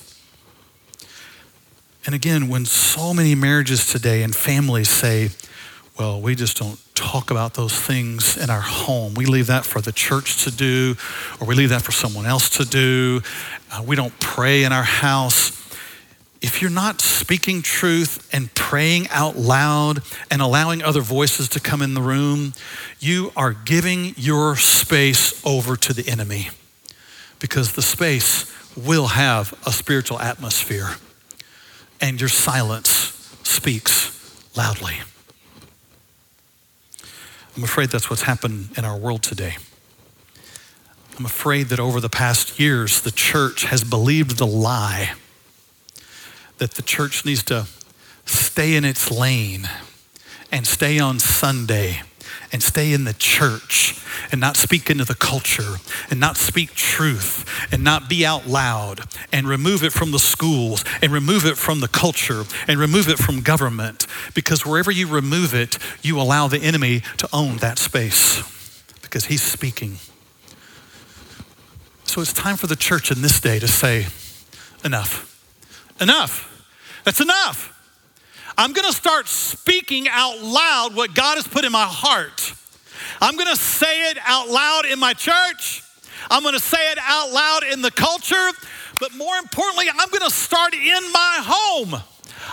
And 2.06 2.14
again, 2.14 2.48
when 2.48 2.64
so 2.64 3.12
many 3.12 3.35
marriages 3.35 3.87
today 3.87 4.22
and 4.22 4.35
families 4.35 4.88
say, 4.88 5.30
well, 5.98 6.20
we 6.20 6.35
just 6.35 6.56
don't 6.56 6.78
talk 6.94 7.30
about 7.30 7.54
those 7.54 7.72
things 7.72 8.37
in 8.37 8.50
our 8.50 8.61
home. 8.61 9.14
We 9.14 9.26
leave 9.26 9.48
that 9.48 9.64
for 9.64 9.80
the 9.80 9.92
church 9.92 10.44
to 10.44 10.50
do, 10.50 10.96
or 11.40 11.46
we 11.46 11.54
leave 11.54 11.70
that 11.70 11.83
for 11.83 11.92
someone 11.92 12.26
else 12.26 12.48
to 12.59 12.64
do. 12.64 13.22
Uh, 13.72 13.83
we 13.87 13.96
don't 13.96 14.18
pray 14.20 14.64
in 14.64 14.72
our 14.72 14.83
house. 14.83 15.60
If 16.40 16.62
you're 16.62 16.70
not 16.70 17.03
speaking 17.03 17.61
truth 17.61 18.29
and 18.33 18.53
praying 18.55 19.09
out 19.11 19.37
loud 19.37 20.03
and 20.31 20.40
allowing 20.40 20.83
other 20.83 21.03
voices 21.03 21.48
to 21.50 21.61
come 21.61 21.83
in 21.83 21.92
the 21.92 22.00
room, 22.00 22.55
you 22.98 23.33
are 23.37 23.53
giving 23.53 24.14
your 24.16 24.57
space 24.57 25.44
over 25.44 25.76
to 25.76 25.92
the 25.92 26.09
enemy 26.09 26.48
because 27.40 27.72
the 27.72 27.83
space 27.83 28.50
will 28.74 29.09
have 29.09 29.53
a 29.66 29.72
spiritual 29.72 30.18
atmosphere 30.18 30.94
and 32.00 32.20
your 32.20 32.31
silence 32.31 32.88
speaks 33.42 34.16
loudly. 34.57 34.94
I'm 37.57 37.64
afraid 37.64 37.90
that's 37.90 38.09
what's 38.09 38.22
happened 38.22 38.70
in 38.79 38.87
our 38.87 38.96
world 38.96 39.22
today. 39.22 39.57
I'm 41.18 41.26
afraid 41.26 41.64
that 41.64 41.79
over 41.79 42.00
the 42.00 42.09
past 42.09 42.59
years, 42.59 43.03
the 43.03 43.11
church 43.11 43.64
has 43.64 43.85
believed 43.85 44.38
the 44.38 44.46
lie 44.46 45.12
that 46.61 46.73
the 46.73 46.83
church 46.83 47.25
needs 47.25 47.42
to 47.42 47.66
stay 48.27 48.75
in 48.77 48.85
its 48.85 49.11
lane 49.11 49.68
and 50.53 50.66
stay 50.66 50.99
on 50.99 51.18
Sunday 51.18 52.03
and 52.53 52.62
stay 52.62 52.92
in 52.92 53.05
the 53.05 53.14
church 53.14 54.05
and 54.31 54.40
not 54.40 54.59
speak 54.59 54.90
into 54.90 55.05
the 55.05 55.14
culture 55.14 55.77
and 56.11 56.20
not 56.20 56.37
speak 56.37 56.75
truth 56.75 57.46
and 57.73 57.83
not 57.83 58.11
be 58.11 58.27
out 58.27 58.46
loud 58.46 59.01
and 59.33 59.49
remove 59.49 59.83
it 59.83 59.92
from 59.92 60.12
the 60.12 60.18
schools 60.18 60.85
and 61.01 61.12
remove 61.12 61.46
it 61.46 61.57
from 61.57 61.81
the 61.81 61.88
culture 61.88 62.44
and 62.68 62.79
remove 62.79 63.09
it 63.09 63.18
from 63.18 63.40
government 63.40 64.07
because 64.35 64.66
wherever 64.66 64.90
you 64.90 65.07
remove 65.07 65.55
it, 65.55 65.79
you 66.03 66.20
allow 66.20 66.46
the 66.46 66.59
enemy 66.59 67.03
to 67.16 67.27
own 67.33 67.57
that 67.57 67.79
space 67.79 68.42
because 69.01 69.27
he's 69.27 69.42
speaking. 69.42 69.96
So 72.05 72.20
it's 72.20 72.35
time 72.35 72.57
for 72.57 72.66
the 72.66 72.77
church 72.77 73.11
in 73.11 73.23
this 73.23 73.40
day 73.40 73.59
to 73.61 73.68
say, 73.68 74.09
enough. 74.85 75.27
Enough. 76.01 76.49
That's 77.04 77.20
enough. 77.20 77.76
I'm 78.58 78.72
going 78.72 78.86
to 78.86 78.96
start 78.96 79.28
speaking 79.28 80.06
out 80.08 80.42
loud 80.42 80.94
what 80.94 81.14
God 81.14 81.36
has 81.36 81.46
put 81.46 81.64
in 81.64 81.72
my 81.72 81.86
heart. 81.86 82.52
I'm 83.20 83.36
going 83.36 83.48
to 83.48 83.56
say 83.56 84.10
it 84.10 84.18
out 84.24 84.48
loud 84.48 84.86
in 84.86 84.98
my 84.98 85.14
church. 85.14 85.82
I'm 86.30 86.42
going 86.42 86.54
to 86.54 86.60
say 86.60 86.90
it 86.92 86.98
out 87.00 87.32
loud 87.32 87.64
in 87.64 87.82
the 87.82 87.90
culture. 87.90 88.50
But 88.98 89.14
more 89.14 89.36
importantly, 89.36 89.86
I'm 89.90 90.08
going 90.10 90.28
to 90.28 90.34
start 90.34 90.74
in 90.74 91.12
my 91.12 91.38
home. 91.42 92.02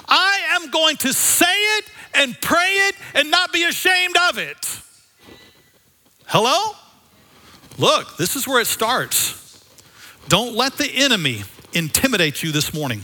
I 0.07 0.39
am 0.51 0.69
going 0.71 0.95
to 0.97 1.13
say 1.13 1.45
it 1.45 1.85
and 2.13 2.39
pray 2.39 2.69
it 2.87 2.95
and 3.13 3.29
not 3.29 3.51
be 3.51 3.63
ashamed 3.65 4.15
of 4.29 4.37
it. 4.37 4.81
Hello? 6.25 6.75
Look, 7.77 8.17
this 8.17 8.35
is 8.35 8.47
where 8.47 8.61
it 8.61 8.67
starts. 8.67 9.63
Don't 10.29 10.55
let 10.55 10.73
the 10.73 10.89
enemy 10.89 11.43
intimidate 11.73 12.43
you 12.43 12.51
this 12.51 12.73
morning. 12.73 13.01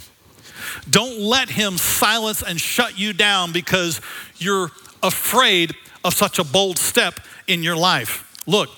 Don't 0.89 1.19
let 1.19 1.49
him 1.49 1.77
silence 1.77 2.43
and 2.43 2.59
shut 2.59 2.97
you 2.97 3.13
down 3.13 3.51
because 3.51 4.01
you're 4.37 4.71
afraid 5.01 5.75
of 6.03 6.13
such 6.13 6.39
a 6.39 6.43
bold 6.43 6.77
step 6.77 7.19
in 7.47 7.63
your 7.63 7.75
life. 7.75 8.41
Look, 8.45 8.69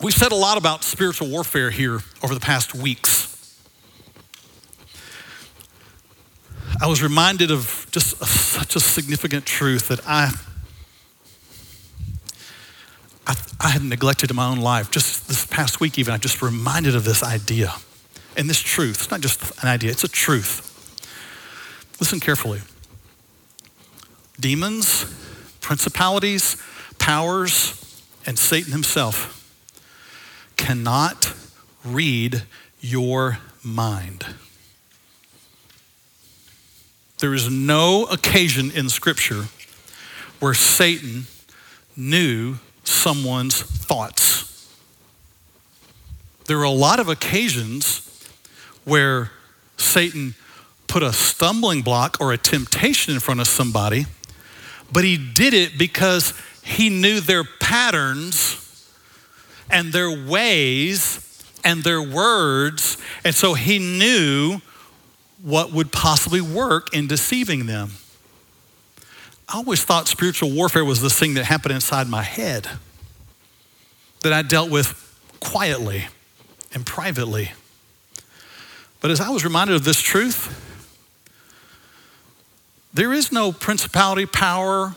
we've 0.00 0.14
said 0.14 0.32
a 0.32 0.36
lot 0.36 0.56
about 0.56 0.84
spiritual 0.84 1.28
warfare 1.28 1.70
here 1.70 2.00
over 2.22 2.34
the 2.34 2.40
past 2.40 2.74
weeks. 2.74 3.26
I 6.80 6.86
was 6.86 7.02
reminded 7.02 7.50
of 7.50 7.86
just 7.90 8.20
a, 8.22 8.26
such 8.26 8.76
a 8.76 8.80
significant 8.80 9.44
truth 9.44 9.88
that 9.88 10.00
I, 10.06 10.32
I, 13.26 13.34
I 13.60 13.68
had 13.70 13.82
neglected 13.82 14.30
in 14.30 14.36
my 14.36 14.46
own 14.46 14.58
life. 14.58 14.90
Just 14.90 15.26
this 15.26 15.44
past 15.46 15.80
week, 15.80 15.98
even, 15.98 16.14
I 16.14 16.18
just 16.18 16.40
reminded 16.40 16.94
of 16.94 17.04
this 17.04 17.24
idea 17.24 17.74
and 18.36 18.48
this 18.48 18.60
truth. 18.60 19.02
It's 19.02 19.10
not 19.10 19.20
just 19.20 19.60
an 19.62 19.68
idea, 19.68 19.90
it's 19.90 20.04
a 20.04 20.08
truth. 20.08 20.67
Listen 22.00 22.20
carefully. 22.20 22.60
Demons, 24.38 25.04
principalities, 25.60 26.56
powers, 26.98 27.74
and 28.24 28.38
Satan 28.38 28.72
himself 28.72 29.34
cannot 30.56 31.32
read 31.84 32.42
your 32.80 33.38
mind. 33.64 34.26
There 37.18 37.34
is 37.34 37.50
no 37.50 38.04
occasion 38.04 38.70
in 38.70 38.88
Scripture 38.88 39.46
where 40.38 40.54
Satan 40.54 41.26
knew 41.96 42.58
someone's 42.84 43.60
thoughts. 43.60 44.68
There 46.46 46.58
are 46.58 46.64
a 46.64 46.70
lot 46.70 47.00
of 47.00 47.08
occasions 47.08 48.04
where 48.84 49.32
Satan 49.76 50.34
put 50.88 51.02
a 51.02 51.12
stumbling 51.12 51.82
block 51.82 52.16
or 52.20 52.32
a 52.32 52.38
temptation 52.38 53.14
in 53.14 53.20
front 53.20 53.40
of 53.40 53.46
somebody, 53.46 54.06
but 54.90 55.04
he 55.04 55.16
did 55.16 55.54
it 55.54 55.78
because 55.78 56.32
he 56.64 56.88
knew 56.88 57.20
their 57.20 57.44
patterns 57.44 58.92
and 59.70 59.92
their 59.92 60.10
ways 60.10 61.24
and 61.64 61.84
their 61.84 62.02
words. 62.02 62.96
And 63.24 63.34
so 63.34 63.54
he 63.54 63.78
knew 63.78 64.60
what 65.42 65.72
would 65.72 65.92
possibly 65.92 66.40
work 66.40 66.94
in 66.94 67.06
deceiving 67.06 67.66
them. 67.66 67.92
I 69.48 69.56
always 69.56 69.82
thought 69.82 70.08
spiritual 70.08 70.50
warfare 70.50 70.84
was 70.84 71.00
this 71.00 71.18
thing 71.18 71.34
that 71.34 71.44
happened 71.44 71.74
inside 71.74 72.08
my 72.08 72.22
head 72.22 72.68
that 74.22 74.32
I 74.32 74.42
dealt 74.42 74.70
with 74.70 75.04
quietly 75.40 76.06
and 76.74 76.84
privately. 76.84 77.52
But 79.00 79.10
as 79.10 79.20
I 79.20 79.30
was 79.30 79.44
reminded 79.44 79.76
of 79.76 79.84
this 79.84 80.00
truth, 80.00 80.66
there 82.98 83.12
is 83.12 83.30
no 83.30 83.52
principality, 83.52 84.26
power, 84.26 84.96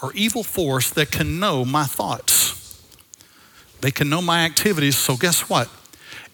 or 0.00 0.12
evil 0.12 0.44
force 0.44 0.90
that 0.90 1.10
can 1.10 1.40
know 1.40 1.64
my 1.64 1.82
thoughts. 1.82 2.80
They 3.80 3.90
can 3.90 4.08
know 4.08 4.22
my 4.22 4.44
activities. 4.44 4.96
So, 4.96 5.16
guess 5.16 5.48
what? 5.48 5.68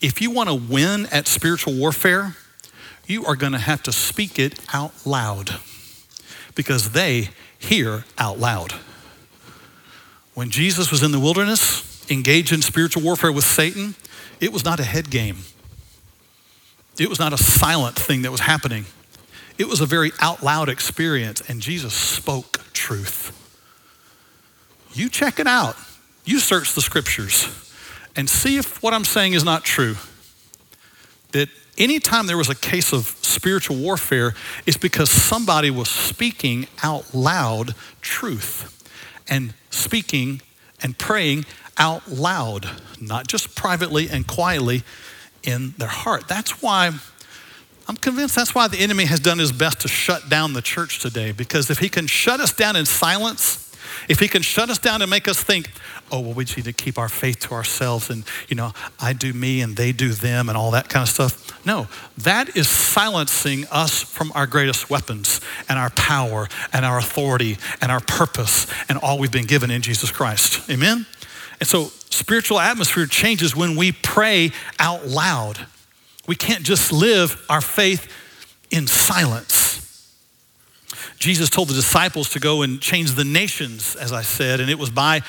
If 0.02 0.20
you 0.20 0.30
want 0.30 0.50
to 0.50 0.54
win 0.54 1.06
at 1.06 1.26
spiritual 1.26 1.72
warfare, 1.72 2.36
you 3.06 3.24
are 3.24 3.36
going 3.36 3.52
to 3.52 3.58
have 3.58 3.82
to 3.84 3.92
speak 3.92 4.38
it 4.38 4.60
out 4.74 4.92
loud 5.06 5.58
because 6.54 6.92
they 6.92 7.30
hear 7.58 8.04
out 8.18 8.38
loud. 8.38 8.72
When 10.34 10.50
Jesus 10.50 10.90
was 10.90 11.02
in 11.02 11.10
the 11.10 11.18
wilderness, 11.18 12.06
engaged 12.10 12.52
in 12.52 12.60
spiritual 12.60 13.02
warfare 13.02 13.32
with 13.32 13.44
Satan, 13.44 13.94
it 14.40 14.52
was 14.52 14.62
not 14.62 14.78
a 14.78 14.84
head 14.84 15.08
game. 15.08 15.38
It 17.00 17.08
was 17.08 17.18
not 17.18 17.32
a 17.32 17.38
silent 17.38 17.96
thing 17.96 18.20
that 18.22 18.30
was 18.30 18.40
happening. 18.40 18.84
It 19.58 19.68
was 19.68 19.80
a 19.80 19.86
very 19.86 20.12
out 20.20 20.42
loud 20.42 20.68
experience, 20.68 21.42
and 21.48 21.60
Jesus 21.60 21.92
spoke 21.92 22.72
truth. 22.72 23.34
You 24.92 25.08
check 25.08 25.38
it 25.40 25.46
out. 25.46 25.76
You 26.24 26.38
search 26.38 26.74
the 26.74 26.80
scriptures 26.80 27.46
and 28.14 28.30
see 28.30 28.56
if 28.56 28.82
what 28.82 28.94
I'm 28.94 29.04
saying 29.04 29.32
is 29.32 29.44
not 29.44 29.64
true. 29.64 29.96
That 31.32 31.48
anytime 31.76 32.26
there 32.26 32.36
was 32.36 32.48
a 32.48 32.54
case 32.54 32.92
of 32.92 33.06
spiritual 33.22 33.76
warfare, 33.76 34.34
it's 34.66 34.76
because 34.76 35.10
somebody 35.10 35.70
was 35.70 35.88
speaking 35.88 36.66
out 36.82 37.14
loud 37.14 37.74
truth 38.00 38.74
and 39.28 39.54
speaking 39.70 40.40
and 40.82 40.98
praying 40.98 41.44
out 41.76 42.08
loud, 42.08 42.68
not 43.00 43.26
just 43.26 43.54
privately 43.54 44.08
and 44.08 44.26
quietly 44.26 44.82
in 45.42 45.74
their 45.78 45.88
heart. 45.88 46.28
That's 46.28 46.62
why 46.62 46.92
I'm 47.88 47.96
convinced 47.96 48.36
that's 48.36 48.54
why 48.54 48.68
the 48.68 48.78
enemy 48.78 49.06
has 49.06 49.18
done 49.18 49.38
his 49.38 49.50
best 49.50 49.80
to 49.80 49.88
shut 49.88 50.28
down 50.28 50.52
the 50.52 50.62
church 50.62 51.00
today, 51.00 51.32
because 51.32 51.70
if 51.70 51.78
he 51.78 51.88
can 51.88 52.06
shut 52.06 52.40
us 52.40 52.52
down 52.52 52.76
in 52.76 52.84
silence 52.84 53.68
if 54.08 54.20
he 54.20 54.28
can 54.28 54.42
shut 54.42 54.70
us 54.70 54.78
down 54.78 55.02
and 55.02 55.10
make 55.10 55.28
us 55.28 55.42
think, 55.42 55.70
oh, 56.10 56.20
well, 56.20 56.32
we 56.32 56.44
need 56.44 56.64
to 56.64 56.72
keep 56.72 56.98
our 56.98 57.08
faith 57.08 57.40
to 57.40 57.54
ourselves 57.54 58.10
and, 58.10 58.24
you 58.48 58.56
know, 58.56 58.72
I 59.00 59.12
do 59.12 59.32
me 59.32 59.60
and 59.60 59.76
they 59.76 59.92
do 59.92 60.10
them 60.10 60.48
and 60.48 60.56
all 60.56 60.70
that 60.72 60.88
kind 60.88 61.02
of 61.02 61.08
stuff. 61.08 61.66
No, 61.66 61.88
that 62.18 62.56
is 62.56 62.68
silencing 62.68 63.66
us 63.70 64.02
from 64.02 64.32
our 64.34 64.46
greatest 64.46 64.88
weapons 64.88 65.40
and 65.68 65.78
our 65.78 65.90
power 65.90 66.48
and 66.72 66.84
our 66.84 66.98
authority 66.98 67.58
and 67.80 67.90
our 67.90 68.00
purpose 68.00 68.66
and 68.88 68.98
all 68.98 69.18
we've 69.18 69.32
been 69.32 69.46
given 69.46 69.70
in 69.70 69.82
Jesus 69.82 70.10
Christ. 70.10 70.68
Amen? 70.70 71.06
And 71.60 71.68
so 71.68 71.90
spiritual 72.10 72.60
atmosphere 72.60 73.06
changes 73.06 73.56
when 73.56 73.76
we 73.76 73.92
pray 73.92 74.52
out 74.78 75.06
loud. 75.06 75.66
We 76.28 76.36
can't 76.36 76.62
just 76.62 76.92
live 76.92 77.44
our 77.48 77.62
faith 77.62 78.06
in 78.70 78.86
silence. 78.86 80.14
Jesus 81.18 81.50
told 81.50 81.68
the 81.68 81.74
disciples 81.74 82.28
to 82.30 82.38
go 82.38 82.62
and 82.62 82.80
change 82.80 83.14
the 83.14 83.24
nations, 83.24 83.96
as 83.96 84.12
I 84.12 84.22
said, 84.22 84.60
and 84.60 84.70
it 84.70 84.78
was 84.78 84.90
by 84.90 85.22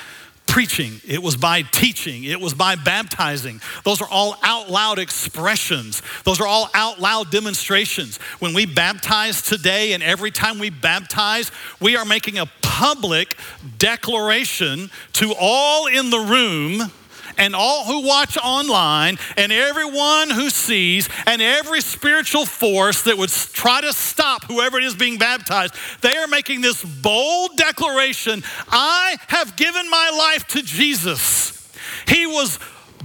preaching, 0.46 1.00
it 1.06 1.22
was 1.22 1.36
by 1.36 1.62
teaching, 1.62 2.24
it 2.24 2.40
was 2.40 2.54
by 2.54 2.74
baptizing. 2.74 3.60
Those 3.84 4.02
are 4.02 4.08
all 4.08 4.36
out 4.42 4.68
loud 4.68 4.98
expressions. 4.98 6.02
Those 6.24 6.40
are 6.40 6.46
all 6.46 6.68
out 6.74 7.00
loud 7.00 7.30
demonstrations. 7.30 8.18
When 8.40 8.52
we 8.52 8.66
baptize 8.66 9.42
today 9.42 9.92
and 9.94 10.02
every 10.02 10.30
time 10.30 10.58
we 10.58 10.68
baptize, 10.68 11.50
we 11.80 11.96
are 11.96 12.04
making 12.04 12.38
a 12.38 12.46
public 12.62 13.36
declaration 13.78 14.90
to 15.14 15.34
all 15.38 15.86
in 15.86 16.10
the 16.10 16.18
room 16.18 16.90
and 17.38 17.54
all 17.54 17.84
who 17.84 18.06
watch 18.06 18.36
online 18.42 19.18
and 19.36 19.52
everyone 19.52 20.30
who 20.30 20.50
sees 20.50 21.08
and 21.26 21.40
every 21.42 21.80
spiritual 21.80 22.46
force 22.46 23.02
that 23.02 23.16
would 23.18 23.30
try 23.30 23.80
to 23.80 23.92
stop 23.92 24.44
whoever 24.44 24.78
it 24.78 24.84
is 24.84 24.94
being 24.94 25.18
baptized, 25.18 25.74
they 26.00 26.16
are 26.16 26.26
making 26.26 26.60
this 26.60 26.84
bold 26.84 27.56
declaration 27.56 28.42
I 28.68 29.16
have 29.28 29.56
given 29.56 29.88
my 29.90 30.10
life 30.16 30.46
to 30.48 30.62
Jesus. 30.62 31.70
He 32.06 32.26
was 32.26 32.58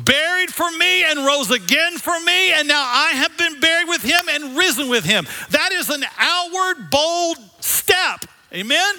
buried 0.04 0.54
for 0.54 0.70
me 0.72 1.04
and 1.06 1.26
rose 1.26 1.52
again 1.52 1.98
for 1.98 2.20
me, 2.22 2.52
and 2.54 2.68
now 2.68 2.84
I 2.84 3.12
have 3.16 3.38
been 3.38 3.60
buried 3.60 3.88
with 3.88 4.02
him 4.02 4.22
and 4.30 4.58
risen 4.58 4.90
with 4.90 5.06
him. 5.06 5.26
That 5.52 5.72
is 5.72 5.90
an 5.90 6.04
outward, 6.18 6.90
bold 6.90 7.38
step. 7.60 8.26
Amen? 8.54 8.96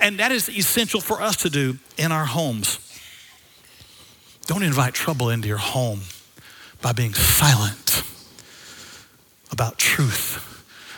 And 0.00 0.18
that 0.18 0.32
is 0.32 0.48
essential 0.48 1.00
for 1.00 1.20
us 1.20 1.36
to 1.36 1.50
do 1.50 1.78
in 1.96 2.12
our 2.12 2.24
homes. 2.24 2.87
Don't 4.48 4.62
invite 4.62 4.94
trouble 4.94 5.28
into 5.28 5.46
your 5.46 5.58
home 5.58 6.00
by 6.80 6.92
being 6.92 7.12
silent 7.12 8.02
about 9.52 9.76
truth, 9.76 10.42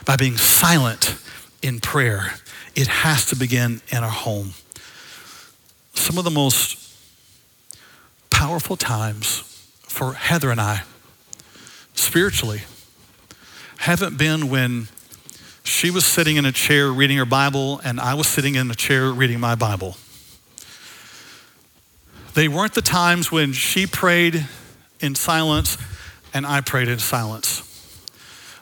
by 0.06 0.14
being 0.14 0.36
silent 0.36 1.16
in 1.60 1.80
prayer. 1.80 2.34
It 2.76 2.86
has 2.86 3.26
to 3.26 3.36
begin 3.36 3.82
in 3.90 4.04
our 4.04 4.08
home. 4.08 4.52
Some 5.94 6.16
of 6.16 6.22
the 6.22 6.30
most 6.30 6.94
powerful 8.30 8.76
times 8.76 9.40
for 9.82 10.12
Heather 10.12 10.52
and 10.52 10.60
I, 10.60 10.84
spiritually, 11.94 12.62
haven't 13.78 14.16
been 14.16 14.48
when 14.48 14.86
she 15.64 15.90
was 15.90 16.06
sitting 16.06 16.36
in 16.36 16.44
a 16.44 16.52
chair 16.52 16.92
reading 16.92 17.16
her 17.16 17.24
Bible 17.24 17.80
and 17.82 17.98
I 17.98 18.14
was 18.14 18.28
sitting 18.28 18.54
in 18.54 18.70
a 18.70 18.76
chair 18.76 19.10
reading 19.10 19.40
my 19.40 19.56
Bible. 19.56 19.96
They 22.34 22.46
weren't 22.46 22.74
the 22.74 22.82
times 22.82 23.32
when 23.32 23.52
she 23.52 23.86
prayed 23.86 24.46
in 25.00 25.14
silence 25.14 25.76
and 26.32 26.46
I 26.46 26.60
prayed 26.60 26.88
in 26.88 26.98
silence. 27.00 27.66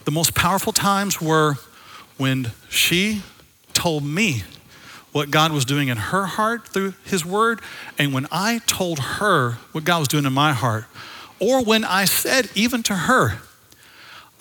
The 0.04 0.10
most 0.10 0.34
powerful 0.34 0.72
times 0.72 1.20
were 1.20 1.56
when 2.16 2.52
she 2.70 3.22
told 3.74 4.04
me 4.04 4.42
what 5.12 5.30
God 5.30 5.52
was 5.52 5.64
doing 5.64 5.88
in 5.88 5.98
her 5.98 6.24
heart 6.24 6.66
through 6.68 6.94
His 7.04 7.24
Word, 7.24 7.60
and 7.98 8.12
when 8.12 8.26
I 8.30 8.60
told 8.66 8.98
her 8.98 9.52
what 9.72 9.84
God 9.84 9.98
was 9.98 10.08
doing 10.08 10.24
in 10.24 10.32
my 10.32 10.52
heart, 10.52 10.84
or 11.38 11.62
when 11.62 11.84
I 11.84 12.04
said, 12.04 12.50
even 12.54 12.82
to 12.84 12.94
her, 12.94 13.38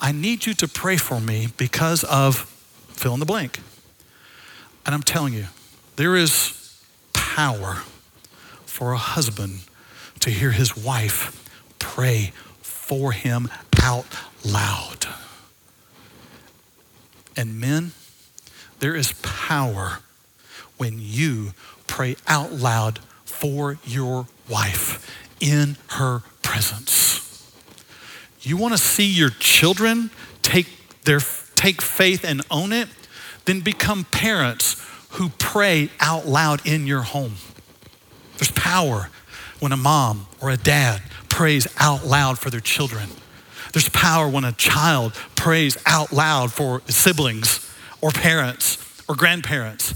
I 0.00 0.12
need 0.12 0.46
you 0.46 0.54
to 0.54 0.68
pray 0.68 0.96
for 0.96 1.20
me 1.20 1.48
because 1.56 2.04
of 2.04 2.38
fill 2.88 3.14
in 3.14 3.20
the 3.20 3.26
blank. 3.26 3.60
And 4.86 4.94
I'm 4.94 5.02
telling 5.02 5.34
you, 5.34 5.46
there 5.96 6.16
is 6.16 6.82
power 7.12 7.82
for 8.78 8.92
a 8.92 8.96
husband 8.96 9.58
to 10.20 10.30
hear 10.30 10.52
his 10.52 10.76
wife 10.76 11.44
pray 11.80 12.30
for 12.62 13.10
him 13.10 13.48
out 13.82 14.06
loud. 14.44 15.04
And 17.36 17.60
men, 17.60 17.90
there 18.78 18.94
is 18.94 19.14
power 19.20 19.98
when 20.76 21.00
you 21.00 21.54
pray 21.88 22.14
out 22.28 22.52
loud 22.52 23.00
for 23.24 23.78
your 23.84 24.28
wife 24.48 25.04
in 25.40 25.76
her 25.88 26.22
presence. 26.42 27.50
You 28.42 28.56
want 28.56 28.74
to 28.74 28.78
see 28.78 29.10
your 29.10 29.30
children 29.40 30.10
take 30.42 30.68
their 31.02 31.18
take 31.56 31.82
faith 31.82 32.24
and 32.24 32.42
own 32.48 32.72
it, 32.72 32.86
then 33.44 33.58
become 33.58 34.04
parents 34.04 34.80
who 35.14 35.30
pray 35.30 35.90
out 35.98 36.28
loud 36.28 36.64
in 36.64 36.86
your 36.86 37.02
home. 37.02 37.34
There's 38.38 38.52
power 38.52 39.10
when 39.60 39.72
a 39.72 39.76
mom 39.76 40.26
or 40.40 40.50
a 40.50 40.56
dad 40.56 41.02
prays 41.28 41.66
out 41.78 42.06
loud 42.06 42.38
for 42.38 42.50
their 42.50 42.60
children. 42.60 43.10
There's 43.72 43.88
power 43.88 44.28
when 44.28 44.44
a 44.44 44.52
child 44.52 45.12
prays 45.36 45.76
out 45.84 46.12
loud 46.12 46.52
for 46.52 46.82
siblings 46.88 47.68
or 48.00 48.10
parents 48.10 48.78
or 49.08 49.14
grandparents. 49.14 49.94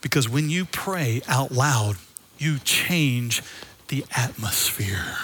Because 0.00 0.28
when 0.28 0.48
you 0.48 0.64
pray 0.64 1.22
out 1.28 1.52
loud, 1.52 1.96
you 2.38 2.58
change 2.60 3.42
the 3.88 4.04
atmosphere. 4.16 5.16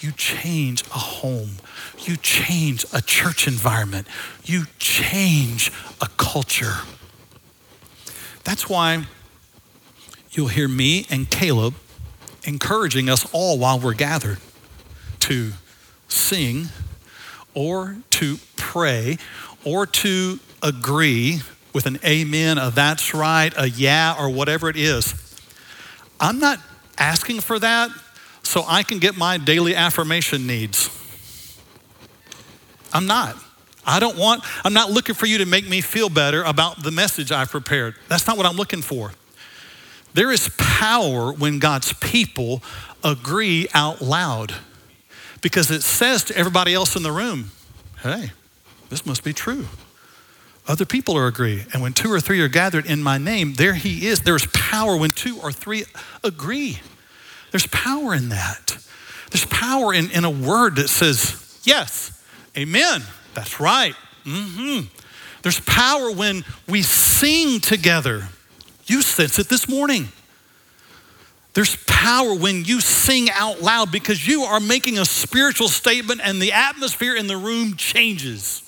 You 0.00 0.12
change 0.12 0.82
a 0.88 0.98
home. 0.98 1.56
You 1.98 2.16
change 2.16 2.86
a 2.92 3.02
church 3.02 3.46
environment. 3.46 4.06
You 4.44 4.64
change 4.78 5.72
a 6.00 6.06
culture. 6.16 6.78
That's 8.44 8.68
why 8.68 9.06
you'll 10.30 10.48
hear 10.48 10.68
me 10.68 11.06
and 11.10 11.30
Caleb 11.30 11.74
encouraging 12.44 13.08
us 13.08 13.26
all 13.32 13.58
while 13.58 13.78
we're 13.78 13.94
gathered 13.94 14.38
to 15.20 15.52
sing 16.08 16.68
or 17.54 17.96
to 18.10 18.38
pray 18.56 19.18
or 19.64 19.86
to 19.86 20.38
agree 20.62 21.40
with 21.72 21.86
an 21.86 21.98
amen, 22.04 22.58
a 22.58 22.70
that's 22.70 23.14
right, 23.14 23.52
a 23.56 23.68
yeah, 23.68 24.16
or 24.18 24.28
whatever 24.28 24.68
it 24.68 24.76
is. 24.76 25.14
I'm 26.18 26.38
not 26.38 26.58
asking 26.98 27.40
for 27.40 27.58
that 27.58 27.90
so 28.42 28.64
I 28.66 28.82
can 28.82 28.98
get 28.98 29.16
my 29.16 29.38
daily 29.38 29.74
affirmation 29.74 30.46
needs. 30.46 30.96
I'm 32.92 33.06
not. 33.06 33.36
I 33.86 34.00
don't 34.00 34.18
want, 34.18 34.42
I'm 34.64 34.72
not 34.72 34.90
looking 34.90 35.14
for 35.14 35.26
you 35.26 35.38
to 35.38 35.46
make 35.46 35.68
me 35.68 35.80
feel 35.80 36.08
better 36.08 36.42
about 36.42 36.82
the 36.82 36.90
message 36.90 37.32
I've 37.32 37.50
prepared. 37.50 37.94
That's 38.08 38.26
not 38.26 38.36
what 38.36 38.46
I'm 38.46 38.56
looking 38.56 38.82
for. 38.82 39.12
There 40.14 40.30
is 40.30 40.50
power 40.56 41.32
when 41.32 41.58
God's 41.58 41.92
people 41.94 42.62
agree 43.04 43.68
out 43.72 44.00
loud 44.00 44.54
because 45.40 45.70
it 45.70 45.82
says 45.82 46.24
to 46.24 46.36
everybody 46.36 46.74
else 46.74 46.96
in 46.96 47.02
the 47.02 47.12
room, 47.12 47.50
hey, 48.02 48.30
this 48.88 49.06
must 49.06 49.24
be 49.24 49.32
true. 49.32 49.66
Other 50.66 50.84
people 50.84 51.16
are 51.16 51.26
agree. 51.26 51.64
And 51.72 51.82
when 51.82 51.92
two 51.92 52.12
or 52.12 52.20
three 52.20 52.40
are 52.40 52.48
gathered 52.48 52.86
in 52.86 53.02
my 53.02 53.18
name, 53.18 53.54
there 53.54 53.74
he 53.74 54.06
is. 54.06 54.20
There's 54.20 54.46
power 54.46 54.96
when 54.96 55.10
two 55.10 55.38
or 55.40 55.50
three 55.52 55.84
agree. 56.22 56.80
There's 57.50 57.66
power 57.68 58.14
in 58.14 58.28
that. 58.28 58.76
There's 59.30 59.46
power 59.46 59.94
in, 59.94 60.10
in 60.10 60.24
a 60.24 60.30
word 60.30 60.76
that 60.76 60.88
says, 60.88 61.60
yes, 61.64 62.22
amen, 62.56 63.02
that's 63.34 63.60
right. 63.60 63.94
Mm-hmm. 64.24 64.86
There's 65.42 65.60
power 65.60 66.12
when 66.12 66.44
we 66.68 66.82
sing 66.82 67.60
together. 67.60 68.28
You 68.90 69.02
sense 69.02 69.38
it 69.38 69.48
this 69.48 69.68
morning. 69.68 70.08
There's 71.54 71.76
power 71.86 72.34
when 72.34 72.64
you 72.64 72.80
sing 72.80 73.30
out 73.30 73.62
loud 73.62 73.92
because 73.92 74.26
you 74.26 74.42
are 74.42 74.58
making 74.58 74.98
a 74.98 75.04
spiritual 75.04 75.68
statement 75.68 76.20
and 76.24 76.42
the 76.42 76.50
atmosphere 76.50 77.14
in 77.14 77.28
the 77.28 77.36
room 77.36 77.76
changes 77.76 78.64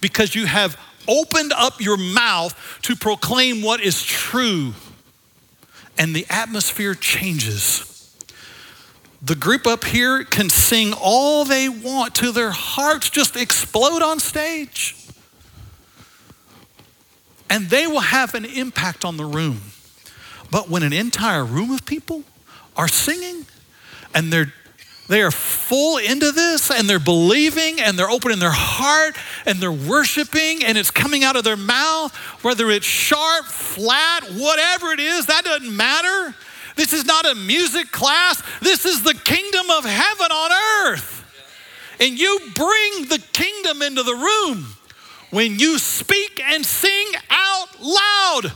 because 0.00 0.34
you 0.34 0.46
have 0.46 0.80
opened 1.06 1.52
up 1.52 1.82
your 1.82 1.98
mouth 1.98 2.54
to 2.80 2.96
proclaim 2.96 3.60
what 3.60 3.82
is 3.82 4.02
true 4.02 4.72
and 5.98 6.16
the 6.16 6.24
atmosphere 6.30 6.94
changes. 6.94 8.16
The 9.20 9.34
group 9.34 9.66
up 9.66 9.84
here 9.84 10.24
can 10.24 10.48
sing 10.48 10.94
all 10.98 11.44
they 11.44 11.68
want 11.68 12.14
to 12.14 12.32
their 12.32 12.52
hearts 12.52 13.10
just 13.10 13.36
explode 13.36 14.00
on 14.00 14.18
stage 14.18 14.96
and 17.52 17.68
they 17.68 17.86
will 17.86 18.00
have 18.00 18.34
an 18.34 18.46
impact 18.46 19.04
on 19.04 19.18
the 19.18 19.26
room. 19.26 19.60
But 20.50 20.70
when 20.70 20.82
an 20.82 20.94
entire 20.94 21.44
room 21.44 21.70
of 21.70 21.84
people 21.84 22.24
are 22.78 22.88
singing 22.88 23.44
and 24.14 24.32
they're 24.32 24.54
they 25.08 25.20
are 25.20 25.30
full 25.30 25.98
into 25.98 26.32
this 26.32 26.70
and 26.70 26.88
they're 26.88 26.98
believing 26.98 27.78
and 27.80 27.98
they're 27.98 28.08
opening 28.08 28.38
their 28.38 28.54
heart 28.54 29.16
and 29.44 29.58
they're 29.58 29.70
worshiping 29.70 30.64
and 30.64 30.78
it's 30.78 30.90
coming 30.90 31.24
out 31.24 31.36
of 31.36 31.44
their 31.44 31.56
mouth, 31.56 32.14
whether 32.42 32.70
it's 32.70 32.86
sharp, 32.86 33.44
flat, 33.44 34.22
whatever 34.30 34.92
it 34.92 35.00
is, 35.00 35.26
that 35.26 35.44
doesn't 35.44 35.76
matter. 35.76 36.34
This 36.76 36.94
is 36.94 37.04
not 37.04 37.26
a 37.26 37.34
music 37.34 37.92
class. 37.92 38.42
This 38.62 38.86
is 38.86 39.02
the 39.02 39.12
kingdom 39.12 39.70
of 39.72 39.84
heaven 39.84 40.32
on 40.32 40.50
earth. 40.86 41.24
And 42.00 42.18
you 42.18 42.38
bring 42.54 43.08
the 43.08 43.22
kingdom 43.32 43.82
into 43.82 44.02
the 44.04 44.14
room 44.14 44.66
when 45.32 45.58
you 45.58 45.78
speak 45.78 46.40
and 46.44 46.64
sing 46.64 47.06
out 47.30 47.68
loud. 47.80 48.52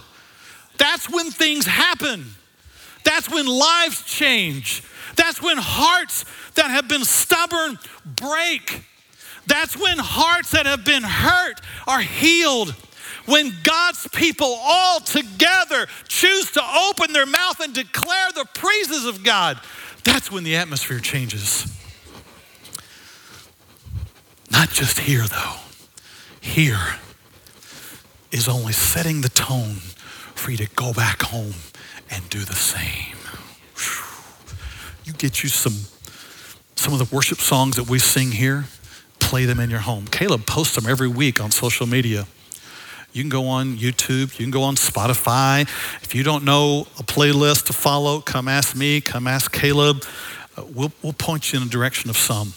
That's 0.77 1.11
when 1.11 1.31
things 1.31 1.67
happen. 1.67 2.27
That's 3.03 3.31
when 3.31 3.47
lives 3.47 4.03
change. 4.03 4.83
That's 5.17 5.41
when 5.41 5.57
hearts 5.59 6.27
that 6.55 6.71
have 6.71 6.87
been 6.87 7.05
stubborn 7.05 7.79
break. 8.05 8.85
That's 9.47 9.77
when 9.77 9.97
hearts 9.99 10.51
that 10.51 10.67
have 10.67 10.85
been 10.85 11.03
hurt 11.03 11.61
are 11.87 12.01
healed. 12.01 12.75
When 13.25 13.55
God's 13.63 14.07
people 14.09 14.59
all 14.63 15.01
together 15.01 15.87
choose 16.09 16.51
to 16.53 16.63
open 16.63 17.13
their 17.13 17.27
mouth 17.27 17.59
and 17.61 17.73
declare 17.73 18.33
the 18.35 18.45
praises 18.53 19.07
of 19.07 19.25
God, 19.25 19.59
that's 20.05 20.31
when 20.31 20.45
the 20.45 20.57
atmosphere 20.57 21.01
changes. 21.01 21.73
Not 24.51 24.69
just 24.69 24.99
here, 24.99 25.25
though. 25.27 25.66
Here 26.47 26.97
is 28.31 28.49
only 28.49 28.73
setting 28.73 29.21
the 29.21 29.29
tone 29.29 29.81
for 30.35 30.51
you 30.51 30.57
to 30.57 30.69
go 30.75 30.95
back 30.95 31.21
home 31.21 31.55
and 32.11 32.27
do 32.31 32.39
the 32.39 32.55
same. 32.55 33.17
You 35.05 35.13
get 35.13 35.43
you 35.43 35.51
some 35.51 35.75
some 36.77 36.93
of 36.95 36.99
the 36.99 37.15
worship 37.15 37.39
songs 37.39 37.77
that 37.77 37.91
we 37.91 37.99
sing 37.99 38.31
here, 38.31 38.67
play 39.19 39.45
them 39.45 39.61
in 39.61 39.69
your 39.69 39.81
home. 39.81 40.07
Caleb 40.07 40.47
posts 40.47 40.77
them 40.77 40.87
every 40.89 41.09
week 41.09 41.43
on 41.43 41.51
social 41.51 41.87
media. 41.87 42.27
You 43.13 43.23
can 43.23 43.29
go 43.29 43.49
on 43.49 43.77
YouTube, 43.77 44.39
you 44.39 44.45
can 44.45 44.51
go 44.51 44.63
on 44.63 44.77
Spotify. 44.77 45.63
If 46.03 46.15
you 46.15 46.23
don't 46.23 46.45
know 46.45 46.87
a 46.99 47.03
playlist 47.03 47.67
to 47.67 47.73
follow, 47.73 48.21
come 48.21 48.47
ask 48.49 48.75
me, 48.75 49.01
come 49.01 49.27
ask 49.27 49.53
Caleb. 49.53 50.05
Uh, 50.57 50.65
we'll, 50.65 50.93
we'll 51.03 51.13
point 51.13 51.53
you 51.53 51.59
in 51.59 51.65
the 51.65 51.71
direction 51.71 52.09
of 52.09 52.17
some. 52.17 52.55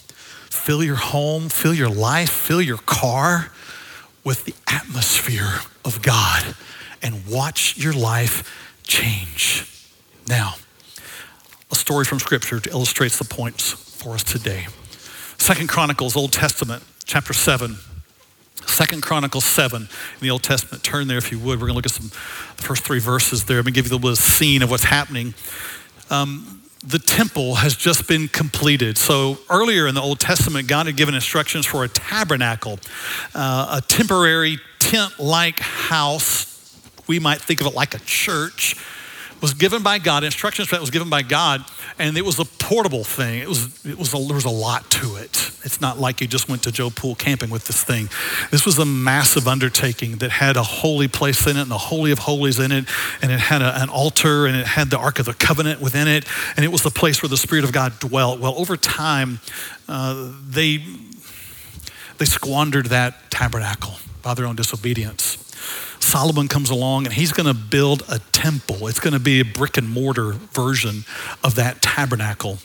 Fill 0.52 0.84
your 0.84 0.96
home, 0.96 1.50
fill 1.50 1.74
your 1.74 1.90
life, 1.90 2.30
fill 2.30 2.62
your 2.62 2.78
car 2.78 3.52
with 4.24 4.46
the 4.46 4.54
atmosphere 4.68 5.60
of 5.86 6.02
God 6.02 6.56
and 7.02 7.26
watch 7.28 7.78
your 7.78 7.94
life 7.94 8.78
change. 8.84 9.66
Now, 10.28 10.56
a 11.72 11.76
story 11.76 12.06
from 12.06 12.20
Scripture 12.20 12.62
illustrates 12.72 13.18
the 13.18 13.26
points 13.26 13.72
for 13.72 14.14
us 14.14 14.24
today. 14.24 14.68
Second 15.38 15.70
Chronicles, 15.70 16.16
Old 16.16 16.34
Testament, 16.34 16.84
chapter 17.06 17.34
7. 17.34 17.78
Second 18.66 19.02
Chronicles 19.02 19.46
7 19.46 19.82
in 19.84 19.88
the 20.22 20.30
Old 20.30 20.44
Testament. 20.44 20.84
Turn 20.84 21.08
there 21.08 21.18
if 21.18 21.32
you 21.32 21.40
would. 21.40 21.60
We're 21.60 21.68
going 21.68 21.72
to 21.72 21.76
look 21.76 21.86
at 21.86 21.92
some 21.92 22.10
the 22.58 22.64
first 22.64 22.84
three 22.84 23.00
verses 23.00 23.46
there. 23.46 23.58
I'm 23.58 23.64
going 23.64 23.74
to 23.74 23.82
give 23.82 23.90
you 23.90 23.96
a 23.96 23.98
little 23.98 24.16
scene 24.16 24.62
of 24.62 24.70
what's 24.70 24.84
happening. 24.84 25.34
Um, 26.10 26.59
the 26.84 27.00
temple 27.00 27.56
has 27.56 27.76
just 27.76 28.08
been 28.08 28.28
completed. 28.28 28.98
So 28.98 29.38
earlier 29.50 29.88
in 29.88 29.96
the 29.96 30.02
Old 30.02 30.20
Testament, 30.20 30.68
God 30.68 30.86
had 30.86 30.96
given 30.96 31.14
instructions 31.14 31.66
for 31.66 31.84
a 31.84 31.90
tabernacle, 31.90 32.80
uh, 33.36 33.82
a 33.82 33.86
temporary 33.86 34.60
tent 34.80 35.20
like 35.20 35.60
house. 35.60 36.48
We 37.08 37.20
might 37.20 37.42
think 37.42 37.60
of 37.62 37.68
it 37.68 37.74
like 37.74 37.96
a 37.96 38.00
church 38.00 38.76
was 39.42 39.54
given 39.54 39.84
by 39.84 40.00
God, 40.00 40.24
instructions 40.24 40.68
for 40.68 40.76
that 40.76 40.82
was 40.82 40.90
given 40.90 41.10
by 41.10 41.22
God, 41.22 41.64
and 41.98 42.18
it 42.18 42.26
was 42.26 42.40
a 42.40 42.46
portable 42.46 43.04
thing. 43.04 43.42
It 43.42 43.48
was, 43.48 43.86
it 43.86 43.98
was 43.98 44.14
a, 44.14 44.18
there 44.18 44.36
was 44.36 44.46
a 44.46 44.50
lot 44.50 44.90
to 44.92 45.16
it. 45.16 45.52
It's 45.64 45.82
not 45.82 46.00
like 46.00 46.22
you 46.22 46.28
just 46.28 46.50
went 46.50 46.64
to 46.64 46.72
Joe 46.72 46.90
Pool 46.90 47.16
camping 47.16 47.50
with 47.50 47.66
this 47.66 47.84
thing. 47.84 48.10
This 48.52 48.66
was 48.66 48.78
a 48.80 48.86
massive 48.86 49.48
undertaking 49.48 50.18
that 50.18 50.32
had 50.32 50.58
a 50.58 50.64
holy 50.64 51.08
place 51.08 51.46
in 51.48 51.58
it 51.58 51.62
and 51.62 51.72
the 51.72 51.78
Holy 51.78 52.12
of 52.12 52.20
Holies 52.20 52.60
in 52.60 52.72
it, 52.72 52.86
and 53.22 53.32
it 53.32 53.40
had 53.40 53.62
a, 53.62 53.82
an 53.82 53.90
altar 53.90 54.46
and 54.46 54.56
it 54.56 54.66
had 54.66 54.90
the 54.90 54.98
Ark 54.98 55.20
of 55.20 55.26
the 55.26 55.34
Covenant 55.34 55.82
within 55.82 56.08
it, 56.08 56.26
and 56.56 56.66
it 56.66 56.72
was 56.72 56.84
the 56.84 56.92
place 56.92 57.22
where 57.22 57.30
the 57.30 57.38
Spirit 57.38 57.64
of 57.64 57.72
God 57.72 58.00
dwelt. 58.00 58.40
Well, 58.40 58.56
over 58.58 58.78
time, 58.78 59.40
uh, 59.88 60.32
they, 60.48 60.84
they 62.18 62.26
squandered 62.26 62.88
that 62.88 63.32
tabernacle 63.32 63.96
by 64.22 64.34
their 64.34 64.46
own 64.46 64.56
disobedience. 64.56 65.49
Solomon 66.00 66.48
comes 66.48 66.70
along 66.70 67.06
and 67.06 67.14
he's 67.14 67.32
going 67.32 67.48
to 67.48 67.54
build 67.54 68.04
a 68.10 68.20
temple. 68.32 68.88
It's 68.88 69.00
going 69.00 69.14
to 69.14 69.20
be 69.20 69.40
a 69.40 69.46
brick 69.46 69.78
and 69.78 69.90
mortar 69.90 70.32
version 70.32 71.04
of 71.44 71.56
that 71.56 71.82
tabernacle. 71.82 72.60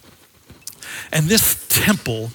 And 1.13 1.27
this 1.27 1.67
temple 1.69 2.31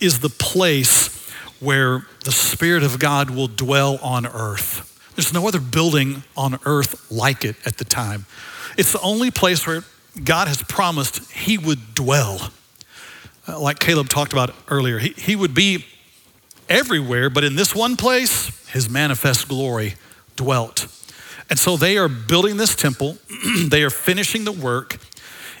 is 0.00 0.20
the 0.20 0.28
place 0.28 1.14
where 1.60 2.06
the 2.24 2.32
Spirit 2.32 2.82
of 2.82 2.98
God 2.98 3.30
will 3.30 3.48
dwell 3.48 3.98
on 4.02 4.26
earth. 4.26 4.92
There's 5.16 5.32
no 5.32 5.48
other 5.48 5.60
building 5.60 6.22
on 6.36 6.58
earth 6.64 7.10
like 7.10 7.44
it 7.44 7.56
at 7.64 7.78
the 7.78 7.84
time. 7.84 8.26
It's 8.76 8.92
the 8.92 9.00
only 9.00 9.30
place 9.30 9.66
where 9.66 9.82
God 10.22 10.48
has 10.48 10.62
promised 10.62 11.30
He 11.32 11.56
would 11.56 11.94
dwell. 11.94 12.50
Uh, 13.48 13.58
like 13.58 13.78
Caleb 13.78 14.08
talked 14.08 14.32
about 14.32 14.54
earlier, 14.68 14.98
he, 14.98 15.10
he 15.16 15.36
would 15.36 15.54
be 15.54 15.86
everywhere, 16.68 17.30
but 17.30 17.44
in 17.44 17.56
this 17.56 17.74
one 17.74 17.96
place, 17.96 18.68
His 18.68 18.90
manifest 18.90 19.48
glory 19.48 19.94
dwelt. 20.36 20.86
And 21.48 21.58
so 21.58 21.76
they 21.76 21.96
are 21.96 22.08
building 22.08 22.56
this 22.56 22.74
temple, 22.74 23.18
they 23.68 23.82
are 23.82 23.90
finishing 23.90 24.44
the 24.44 24.52
work. 24.52 24.98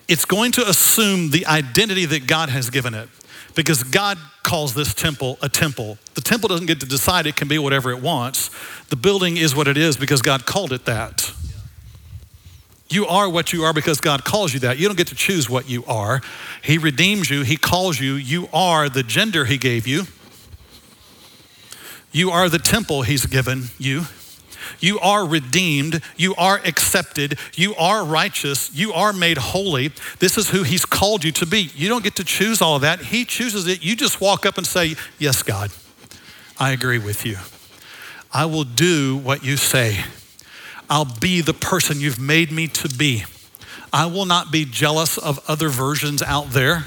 It's 0.08 0.24
going 0.24 0.52
to 0.52 0.68
assume 0.68 1.30
the 1.30 1.46
identity 1.46 2.04
that 2.06 2.28
God 2.28 2.48
has 2.48 2.70
given 2.70 2.94
it 2.94 3.08
because 3.56 3.82
God 3.82 4.18
calls 4.44 4.74
this 4.74 4.94
temple 4.94 5.38
a 5.42 5.48
temple. 5.48 5.98
The 6.14 6.20
temple 6.20 6.48
doesn't 6.48 6.66
get 6.66 6.78
to 6.80 6.86
decide, 6.86 7.26
it 7.26 7.34
can 7.34 7.48
be 7.48 7.58
whatever 7.58 7.90
it 7.90 8.00
wants. 8.00 8.50
The 8.90 8.96
building 8.96 9.36
is 9.36 9.56
what 9.56 9.66
it 9.66 9.76
is 9.76 9.96
because 9.96 10.22
God 10.22 10.46
called 10.46 10.72
it 10.72 10.84
that. 10.84 11.32
You 12.88 13.06
are 13.06 13.28
what 13.28 13.52
you 13.52 13.64
are 13.64 13.72
because 13.72 14.00
God 14.00 14.24
calls 14.24 14.54
you 14.54 14.60
that. 14.60 14.78
You 14.78 14.86
don't 14.86 14.96
get 14.96 15.08
to 15.08 15.16
choose 15.16 15.50
what 15.50 15.68
you 15.68 15.84
are. 15.86 16.20
He 16.62 16.78
redeems 16.78 17.28
you, 17.28 17.42
He 17.42 17.56
calls 17.56 17.98
you. 17.98 18.14
You 18.14 18.48
are 18.52 18.88
the 18.88 19.02
gender 19.02 19.44
He 19.46 19.58
gave 19.58 19.88
you, 19.88 20.04
you 22.12 22.30
are 22.30 22.48
the 22.48 22.58
temple 22.58 23.02
He's 23.02 23.26
given 23.26 23.64
you. 23.78 24.04
You 24.80 24.98
are 25.00 25.26
redeemed. 25.26 26.02
You 26.16 26.34
are 26.36 26.60
accepted. 26.64 27.38
You 27.54 27.74
are 27.76 28.04
righteous. 28.04 28.74
You 28.74 28.92
are 28.92 29.12
made 29.12 29.38
holy. 29.38 29.92
This 30.18 30.36
is 30.36 30.50
who 30.50 30.62
He's 30.62 30.84
called 30.84 31.24
you 31.24 31.32
to 31.32 31.46
be. 31.46 31.70
You 31.74 31.88
don't 31.88 32.04
get 32.04 32.16
to 32.16 32.24
choose 32.24 32.60
all 32.60 32.76
of 32.76 32.82
that. 32.82 33.00
He 33.00 33.24
chooses 33.24 33.66
it. 33.66 33.84
You 33.84 33.96
just 33.96 34.20
walk 34.20 34.46
up 34.46 34.58
and 34.58 34.66
say, 34.66 34.96
Yes, 35.18 35.42
God, 35.42 35.70
I 36.58 36.72
agree 36.72 36.98
with 36.98 37.24
you. 37.26 37.36
I 38.32 38.46
will 38.46 38.64
do 38.64 39.16
what 39.16 39.44
you 39.44 39.56
say. 39.56 40.04
I'll 40.88 41.04
be 41.04 41.40
the 41.40 41.54
person 41.54 42.00
you've 42.00 42.20
made 42.20 42.52
me 42.52 42.68
to 42.68 42.88
be. 42.88 43.24
I 43.92 44.06
will 44.06 44.26
not 44.26 44.52
be 44.52 44.64
jealous 44.64 45.16
of 45.18 45.40
other 45.48 45.68
versions 45.68 46.22
out 46.22 46.50
there. 46.50 46.84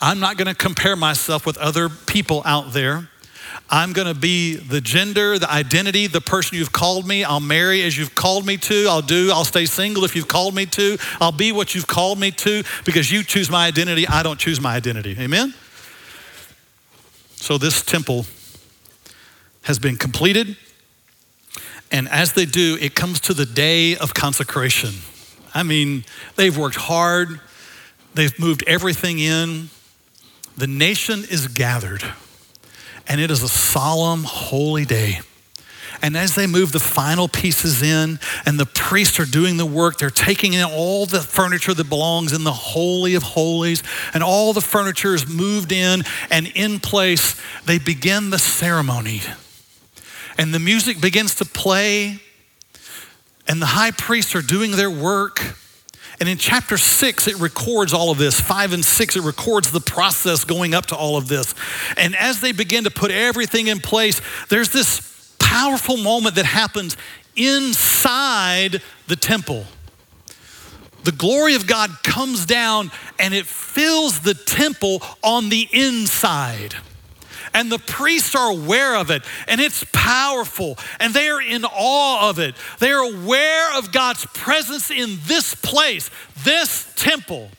I'm 0.00 0.20
not 0.20 0.36
going 0.36 0.48
to 0.48 0.54
compare 0.54 0.96
myself 0.96 1.46
with 1.46 1.56
other 1.58 1.88
people 1.88 2.42
out 2.44 2.72
there. 2.72 3.08
I'm 3.70 3.92
going 3.92 4.06
to 4.06 4.18
be 4.18 4.56
the 4.56 4.80
gender, 4.80 5.38
the 5.38 5.50
identity, 5.50 6.06
the 6.06 6.20
person 6.20 6.58
you've 6.58 6.72
called 6.72 7.06
me. 7.06 7.24
I'll 7.24 7.40
marry 7.40 7.82
as 7.82 7.96
you've 7.96 8.14
called 8.14 8.46
me 8.46 8.56
to. 8.58 8.86
I'll 8.88 9.02
do, 9.02 9.30
I'll 9.32 9.44
stay 9.44 9.66
single 9.66 10.04
if 10.04 10.14
you've 10.14 10.28
called 10.28 10.54
me 10.54 10.66
to. 10.66 10.98
I'll 11.20 11.32
be 11.32 11.52
what 11.52 11.74
you've 11.74 11.86
called 11.86 12.18
me 12.18 12.30
to 12.32 12.62
because 12.84 13.10
you 13.10 13.22
choose 13.22 13.50
my 13.50 13.66
identity. 13.66 14.06
I 14.06 14.22
don't 14.22 14.38
choose 14.38 14.60
my 14.60 14.74
identity. 14.74 15.16
Amen? 15.18 15.54
So 17.36 17.58
this 17.58 17.82
temple 17.82 18.26
has 19.62 19.78
been 19.78 19.96
completed. 19.96 20.56
And 21.90 22.08
as 22.08 22.32
they 22.32 22.46
do, 22.46 22.78
it 22.80 22.94
comes 22.94 23.20
to 23.20 23.34
the 23.34 23.46
day 23.46 23.96
of 23.96 24.14
consecration. 24.14 24.94
I 25.54 25.62
mean, 25.62 26.04
they've 26.36 26.56
worked 26.56 26.76
hard, 26.76 27.40
they've 28.14 28.36
moved 28.38 28.64
everything 28.66 29.18
in. 29.18 29.68
The 30.56 30.66
nation 30.66 31.24
is 31.30 31.48
gathered 31.48 32.02
and 33.08 33.20
it 33.20 33.30
is 33.30 33.42
a 33.42 33.48
solemn, 33.48 34.24
holy 34.24 34.84
day. 34.84 35.20
And 36.02 36.16
as 36.16 36.34
they 36.34 36.48
move 36.48 36.72
the 36.72 36.80
final 36.80 37.28
pieces 37.28 37.80
in 37.80 38.18
and 38.44 38.58
the 38.58 38.66
priests 38.66 39.20
are 39.20 39.24
doing 39.24 39.56
the 39.56 39.66
work, 39.66 39.98
they're 39.98 40.10
taking 40.10 40.52
in 40.52 40.64
all 40.64 41.06
the 41.06 41.20
furniture 41.20 41.74
that 41.74 41.88
belongs 41.88 42.32
in 42.32 42.42
the 42.42 42.52
Holy 42.52 43.14
of 43.14 43.22
Holies, 43.22 43.84
and 44.12 44.22
all 44.22 44.52
the 44.52 44.60
furniture 44.60 45.14
is 45.14 45.28
moved 45.28 45.70
in 45.70 46.02
and 46.28 46.48
in 46.56 46.80
place. 46.80 47.40
They 47.66 47.78
begin 47.78 48.30
the 48.30 48.38
ceremony. 48.38 49.22
And 50.36 50.52
the 50.52 50.58
music 50.58 51.00
begins 51.00 51.36
to 51.36 51.44
play, 51.44 52.20
and 53.46 53.62
the 53.62 53.66
high 53.66 53.92
priests 53.92 54.34
are 54.34 54.42
doing 54.42 54.72
their 54.72 54.90
work. 54.90 55.40
And 56.20 56.28
in 56.28 56.38
chapter 56.38 56.76
six, 56.78 57.26
it 57.26 57.36
records 57.40 57.92
all 57.92 58.10
of 58.10 58.18
this. 58.18 58.40
Five 58.40 58.72
and 58.72 58.84
six, 58.84 59.16
it 59.16 59.22
records 59.22 59.72
the 59.72 59.80
process 59.80 60.44
going 60.44 60.74
up 60.74 60.86
to 60.86 60.96
all 60.96 61.16
of 61.16 61.26
this. 61.28 61.54
And 61.96 62.14
as 62.16 62.40
they 62.40 62.52
begin 62.52 62.84
to 62.84 62.90
put 62.90 63.10
everything 63.10 63.66
in 63.68 63.80
place, 63.80 64.20
there's 64.48 64.70
this 64.70 65.34
powerful 65.38 65.96
moment 65.96 66.36
that 66.36 66.44
happens 66.44 66.96
inside 67.34 68.82
the 69.08 69.16
temple. 69.16 69.66
the 71.04 71.12
glory 71.12 71.54
of 71.54 71.66
God 71.66 71.90
comes 72.02 72.46
down 72.46 72.90
and 73.18 73.34
it 73.34 73.46
fills 73.46 74.20
the 74.20 74.34
temple 74.34 75.02
on 75.22 75.48
the 75.48 75.68
inside. 75.72 76.74
And 77.54 77.70
the 77.70 77.78
priests 77.78 78.34
are 78.34 78.50
aware 78.50 78.96
of 78.96 79.10
it, 79.10 79.22
and 79.46 79.60
it's 79.60 79.84
powerful, 79.92 80.78
and 80.98 81.12
they 81.12 81.28
are 81.28 81.42
in 81.42 81.64
awe 81.64 82.30
of 82.30 82.38
it. 82.38 82.54
They 82.78 82.90
are 82.90 83.04
aware 83.04 83.76
of 83.76 83.92
God's 83.92 84.24
presence 84.26 84.90
in 84.90 85.18
this 85.26 85.54
place, 85.54 86.10
this 86.44 86.92
temple. 86.96 87.50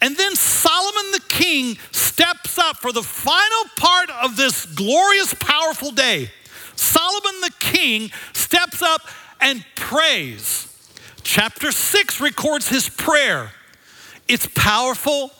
And 0.00 0.16
then 0.16 0.34
Solomon 0.34 1.12
the 1.12 1.22
king 1.28 1.76
steps 1.92 2.58
up 2.58 2.78
for 2.78 2.92
the 2.92 3.02
final 3.02 3.64
part 3.76 4.10
of 4.10 4.36
this 4.36 4.66
glorious, 4.66 5.34
powerful 5.34 5.92
day. 5.92 6.30
Solomon 6.74 7.40
the 7.42 7.52
king 7.58 8.10
steps 8.32 8.82
up 8.82 9.02
and 9.40 9.64
prays. 9.74 10.66
Chapter 11.22 11.70
6 11.70 12.20
records 12.20 12.68
his 12.68 12.88
prayer. 12.88 13.52
It's 14.26 14.46
powerful, 14.54 15.32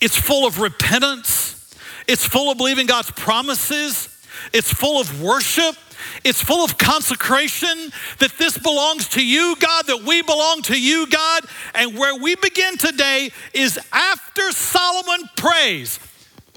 it's 0.00 0.16
full 0.16 0.46
of 0.46 0.60
repentance, 0.60 1.61
it's 2.06 2.24
full 2.26 2.50
of 2.50 2.58
believing 2.58 2.86
God's 2.86 3.10
promises, 3.10 4.08
it's 4.52 4.72
full 4.72 5.00
of 5.00 5.22
worship. 5.22 5.76
It's 6.24 6.42
full 6.42 6.64
of 6.64 6.78
consecration 6.78 7.92
that 8.18 8.32
this 8.38 8.58
belongs 8.58 9.08
to 9.10 9.24
you, 9.24 9.56
God, 9.58 9.86
that 9.86 10.02
we 10.02 10.22
belong 10.22 10.62
to 10.62 10.78
you, 10.78 11.06
God. 11.06 11.44
And 11.74 11.96
where 11.96 12.16
we 12.16 12.34
begin 12.36 12.76
today 12.76 13.30
is 13.54 13.78
after 13.92 14.50
Solomon 14.50 15.28
prays. 15.36 16.00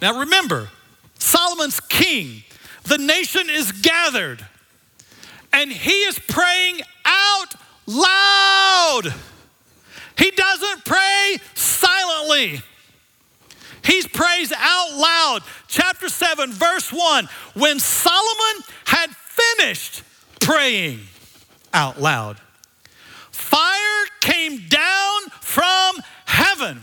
Now 0.01 0.19
remember, 0.19 0.69
Solomon's 1.19 1.79
king, 1.79 2.43
the 2.83 2.97
nation 2.97 3.49
is 3.49 3.71
gathered, 3.71 4.45
and 5.53 5.71
he 5.71 5.91
is 5.91 6.19
praying 6.19 6.81
out 7.05 7.55
loud. 7.85 9.13
He 10.17 10.31
doesn't 10.31 10.85
pray 10.85 11.37
silently. 11.53 12.61
He 13.85 14.01
praised 14.07 14.53
out 14.55 14.97
loud. 14.97 15.43
Chapter 15.67 16.09
7, 16.09 16.51
verse 16.51 16.91
1. 16.91 17.29
When 17.53 17.79
Solomon 17.79 18.63
had 18.85 19.09
finished 19.11 20.03
praying 20.41 21.01
out 21.73 22.01
loud, 22.01 22.39
fire 23.31 24.05
came 24.21 24.67
down 24.67 25.21
from 25.41 25.95
heaven. 26.25 26.81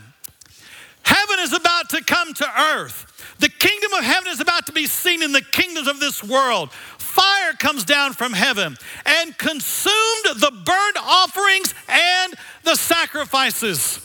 Heaven 1.02 1.38
is 1.40 1.52
about 1.52 1.90
to 1.90 2.02
come 2.04 2.32
to 2.34 2.60
earth. 2.60 3.08
The 3.40 3.48
kingdom 3.48 3.92
of 3.94 4.04
heaven 4.04 4.30
is 4.30 4.40
about 4.40 4.66
to 4.66 4.72
be 4.72 4.86
seen 4.86 5.22
in 5.22 5.32
the 5.32 5.42
kingdoms 5.42 5.88
of 5.88 5.98
this 5.98 6.22
world 6.22 6.70
fire 7.12 7.52
comes 7.52 7.84
down 7.84 8.14
from 8.14 8.32
heaven 8.32 8.76
and 9.04 9.36
consumed 9.36 10.24
the 10.36 10.50
burnt 10.50 10.96
offerings 10.98 11.74
and 11.88 12.34
the 12.64 12.74
sacrifices. 12.74 14.00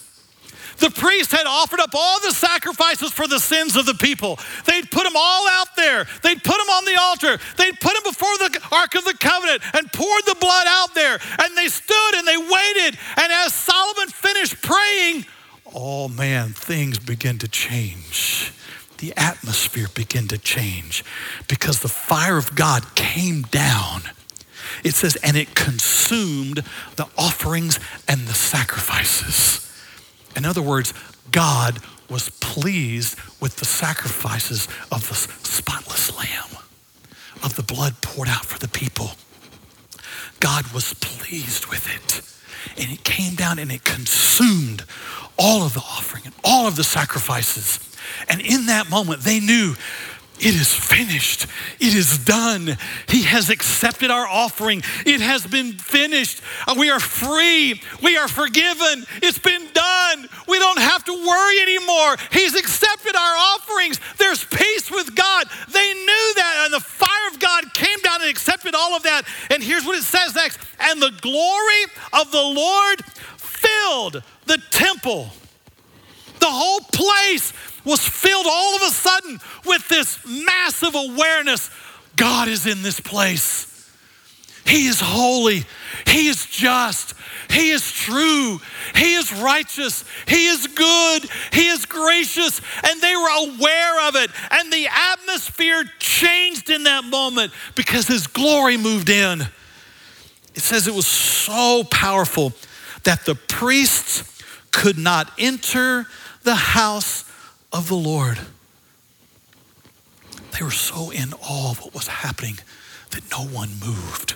The 0.78 0.89
priest 0.89 1.32
had 1.32 1.45
offered 1.47 1.80
up 1.80 1.91
all 1.93 2.19
the 2.19 2.32
sacrifices 2.32 3.11
for 3.11 3.28
the 3.28 3.39
sins 3.39 3.75
of 3.75 3.86
the 3.86 3.95
people. 3.95 4.39
They'd 4.65 4.89
put 4.91 5.03
them 5.03 5.15
all 5.15 5.47
out 5.47 5.75
there. 5.75 6.05
They'd 6.23 6.43
put 6.43 6.57
them 6.57 6.69
on 6.69 6.86
the 6.86 6.95
altar. 6.99 7.38
They'd 7.57 7.80
put 7.80 7.93
them 7.93 8.03
before 8.03 8.38
the 8.38 8.59
Ark 8.71 8.95
of 8.95 9.05
the 9.05 9.15
Covenant 9.19 9.61
and 9.73 9.91
poured 9.91 10.25
the 10.25 10.36
blood 10.39 10.67
out 10.67 10.93
there. 10.93 11.19
And 11.39 11.57
they 11.57 11.67
stood 11.67 12.15
and 12.15 12.28
they 12.28 12.38
waited. 12.38 12.99
And 13.17 13.32
as 13.32 13.53
Solomon 13.53 14.09
finished 14.09 14.61
praying, 14.61 15.25
oh 15.73 16.07
man, 16.07 16.49
things 16.49 16.99
begin 16.99 17.38
to 17.39 17.47
change 17.47 18.53
the 18.97 19.13
atmosphere 19.15 19.88
began 19.93 20.28
to 20.28 20.38
change 20.38 21.03
because 21.47 21.82
the 21.82 21.88
fire 21.88 22.38
of 22.38 22.55
God 22.55 22.95
came 22.95 23.43
down. 23.43 24.01
It 24.84 24.95
says, 24.95 25.15
and 25.17 25.38
it 25.38 25.55
consumed 25.55 26.63
the 26.95 27.07
offerings 27.17 27.80
and 28.07 28.21
the 28.28 28.34
sacrifices. 28.34 29.66
In 30.38 30.45
other 30.45 30.61
words, 30.61 30.93
God 31.31 31.79
was 32.09 32.29
pleased 32.29 33.19
with 33.41 33.57
the 33.57 33.65
sacrifices 33.65 34.67
of 34.91 35.09
the 35.09 35.15
spotless 35.15 36.15
lamb, 36.15 36.63
of 37.43 37.55
the 37.55 37.63
blood 37.63 37.95
poured 38.01 38.29
out 38.29 38.45
for 38.45 38.59
the 38.59 38.67
people. 38.67 39.11
God 40.39 40.71
was 40.73 40.93
pleased 40.93 41.65
with 41.65 41.88
it. 41.93 42.21
And 42.79 42.91
it 42.91 43.03
came 43.03 43.33
down 43.33 43.57
and 43.57 43.71
it 43.71 43.83
consumed 43.83 44.83
all 45.39 45.63
of 45.63 45.73
the 45.73 45.79
offering 45.79 46.23
and 46.25 46.35
all 46.43 46.67
of 46.67 46.75
the 46.75 46.83
sacrifices. 46.83 47.79
And 48.29 48.39
in 48.39 48.67
that 48.67 48.89
moment, 48.89 49.21
they 49.21 49.39
knew 49.39 49.75
it 50.39 50.53
is 50.53 50.73
finished. 50.73 51.47
It 51.79 51.95
is 51.95 52.19
done. 52.19 52.77
He 53.07 53.23
has 53.23 53.49
accepted 53.49 54.11
our 54.11 54.27
offering. 54.27 54.83
It 55.05 55.19
has 55.21 55.45
been 55.45 55.73
finished. 55.73 56.41
Uh, 56.67 56.75
we 56.77 56.91
are 56.91 56.99
free. 56.99 57.81
We 58.03 58.17
are 58.17 58.27
forgiven. 58.27 59.05
It's 59.23 59.39
been 59.39 59.67
done. 59.73 60.29
We 60.47 60.59
don't 60.59 60.79
have 60.79 61.03
to 61.05 61.13
worry 61.13 61.59
anymore. 61.61 62.17
He's 62.31 62.55
accepted 62.55 63.15
our 63.15 63.35
offerings. 63.55 63.99
There's 64.17 64.43
peace 64.43 64.91
with 64.91 65.15
God. 65.15 65.47
They 65.71 65.93
knew 65.93 66.33
that, 66.35 66.61
and 66.65 66.73
the 66.73 66.85
fire 66.85 67.27
of 67.31 67.39
God 67.39 67.73
came 67.73 67.99
down 68.03 68.21
and 68.21 68.29
accepted 68.29 68.75
all 68.75 68.95
of 68.95 69.03
that. 69.03 69.23
And 69.49 69.63
here's 69.63 69.85
what 69.85 69.97
it 69.97 70.03
says 70.03 70.35
next 70.35 70.59
And 70.79 71.01
the 71.01 71.13
glory 71.21 71.83
of 72.13 72.31
the 72.31 72.41
Lord 72.41 73.03
filled 73.38 74.21
the 74.45 74.61
temple. 74.69 75.31
The 76.48 76.54
whole 76.54 76.80
place 76.80 77.52
was 77.84 78.00
filled 78.08 78.45
all 78.50 78.78
of 78.78 78.84
a 78.84 78.89
sudden 78.89 79.41
with 79.66 79.86
this 79.89 80.18
massive 80.26 80.95
awareness 80.95 81.70
God 82.16 82.48
is 82.48 82.66
in 82.66 82.84
this 82.84 83.02
place. 83.02 83.91
He 84.66 84.88
is 84.88 85.02
holy. 85.02 85.66
He 86.06 86.30
is 86.30 86.45
just. 86.45 87.16
He 87.50 87.72
is 87.72 87.91
true. 87.91 88.62
He 88.95 89.16
is 89.16 89.34
righteous. 89.34 90.06
He 90.26 90.48
is 90.48 90.68
good. 90.68 91.26
He 91.52 91.68
is 91.68 91.86
gracious. 91.86 92.62
And 92.89 93.02
they 93.02 93.16
were 93.18 93.50
aware 93.50 94.08
of 94.08 94.16
it. 94.16 94.32
And 94.50 94.72
the 94.72 94.88
atmosphere 94.88 95.84
changed 96.00 96.70
in 96.70 96.84
that 96.84 97.04
moment 97.04 97.52
because 97.76 98.08
His 98.08 98.26
glory 98.26 98.78
moved 98.78 99.10
in. 99.10 99.41
It 100.56 100.62
says 100.62 100.88
it 100.88 100.93
was 100.93 101.08
so 101.08 101.84
powerful 101.91 102.54
that 103.04 103.26
the 103.26 103.36
priests 103.36 104.41
could 104.72 104.98
not 104.98 105.32
enter 105.38 106.08
the 106.48 106.56
house 106.56 107.26
of 107.74 107.89
the 107.89 107.95
Lord. 107.95 108.39
They 110.58 110.64
were 110.64 110.72
so 110.72 111.10
in 111.10 111.34
awe 111.34 111.72
of 111.72 111.82
what 111.84 111.93
was 111.93 112.08
happening 112.08 112.58
that 113.12 113.30
no 113.30 113.39
one 113.43 113.70
moved. 113.86 114.36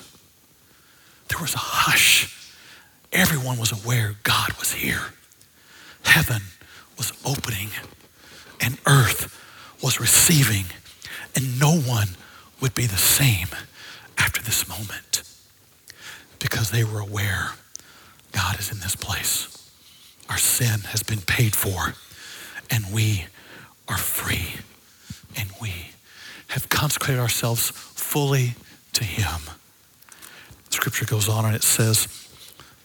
There 1.29 1.39
was 1.39 1.55
a 1.55 1.59
hush. 1.59 2.53
Everyone 3.13 3.57
was 3.57 3.71
aware 3.71 4.15
God 4.23 4.51
was 4.59 4.73
here. 4.73 5.13
Heaven 6.03 6.41
was 6.97 7.13
opening 7.25 7.69
and 8.59 8.77
earth 8.85 9.33
was 9.81 10.01
receiving, 10.01 10.65
and 11.33 11.57
no 11.61 11.79
one 11.79 12.09
would 12.59 12.75
be 12.75 12.87
the 12.87 12.97
same 12.97 13.47
after 14.17 14.41
this 14.43 14.67
moment 14.67 15.23
because 16.39 16.71
they 16.71 16.83
were 16.83 16.99
aware 16.99 17.51
God 18.33 18.59
is 18.59 18.69
in 18.69 18.79
this 18.79 18.97
place. 18.97 19.50
Our 20.31 20.37
sin 20.37 20.79
has 20.91 21.03
been 21.03 21.19
paid 21.19 21.57
for 21.57 21.93
and 22.69 22.85
we 22.93 23.25
are 23.89 23.97
free. 23.97 24.61
And 25.35 25.49
we 25.61 25.91
have 26.47 26.69
consecrated 26.69 27.19
ourselves 27.19 27.69
fully 27.69 28.53
to 28.93 29.03
Him. 29.03 29.41
Scripture 30.69 31.03
goes 31.03 31.27
on 31.27 31.43
and 31.43 31.53
it 31.53 31.63
says, 31.63 32.07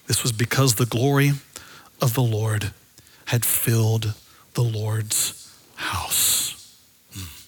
This 0.09 0.24
was 0.24 0.32
because 0.32 0.74
the 0.74 0.86
glory 0.86 1.34
of 2.03 2.14
the 2.14 2.22
Lord 2.22 2.72
had 3.26 3.44
filled 3.44 4.14
the 4.55 4.64
Lord's 4.64 5.57
house. 5.76 6.76
Mm. 7.14 7.47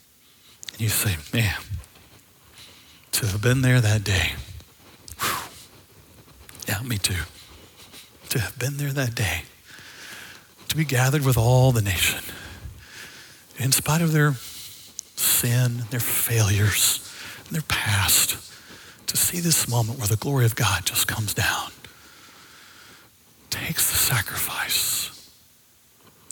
And 0.74 0.80
you 0.80 0.90
say, 0.90 1.16
Man, 1.34 1.56
to 3.10 3.26
have 3.26 3.42
been 3.42 3.62
there 3.62 3.80
that 3.80 4.04
day. 4.04 4.34
Whew. 5.18 5.50
Yeah, 6.68 6.82
me 6.82 6.98
too. 6.98 7.24
To 8.28 8.38
have 8.38 8.56
been 8.60 8.76
there 8.76 8.92
that 8.92 9.16
day 9.16 9.42
to 10.68 10.76
be 10.76 10.84
gathered 10.84 11.24
with 11.24 11.36
all 11.36 11.72
the 11.72 11.82
nation. 11.82 12.22
In 13.58 13.72
spite 13.72 14.02
of 14.02 14.12
their 14.12 14.34
sin, 15.16 15.84
their 15.90 16.00
failures, 16.00 17.12
their 17.50 17.62
past, 17.62 18.36
to 19.06 19.16
see 19.16 19.40
this 19.40 19.68
moment 19.68 19.98
where 19.98 20.06
the 20.06 20.16
glory 20.16 20.44
of 20.44 20.54
God 20.54 20.84
just 20.84 21.08
comes 21.08 21.34
down, 21.34 21.72
takes 23.50 23.90
the 23.90 23.96
sacrifice, 23.96 25.30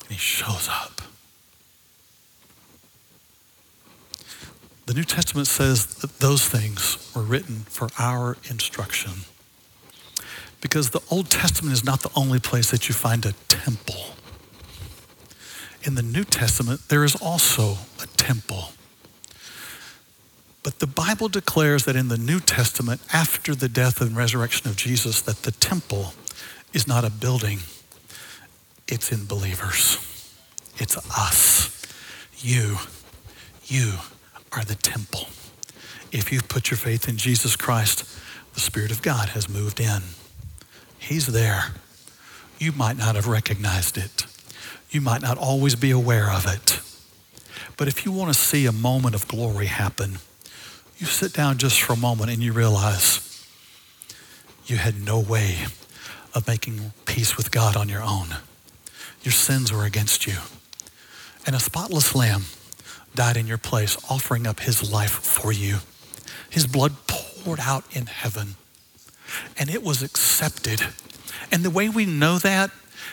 and 0.03 0.12
he 0.12 0.18
shows 0.18 0.68
up. 0.70 1.01
The 4.84 4.95
New 4.95 5.05
Testament 5.05 5.49
says 5.49 5.87
that 5.97 6.20
those 6.20 6.49
things 6.49 7.12
were 7.16 7.22
written 7.22 7.61
for 7.68 7.89
our 7.99 8.37
instruction. 8.49 9.12
Because 10.61 10.91
the 10.91 11.03
Old 11.11 11.28
Testament 11.28 11.72
is 11.72 11.82
not 11.82 12.03
the 12.03 12.11
only 12.14 12.39
place 12.39 12.70
that 12.70 12.89
you 12.89 12.95
find 12.95 13.26
a 13.26 13.32
temple 13.49 14.16
in 15.87 15.95
the 15.95 16.03
New 16.03 16.24
Testament, 16.24 16.89
there 16.89 17.05
is 17.05 17.14
also 17.14 17.76
a 18.03 18.07
temple. 18.16 18.70
But 20.62 20.80
the 20.80 20.87
Bible 20.87 21.28
declares 21.28 21.84
that 21.84 21.95
in 21.95 22.09
the 22.09 22.18
New 22.18 22.41
Testament, 22.41 23.01
after 23.12 23.55
the 23.55 23.68
death 23.68 24.01
and 24.01 24.16
resurrection 24.16 24.68
of 24.68 24.76
Jesus, 24.76 25.20
that 25.22 25.43
the 25.43 25.53
temple 25.53 26.12
is 26.72 26.89
not 26.89 27.05
a 27.05 27.11
building, 27.11 27.61
it's 28.89 29.12
in 29.12 29.26
believers. 29.26 29.99
It's 30.78 30.97
us. 31.16 31.87
You, 32.39 32.78
you 33.64 33.95
are 34.53 34.64
the 34.64 34.74
temple. 34.74 35.28
If 36.11 36.32
you've 36.32 36.49
put 36.49 36.70
your 36.70 36.78
faith 36.78 37.09
in 37.09 37.16
Jesus 37.16 37.57
Christ, 37.57 38.05
the 38.55 38.61
Spirit 38.61 38.91
of 38.91 39.03
God 39.03 39.30
has 39.30 39.49
moved 39.49 39.80
in. 39.80 40.03
He's 40.99 41.26
there. 41.28 41.74
You 42.59 42.72
might 42.72 42.97
not 42.97 43.14
have 43.14 43.26
recognized 43.26 43.97
it. 43.97 44.26
You 44.91 45.01
might 45.01 45.22
not 45.22 45.39
always 45.39 45.74
be 45.74 45.91
aware 45.91 46.30
of 46.30 46.47
it. 46.47 46.80
But 47.76 47.89
if 47.89 48.05
you 48.05 48.12
want 48.12 48.32
to 48.32 48.39
see 48.39 48.66
a 48.66 48.72
moment 48.72 49.14
of 49.14 49.28
glory 49.28 49.66
happen, 49.66 50.18
you 50.99 51.07
sit 51.07 51.32
down 51.32 51.59
just 51.59 51.80
for 51.80 51.93
a 51.93 51.97
moment 51.97 52.30
and 52.30 52.43
you 52.43 52.53
realize 52.53 53.22
you 54.66 54.76
had 54.76 55.05
no 55.05 55.20
way 55.20 55.66
of 56.34 56.47
making 56.47 56.93
peace 57.05 57.37
with 57.37 57.51
God 57.51 57.76
on 57.76 57.89
your 57.89 58.03
own. 58.03 58.37
Your 59.22 59.32
sins 59.32 59.72
were 59.72 59.84
against 59.84 60.26
you. 60.26 60.37
And 61.47 61.55
a 61.55 61.61
spotless 61.61 62.14
lamb 62.14 62.45
died 63.14 63.37
in 63.37 63.47
your 63.47 63.59
place, 63.59 63.97
offering 64.11 64.47
up 64.47 64.61
his 64.61 64.91
life 64.93 65.12
for 65.12 65.53
you. 65.53 65.78
His 66.51 66.66
blood 66.66 66.95
poured 67.07 67.61
out 67.61 67.84
in 67.93 68.07
heaven, 68.07 68.57
and 69.59 69.70
it 69.70 69.82
was 69.82 70.03
accepted. 70.03 70.80
And 71.51 71.62
the 71.62 71.70
way 71.70 71.89
we 71.89 72.07
know 72.07 72.39
that 72.39 72.70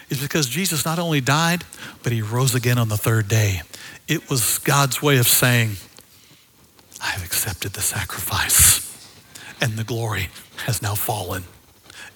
is 0.10 0.22
because 0.22 0.47
Jesus 0.47 0.86
not 0.86 0.99
only 0.99 1.22
died, 1.22 1.64
but 2.01 2.12
he 2.12 2.22
rose 2.22 2.56
again 2.56 2.78
on 2.78 2.89
the 2.89 2.97
third 2.97 3.28
day. 3.28 3.62
It 4.08 4.30
was 4.30 4.58
God's 4.60 5.01
way 5.01 5.18
of 5.18 5.28
saying, 5.28 5.78
I 7.01 7.08
have 7.08 7.24
accepted 7.24 7.74
the 7.74 7.82
sacrifice, 7.82 8.82
and 9.62 9.74
the 9.74 9.84
glory 9.84 10.30
has 10.66 10.82
now 10.82 10.95
fallen. 10.95 11.43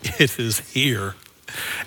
It 0.04 0.40
is 0.40 0.60
here. 0.72 1.16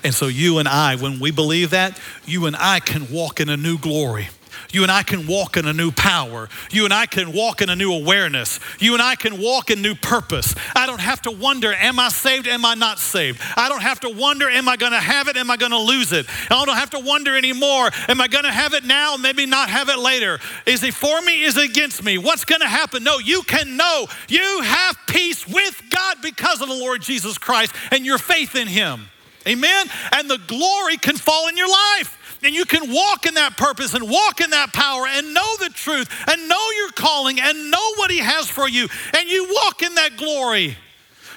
And 0.03 0.13
so, 0.13 0.27
you 0.27 0.57
and 0.57 0.67
I, 0.67 0.95
when 0.95 1.19
we 1.19 1.31
believe 1.31 1.69
that, 1.69 1.99
you 2.25 2.45
and 2.45 2.55
I 2.55 2.79
can 2.79 3.11
walk 3.11 3.39
in 3.39 3.47
a 3.47 3.57
new 3.57 3.77
glory. 3.77 4.29
You 4.71 4.83
and 4.83 4.91
I 4.91 5.03
can 5.03 5.27
walk 5.27 5.57
in 5.57 5.67
a 5.67 5.73
new 5.73 5.91
power. 5.91 6.49
You 6.71 6.85
and 6.85 6.93
I 6.93 7.05
can 7.05 7.33
walk 7.33 7.61
in 7.61 7.69
a 7.69 7.75
new 7.75 7.93
awareness. 7.93 8.59
You 8.79 8.93
and 8.93 9.01
I 9.01 9.15
can 9.15 9.41
walk 9.41 9.69
in 9.69 9.81
new 9.81 9.95
purpose. 9.95 10.55
I 10.75 10.85
don't 10.85 11.01
have 11.01 11.21
to 11.23 11.31
wonder, 11.31 11.73
am 11.73 11.99
I 11.99 12.09
saved? 12.09 12.47
Am 12.47 12.65
I 12.65 12.75
not 12.75 12.99
saved? 12.99 13.41
I 13.55 13.69
don't 13.69 13.81
have 13.81 13.99
to 14.01 14.09
wonder, 14.09 14.49
am 14.49 14.67
I 14.67 14.77
going 14.77 14.91
to 14.91 14.99
have 14.99 15.27
it? 15.27 15.37
Am 15.37 15.49
I 15.49 15.57
going 15.57 15.71
to 15.71 15.79
lose 15.79 16.11
it? 16.11 16.25
I 16.49 16.65
don't 16.65 16.75
have 16.75 16.91
to 16.91 16.99
wonder 16.99 17.37
anymore, 17.37 17.89
am 18.07 18.21
I 18.21 18.27
going 18.27 18.45
to 18.45 18.51
have 18.51 18.73
it 18.73 18.85
now? 18.85 19.15
Maybe 19.17 19.45
not 19.45 19.69
have 19.69 19.89
it 19.89 19.99
later. 19.99 20.39
Is 20.65 20.81
he 20.81 20.91
for 20.91 21.21
me? 21.21 21.43
Is 21.43 21.55
he 21.55 21.65
against 21.65 22.03
me? 22.03 22.17
What's 22.17 22.45
going 22.45 22.61
to 22.61 22.67
happen? 22.67 23.03
No, 23.03 23.19
you 23.19 23.41
can 23.43 23.77
know 23.77 24.07
you 24.27 24.61
have 24.61 24.97
peace 25.07 25.47
with 25.47 25.81
God 25.89 26.17
because 26.21 26.61
of 26.61 26.67
the 26.67 26.75
Lord 26.75 27.01
Jesus 27.01 27.37
Christ 27.37 27.73
and 27.91 28.05
your 28.05 28.17
faith 28.17 28.55
in 28.55 28.67
him. 28.67 29.07
Amen? 29.47 29.87
And 30.11 30.29
the 30.29 30.37
glory 30.37 30.97
can 30.97 31.17
fall 31.17 31.47
in 31.47 31.57
your 31.57 31.69
life 31.69 32.17
and 32.43 32.53
you 32.55 32.65
can 32.65 32.91
walk 32.91 33.25
in 33.25 33.35
that 33.35 33.57
purpose 33.57 33.93
and 33.93 34.09
walk 34.09 34.41
in 34.41 34.49
that 34.51 34.73
power 34.73 35.05
and 35.07 35.33
know 35.33 35.55
the 35.59 35.69
truth 35.69 36.09
and 36.29 36.47
know 36.47 36.71
your 36.77 36.91
calling 36.91 37.39
and 37.39 37.71
know 37.71 37.93
what 37.95 38.11
He 38.11 38.19
has 38.19 38.49
for 38.49 38.67
you, 38.67 38.87
and 39.17 39.29
you 39.29 39.53
walk 39.63 39.81
in 39.81 39.95
that 39.95 40.17
glory. 40.17 40.77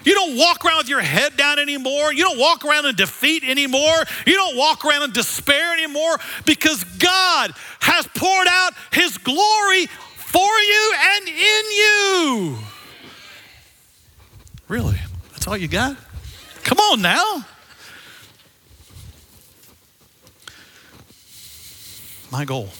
You 0.05 0.15
don't 0.15 0.37
walk 0.37 0.65
around 0.65 0.79
with 0.79 0.89
your 0.89 1.01
head 1.01 1.37
down 1.37 1.59
anymore. 1.59 2.13
You 2.13 2.25
don't 2.25 2.39
walk 2.39 2.65
around 2.65 2.87
in 2.87 2.95
defeat 2.95 3.43
anymore. 3.43 4.05
You 4.27 4.35
don't 4.35 4.57
walk 4.57 4.85
around 4.85 5.03
in 5.05 5.13
despair 5.13 5.73
anymore 5.73 6.19
because 6.45 6.85
God 6.85 7.53
has 7.81 8.07
poured 8.09 8.47
out 8.49 8.73
His 8.93 9.17
glory 9.17 9.87
for 9.87 10.41
you 10.41 10.93
and 10.99 11.29
in 11.29 11.65
you. 11.73 12.59
Really? 14.69 14.99
That's 15.33 15.47
all 15.47 15.57
you 15.57 15.69
got? 15.69 15.97
Come 16.65 16.79
on 16.79 17.01
now. 17.01 17.45
My 22.35 22.45
goal 22.45 22.71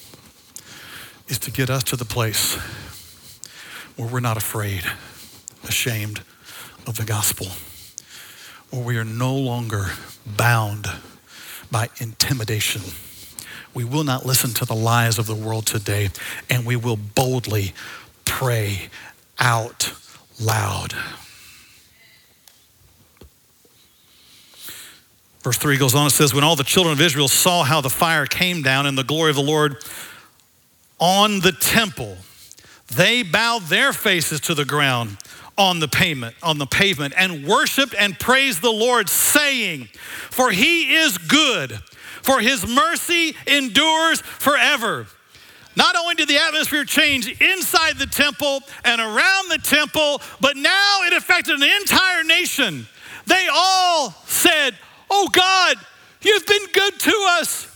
is 1.29 1.39
to 1.39 1.53
get 1.53 1.71
us 1.71 1.85
to 1.85 1.95
the 1.95 2.05
place 2.05 2.57
where 3.95 4.09
we're 4.09 4.19
not 4.19 4.37
afraid, 4.37 4.83
ashamed 5.63 6.23
of 6.89 6.97
the 6.97 7.05
gospel, 7.05 7.47
where 8.71 8.85
we 8.85 8.99
are 8.99 9.05
no 9.05 9.33
longer 9.33 9.93
bound 10.27 10.89
by 11.71 11.89
intimidation. 11.99 12.83
We 13.73 13.85
will 13.85 14.03
not 14.03 14.27
listen 14.27 14.55
to 14.55 14.65
the 14.65 14.75
lies 14.75 15.21
of 15.21 15.29
the 15.29 15.37
world 15.37 15.67
today, 15.67 16.09
and 16.51 16.67
we 16.67 16.75
will 16.75 16.97
boldly 16.97 17.75
pray 18.25 18.89
out 19.39 19.93
loud. 20.41 20.95
Verse 25.45 25.59
3 25.59 25.77
goes 25.77 25.95
on, 25.95 26.07
it 26.07 26.11
says, 26.11 26.33
When 26.33 26.43
all 26.43 26.57
the 26.57 26.65
children 26.65 26.95
of 26.95 27.03
Israel 27.03 27.29
saw 27.29 27.65
how 27.65 27.83
the 27.83 27.91
fire 27.91 28.25
came 28.25 28.63
down 28.63 28.87
and 28.87 28.97
the 28.97 29.05
glory 29.05 29.29
of 29.29 29.37
the 29.37 29.43
Lord 29.43 29.77
on 30.99 31.41
the 31.41 31.53
temple, 31.53 32.17
they 32.97 33.23
bowed 33.23 33.65
their 33.65 33.93
faces 33.93 34.41
to 34.41 34.55
the 34.55 34.65
ground 34.65 35.19
on 35.59 35.81
the 35.81 35.87
pavement, 35.87 36.35
on 36.43 36.57
the 36.57 36.67
pavement, 36.67 37.13
and 37.19 37.47
worshiped 37.47 37.95
and 37.95 38.19
praised 38.19 38.63
the 38.63 38.73
Lord, 38.73 39.11
saying, 39.11 39.91
For 40.31 40.51
he 40.51 40.95
is 40.95 41.19
good, 41.19 41.73
for 42.23 42.41
his 42.41 42.67
mercy 42.67 43.37
endures 43.47 44.23
forever. 44.23 45.07
Not 45.77 45.95
only 45.95 46.15
did 46.15 46.29
the 46.29 46.39
atmosphere 46.39 46.87
change 46.87 47.29
inside 47.43 47.99
the 47.99 48.07
temple 48.07 48.61
and 48.83 48.99
around 48.99 49.51
the 49.51 49.61
temple, 49.63 50.23
but 50.41 50.57
now 50.57 51.01
it 51.03 51.13
affected 51.13 51.57
an 51.57 51.69
entire 51.83 52.25
nation. 52.25 52.87
They 53.27 53.47
all 53.53 54.15
said, 54.25 54.75
Oh 55.17 55.29
God, 55.29 55.77
you've 56.23 56.45
been 56.45 56.67
good 56.73 56.99
to 56.99 57.27
us. 57.39 57.71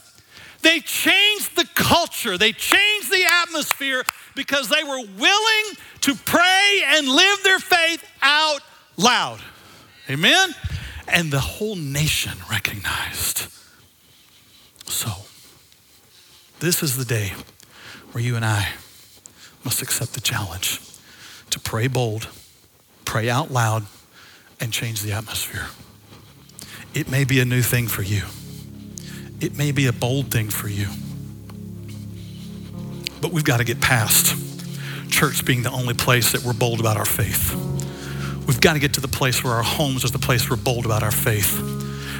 They 0.62 0.80
changed 0.80 1.54
the 1.54 1.68
culture, 1.76 2.36
they 2.36 2.50
changed 2.50 3.12
the 3.12 3.24
atmosphere 3.44 4.04
because 4.34 4.68
they 4.68 4.82
were 4.82 5.00
willing 5.16 5.76
to 6.00 6.16
pray 6.16 6.82
and 6.84 7.08
live 7.08 7.38
their 7.44 7.60
faith 7.60 8.04
out 8.22 8.60
loud. 8.96 9.40
Amen? 10.10 10.52
And 11.06 11.30
the 11.30 11.38
whole 11.38 11.76
nation 11.76 12.32
recognized. 12.50 13.46
So, 14.86 15.10
this 16.58 16.82
is 16.82 16.96
the 16.96 17.04
day 17.04 17.34
where 18.10 18.24
you 18.24 18.34
and 18.34 18.44
I 18.44 18.70
must 19.64 19.80
accept 19.80 20.14
the 20.14 20.20
challenge 20.20 20.80
to 21.50 21.60
pray 21.60 21.86
bold, 21.86 22.26
pray 23.04 23.30
out 23.30 23.52
loud, 23.52 23.86
and 24.60 24.72
change 24.72 25.02
the 25.02 25.12
atmosphere. 25.12 25.68
It 26.98 27.08
may 27.08 27.22
be 27.22 27.38
a 27.38 27.44
new 27.44 27.62
thing 27.62 27.86
for 27.86 28.02
you, 28.02 28.22
it 29.40 29.56
may 29.56 29.70
be 29.70 29.86
a 29.86 29.92
bold 29.92 30.32
thing 30.32 30.50
for 30.50 30.66
you. 30.66 30.88
But 33.20 33.30
we've 33.30 33.44
got 33.44 33.58
to 33.58 33.64
get 33.64 33.80
past 33.80 34.34
church 35.08 35.44
being 35.44 35.62
the 35.62 35.70
only 35.70 35.94
place 35.94 36.32
that 36.32 36.42
we're 36.42 36.54
bold 36.54 36.80
about 36.80 36.96
our 36.96 37.04
faith. 37.04 37.54
We've 38.48 38.60
got 38.60 38.72
to 38.72 38.80
get 38.80 38.94
to 38.94 39.00
the 39.00 39.06
place 39.06 39.44
where 39.44 39.52
our 39.52 39.62
homes 39.62 40.02
is 40.02 40.10
the 40.10 40.18
place 40.18 40.50
we're 40.50 40.56
bold 40.56 40.86
about 40.86 41.04
our 41.04 41.12
faith, 41.12 41.60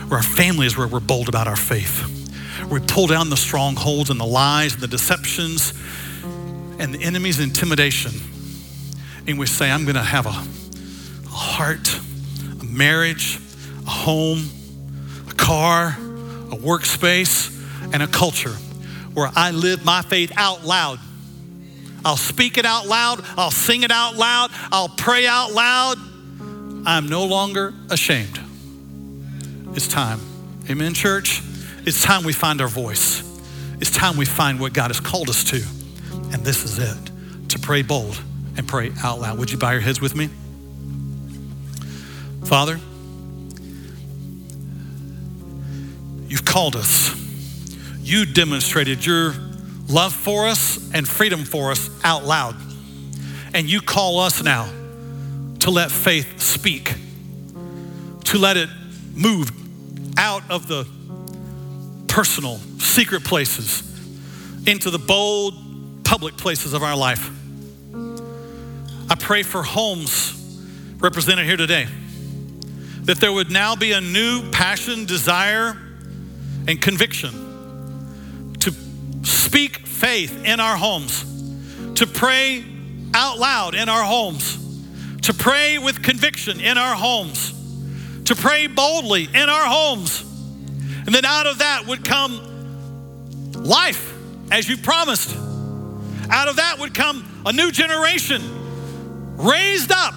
where 0.07 0.19
our 0.19 0.23
family 0.23 0.69
is 0.69 0.77
where 0.77 0.87
we're 0.87 1.01
bold 1.01 1.29
about 1.29 1.49
our 1.49 1.57
faith. 1.57 2.63
We 2.71 2.79
pull 2.79 3.09
down 3.09 3.31
the 3.31 3.37
strongholds 3.37 4.11
and 4.11 4.21
the 4.21 4.27
lies 4.27 4.75
and 4.75 4.83
the 4.83 4.87
deceptions 4.87 5.75
and 6.79 6.95
the 6.95 7.03
enemy's 7.03 7.41
intimidation. 7.41 8.13
And 9.27 9.41
we 9.41 9.47
say, 9.47 9.73
I'm 9.73 9.83
going 9.83 9.97
to 9.97 10.03
have 10.03 10.27
a, 10.27 11.27
a 11.27 11.35
heart, 11.35 11.99
a 12.61 12.65
marriage, 12.65 13.41
a 13.85 13.91
home, 13.91 14.45
car, 15.39 15.89
a 15.89 16.57
workspace, 16.57 17.55
and 17.95 18.03
a 18.03 18.07
culture 18.07 18.55
where 19.15 19.31
I 19.35 19.53
live 19.53 19.85
my 19.85 20.03
faith 20.03 20.33
out 20.37 20.65
loud. 20.65 20.99
I'll 22.05 22.17
speak 22.17 22.59
it 22.59 22.65
out 22.65 22.87
loud, 22.87 23.25
I'll 23.37 23.51
sing 23.51 23.83
it 23.83 23.91
out 23.91 24.17
loud, 24.17 24.51
I'll 24.71 24.89
pray 24.89 25.27
out 25.27 25.53
loud. 25.53 25.97
I'm 26.87 27.09
no 27.09 27.25
longer 27.25 27.75
ashamed. 27.91 28.39
It's 29.75 29.89
time. 29.89 30.21
Amen, 30.71 30.95
church? 30.95 31.43
It's 31.87 32.03
time 32.03 32.25
we 32.25 32.33
find 32.33 32.61
our 32.61 32.69
voice. 32.69 33.23
It's 33.81 33.91
time 33.91 34.17
we 34.17 34.25
find 34.25 34.61
what 34.61 34.73
God 34.73 34.89
has 34.89 35.01
called 35.01 35.29
us 35.29 35.45
to. 35.45 35.63
And 36.33 36.45
this 36.45 36.65
is 36.65 36.79
it 36.79 37.11
to 37.51 37.59
pray 37.59 37.83
bold 37.83 38.21
and 38.57 38.67
pray 38.67 38.93
out 39.03 39.21
loud. 39.21 39.39
Would 39.39 39.51
you 39.51 39.59
bow 39.59 39.71
your 39.71 39.81
heads 39.81 40.01
with 40.01 40.15
me? 40.15 40.29
Father, 42.45 42.81
You've 46.29 46.45
called 46.45 46.77
us. 46.77 47.15
You 48.03 48.27
demonstrated 48.27 49.05
your 49.05 49.35
love 49.89 50.13
for 50.13 50.47
us 50.47 50.91
and 50.93 51.09
freedom 51.09 51.45
for 51.45 51.71
us 51.71 51.89
out 52.05 52.25
loud. 52.25 52.55
And 53.55 53.69
you 53.69 53.81
call 53.81 54.21
us 54.21 54.43
now 54.43 54.69
to 55.61 55.71
let 55.71 55.91
faith 55.91 56.41
speak, 56.41 56.95
to 58.25 58.39
let 58.39 58.57
it 58.57 58.69
move 59.15 59.51
out 60.19 60.43
of 60.51 60.69
the 60.69 60.87
personal, 62.09 62.59
secret 62.79 63.25
places 63.25 63.83
into 64.67 64.91
the 64.91 64.99
bold, 64.99 65.55
public 66.05 66.37
places 66.37 66.75
of 66.75 66.83
our 66.83 66.97
life. 66.97 67.31
I 69.11 69.15
pray 69.15 69.43
for 69.43 69.63
homes 69.63 70.35
represented 70.99 71.47
here 71.47 71.57
today 71.57 71.87
that 73.03 73.19
there 73.21 73.33
would 73.33 73.51
now 73.51 73.75
be 73.75 73.93
a 73.93 74.01
new 74.01 74.51
passion, 74.51 75.07
desire, 75.07 75.77
and 76.69 76.81
conviction 76.83 78.55
to 78.61 78.71
speak 79.25 79.79
faith 79.79 80.45
in 80.45 80.61
our 80.61 80.77
homes, 80.77 81.25
to 81.95 82.07
pray 82.07 82.63
out 83.15 83.39
loud 83.39 83.75
in 83.75 83.89
our 83.89 84.05
homes, 84.05 84.59
to 85.23 85.33
pray 85.33 85.79
with 85.79 86.03
conviction 86.03 86.61
in 86.61 86.77
our 86.77 86.95
homes, 86.95 87.55
to 88.25 88.37
pray 88.37 88.67
boldly 88.67 89.25
in 89.25 89.49
our 89.49 89.67
homes. 89.67 90.23
And 91.07 91.15
then 91.15 91.25
out 91.25 91.47
of 91.47 91.59
that 91.61 91.87
would 91.87 92.05
come 92.05 93.53
life, 93.55 94.15
as 94.53 94.69
you 94.69 94.77
promised. 94.77 95.35
Out 96.31 96.49
of 96.49 96.57
that 96.57 96.79
would 96.79 96.95
come 96.95 97.43
a 97.47 97.53
new 97.53 97.73
generation 97.73 98.43
raised 99.39 99.91
up 99.91 100.13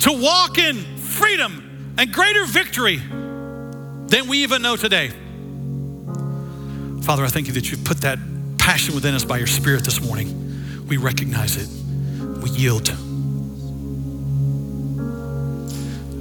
to 0.00 0.12
walk 0.12 0.58
in 0.58 0.76
freedom 0.76 1.94
and 1.96 2.12
greater 2.12 2.44
victory 2.44 2.98
than 2.98 4.28
we 4.28 4.42
even 4.42 4.60
know 4.60 4.76
today. 4.76 5.12
Father, 7.06 7.24
I 7.24 7.28
thank 7.28 7.46
you 7.46 7.52
that 7.52 7.70
you've 7.70 7.84
put 7.84 8.00
that 8.00 8.18
passion 8.58 8.92
within 8.92 9.14
us 9.14 9.24
by 9.24 9.38
your 9.38 9.46
Spirit 9.46 9.84
this 9.84 10.00
morning. 10.04 10.88
We 10.88 10.96
recognize 10.96 11.56
it, 11.56 11.68
we 12.42 12.50
yield. 12.50 12.88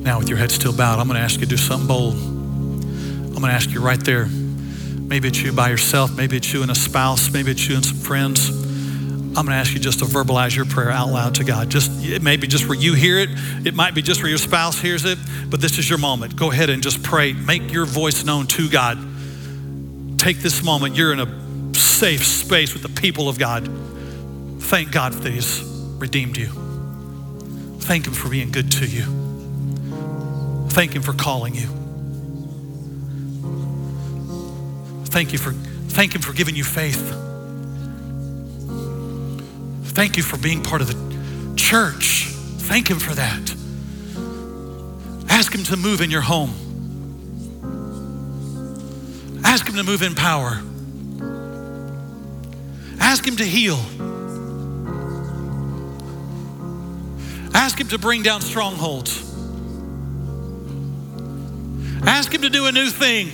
Now, 0.04 0.20
with 0.20 0.30
your 0.30 0.38
head 0.38 0.52
still 0.52 0.78
bowed, 0.78 1.00
I'm 1.00 1.08
going 1.08 1.18
to 1.18 1.24
ask 1.24 1.40
you 1.40 1.48
to 1.48 1.50
do 1.50 1.58
something 1.58 1.88
bold. 1.88 2.14
I'm 2.14 3.32
going 3.32 3.48
to 3.48 3.52
ask 3.52 3.72
you 3.72 3.82
right 3.82 4.00
there. 4.00 4.28
Maybe 4.28 5.28
it's 5.28 5.42
you 5.42 5.52
by 5.54 5.70
yourself, 5.70 6.16
maybe 6.16 6.38
it's 6.38 6.54
you 6.54 6.62
and 6.62 6.70
a 6.70 6.76
spouse, 6.76 7.32
maybe 7.32 7.50
it's 7.50 7.68
you 7.68 7.78
and 7.78 7.84
some 7.84 7.98
friends. 7.98 8.50
I'm 8.50 9.34
going 9.34 9.48
to 9.48 9.54
ask 9.56 9.74
you 9.74 9.80
just 9.80 9.98
to 10.00 10.06
verbalize 10.06 10.56
your 10.56 10.66
prayer 10.66 10.92
out 10.92 11.10
loud 11.10 11.34
to 11.36 11.44
God. 11.44 11.72
Just 11.72 11.90
it 12.06 12.22
may 12.22 12.38
be 12.38 12.46
just 12.46 12.70
where 12.70 12.78
you 12.78 12.94
hear 12.94 13.18
it. 13.18 13.30
It 13.66 13.74
might 13.74 13.96
be 13.96 14.04
just 14.04 14.22
where 14.22 14.30
your 14.30 14.38
spouse 14.38 14.80
hears 14.80 15.04
it, 15.04 15.18
but 15.50 15.62
this 15.62 15.80
is 15.80 15.90
your 15.90 15.98
moment. 15.98 16.36
Go 16.36 16.52
ahead 16.52 16.70
and 16.70 16.84
just 16.84 17.02
pray. 17.02 17.34
Make 17.34 17.72
your 17.72 17.86
voice 17.86 18.24
known 18.24 18.46
to 18.46 18.70
God. 18.70 19.15
Take 20.26 20.40
this 20.40 20.64
moment. 20.64 20.96
You're 20.96 21.14
in 21.14 21.20
a 21.20 21.76
safe 21.76 22.26
space 22.26 22.74
with 22.74 22.82
the 22.82 22.90
people 22.90 23.30
of 23.30 23.38
God. 23.38 23.70
Thank 24.60 24.92
God 24.92 25.14
that 25.14 25.32
He's 25.32 25.62
redeemed 26.00 26.36
you. 26.36 26.48
Thank 27.82 28.08
Him 28.08 28.14
for 28.14 28.28
being 28.28 28.52
good 28.52 28.72
to 28.72 28.88
you. 28.88 29.04
Thank 30.70 30.96
Him 30.96 31.04
for 31.04 31.14
calling 31.14 31.54
you. 31.54 31.68
Thank 35.10 35.32
you 35.32 35.38
for 35.38 35.52
thank 35.52 36.16
Him 36.16 36.24
for 36.24 36.34
giving 36.34 36.56
you 36.56 36.64
faith. 36.64 37.08
Thank 39.94 40.18
you 40.18 40.24
for 40.24 40.40
being 40.40 40.64
part 40.64 40.82
of 40.82 40.88
the 40.88 41.56
church. 41.56 42.30
Thank 42.62 42.90
Him 42.90 42.98
for 42.98 43.14
that. 43.14 43.56
Ask 45.30 45.54
Him 45.54 45.64
to 45.66 45.78
move 45.78 46.02
in 46.02 46.10
your 46.10 46.22
home. 46.22 46.65
Ask 49.56 49.70
Him 49.70 49.76
to 49.76 49.84
move 49.84 50.02
in 50.02 50.16
power. 50.16 50.62
Ask 53.00 53.26
Him 53.26 53.38
to 53.38 53.46
heal. 53.46 53.78
Ask 57.54 57.80
Him 57.80 57.88
to 57.88 57.98
bring 57.98 58.22
down 58.22 58.42
strongholds. 58.42 59.24
Ask 62.06 62.34
Him 62.34 62.42
to 62.42 62.50
do 62.50 62.66
a 62.66 62.74
new 62.74 62.90
thing. 62.90 63.30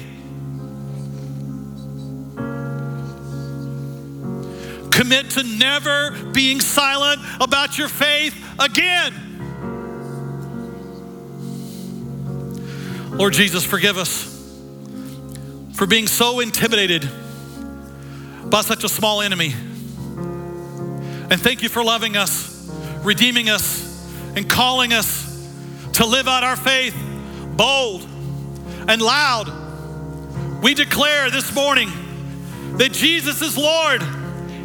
Commit 4.92 5.32
to 5.32 5.42
never 5.42 6.12
being 6.34 6.62
silent 6.62 7.20
about 7.40 7.80
your 7.80 7.90
faith 7.90 8.36
again. 8.60 9.16
Lord 13.18 13.34
Jesus, 13.34 13.66
forgive 13.66 13.98
us 13.98 14.31
for 15.82 15.88
being 15.88 16.06
so 16.06 16.42
intimidated 16.42 17.10
by 18.52 18.62
such 18.62 18.84
a 18.84 18.88
small 18.88 19.20
enemy. 19.20 19.52
And 21.32 21.42
thank 21.42 21.64
you 21.64 21.70
for 21.70 21.84
loving 21.84 22.16
us, 22.16 22.72
redeeming 23.02 23.50
us, 23.50 24.08
and 24.36 24.48
calling 24.48 24.94
us 24.94 25.50
to 25.94 26.06
live 26.06 26.28
out 26.28 26.44
our 26.44 26.56
faith 26.56 26.96
bold 27.58 28.08
and 28.88 29.02
loud. 29.02 30.62
We 30.62 30.76
declare 30.76 31.32
this 31.32 31.52
morning 31.56 31.90
that 32.78 32.92
Jesus 32.92 33.42
is 33.42 33.58
Lord 33.58 34.04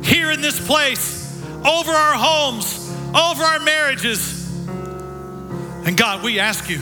here 0.04 0.30
in 0.30 0.42
this 0.42 0.66
place, 0.66 1.42
over 1.64 1.92
our 1.92 2.14
homes, 2.14 2.94
over 3.14 3.42
our 3.42 3.60
marriages. 3.60 4.54
And 4.68 5.96
God, 5.96 6.22
we 6.22 6.38
ask 6.38 6.68
you 6.68 6.80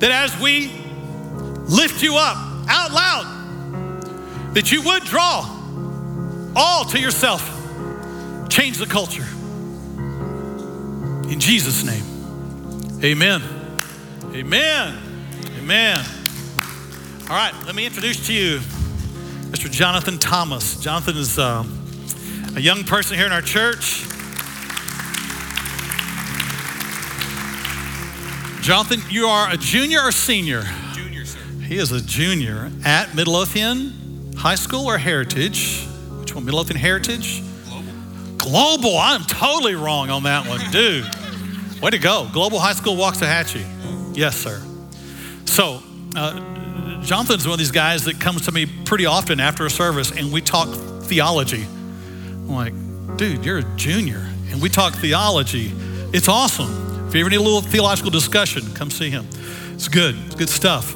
that 0.00 0.10
as 0.10 0.36
we 0.40 0.66
lift 1.68 2.02
you 2.02 2.16
up 2.16 2.36
out 2.68 2.90
loud, 2.90 3.38
that 4.54 4.70
you 4.70 4.82
would 4.82 5.04
draw 5.04 5.58
all 6.54 6.84
to 6.84 7.00
yourself, 7.00 7.42
change 8.50 8.78
the 8.78 8.86
culture. 8.86 9.26
In 11.30 11.40
Jesus' 11.40 11.82
name, 11.84 12.04
amen. 13.02 13.42
Amen. 14.34 14.98
Amen. 15.58 16.04
All 17.22 17.36
right, 17.36 17.52
let 17.64 17.74
me 17.74 17.86
introduce 17.86 18.26
to 18.26 18.34
you 18.34 18.58
Mr. 19.50 19.70
Jonathan 19.70 20.18
Thomas. 20.18 20.80
Jonathan 20.80 21.16
is 21.16 21.38
uh, 21.38 21.64
a 22.54 22.60
young 22.60 22.84
person 22.84 23.16
here 23.16 23.26
in 23.26 23.32
our 23.32 23.40
church. 23.40 24.02
Jonathan, 28.62 29.00
you 29.08 29.26
are 29.26 29.50
a 29.50 29.56
junior 29.56 30.02
or 30.02 30.12
senior? 30.12 30.62
Junior, 30.94 31.24
sir. 31.24 31.40
He 31.62 31.78
is 31.78 31.90
a 31.90 32.00
junior 32.00 32.70
at 32.84 33.14
Midlothian 33.14 34.01
High 34.36 34.54
School 34.56 34.86
or 34.86 34.98
Heritage? 34.98 35.86
Which 36.20 36.34
one? 36.34 36.44
Midlothian 36.44 36.78
Heritage? 36.78 37.42
Global. 37.68 37.92
Global. 38.38 38.98
I'm 38.98 39.22
totally 39.24 39.74
wrong 39.74 40.10
on 40.10 40.24
that 40.24 40.46
one, 40.48 40.60
dude. 40.70 41.04
Way 41.80 41.90
to 41.90 41.98
go. 41.98 42.28
Global 42.32 42.58
High 42.58 42.74
School 42.74 42.96
Waxahachie. 42.96 44.16
Yes, 44.16 44.36
sir. 44.36 44.62
So, 45.44 45.82
uh, 46.16 47.00
Jonathan's 47.02 47.46
one 47.46 47.54
of 47.54 47.58
these 47.58 47.70
guys 47.72 48.04
that 48.04 48.20
comes 48.20 48.46
to 48.46 48.52
me 48.52 48.66
pretty 48.66 49.06
often 49.06 49.40
after 49.40 49.66
a 49.66 49.70
service 49.70 50.10
and 50.10 50.32
we 50.32 50.40
talk 50.40 50.68
theology. 51.02 51.64
I'm 51.64 52.48
like, 52.48 52.74
dude, 53.16 53.44
you're 53.44 53.58
a 53.58 53.76
junior 53.76 54.26
and 54.50 54.62
we 54.62 54.68
talk 54.68 54.94
theology. 54.94 55.72
It's 56.12 56.28
awesome. 56.28 57.08
If 57.08 57.14
you 57.14 57.20
ever 57.20 57.30
need 57.30 57.36
a 57.36 57.42
little 57.42 57.60
theological 57.60 58.10
discussion, 58.10 58.62
come 58.74 58.90
see 58.90 59.10
him. 59.10 59.26
It's 59.74 59.88
good. 59.88 60.16
It's 60.26 60.34
good 60.34 60.48
stuff, 60.48 60.94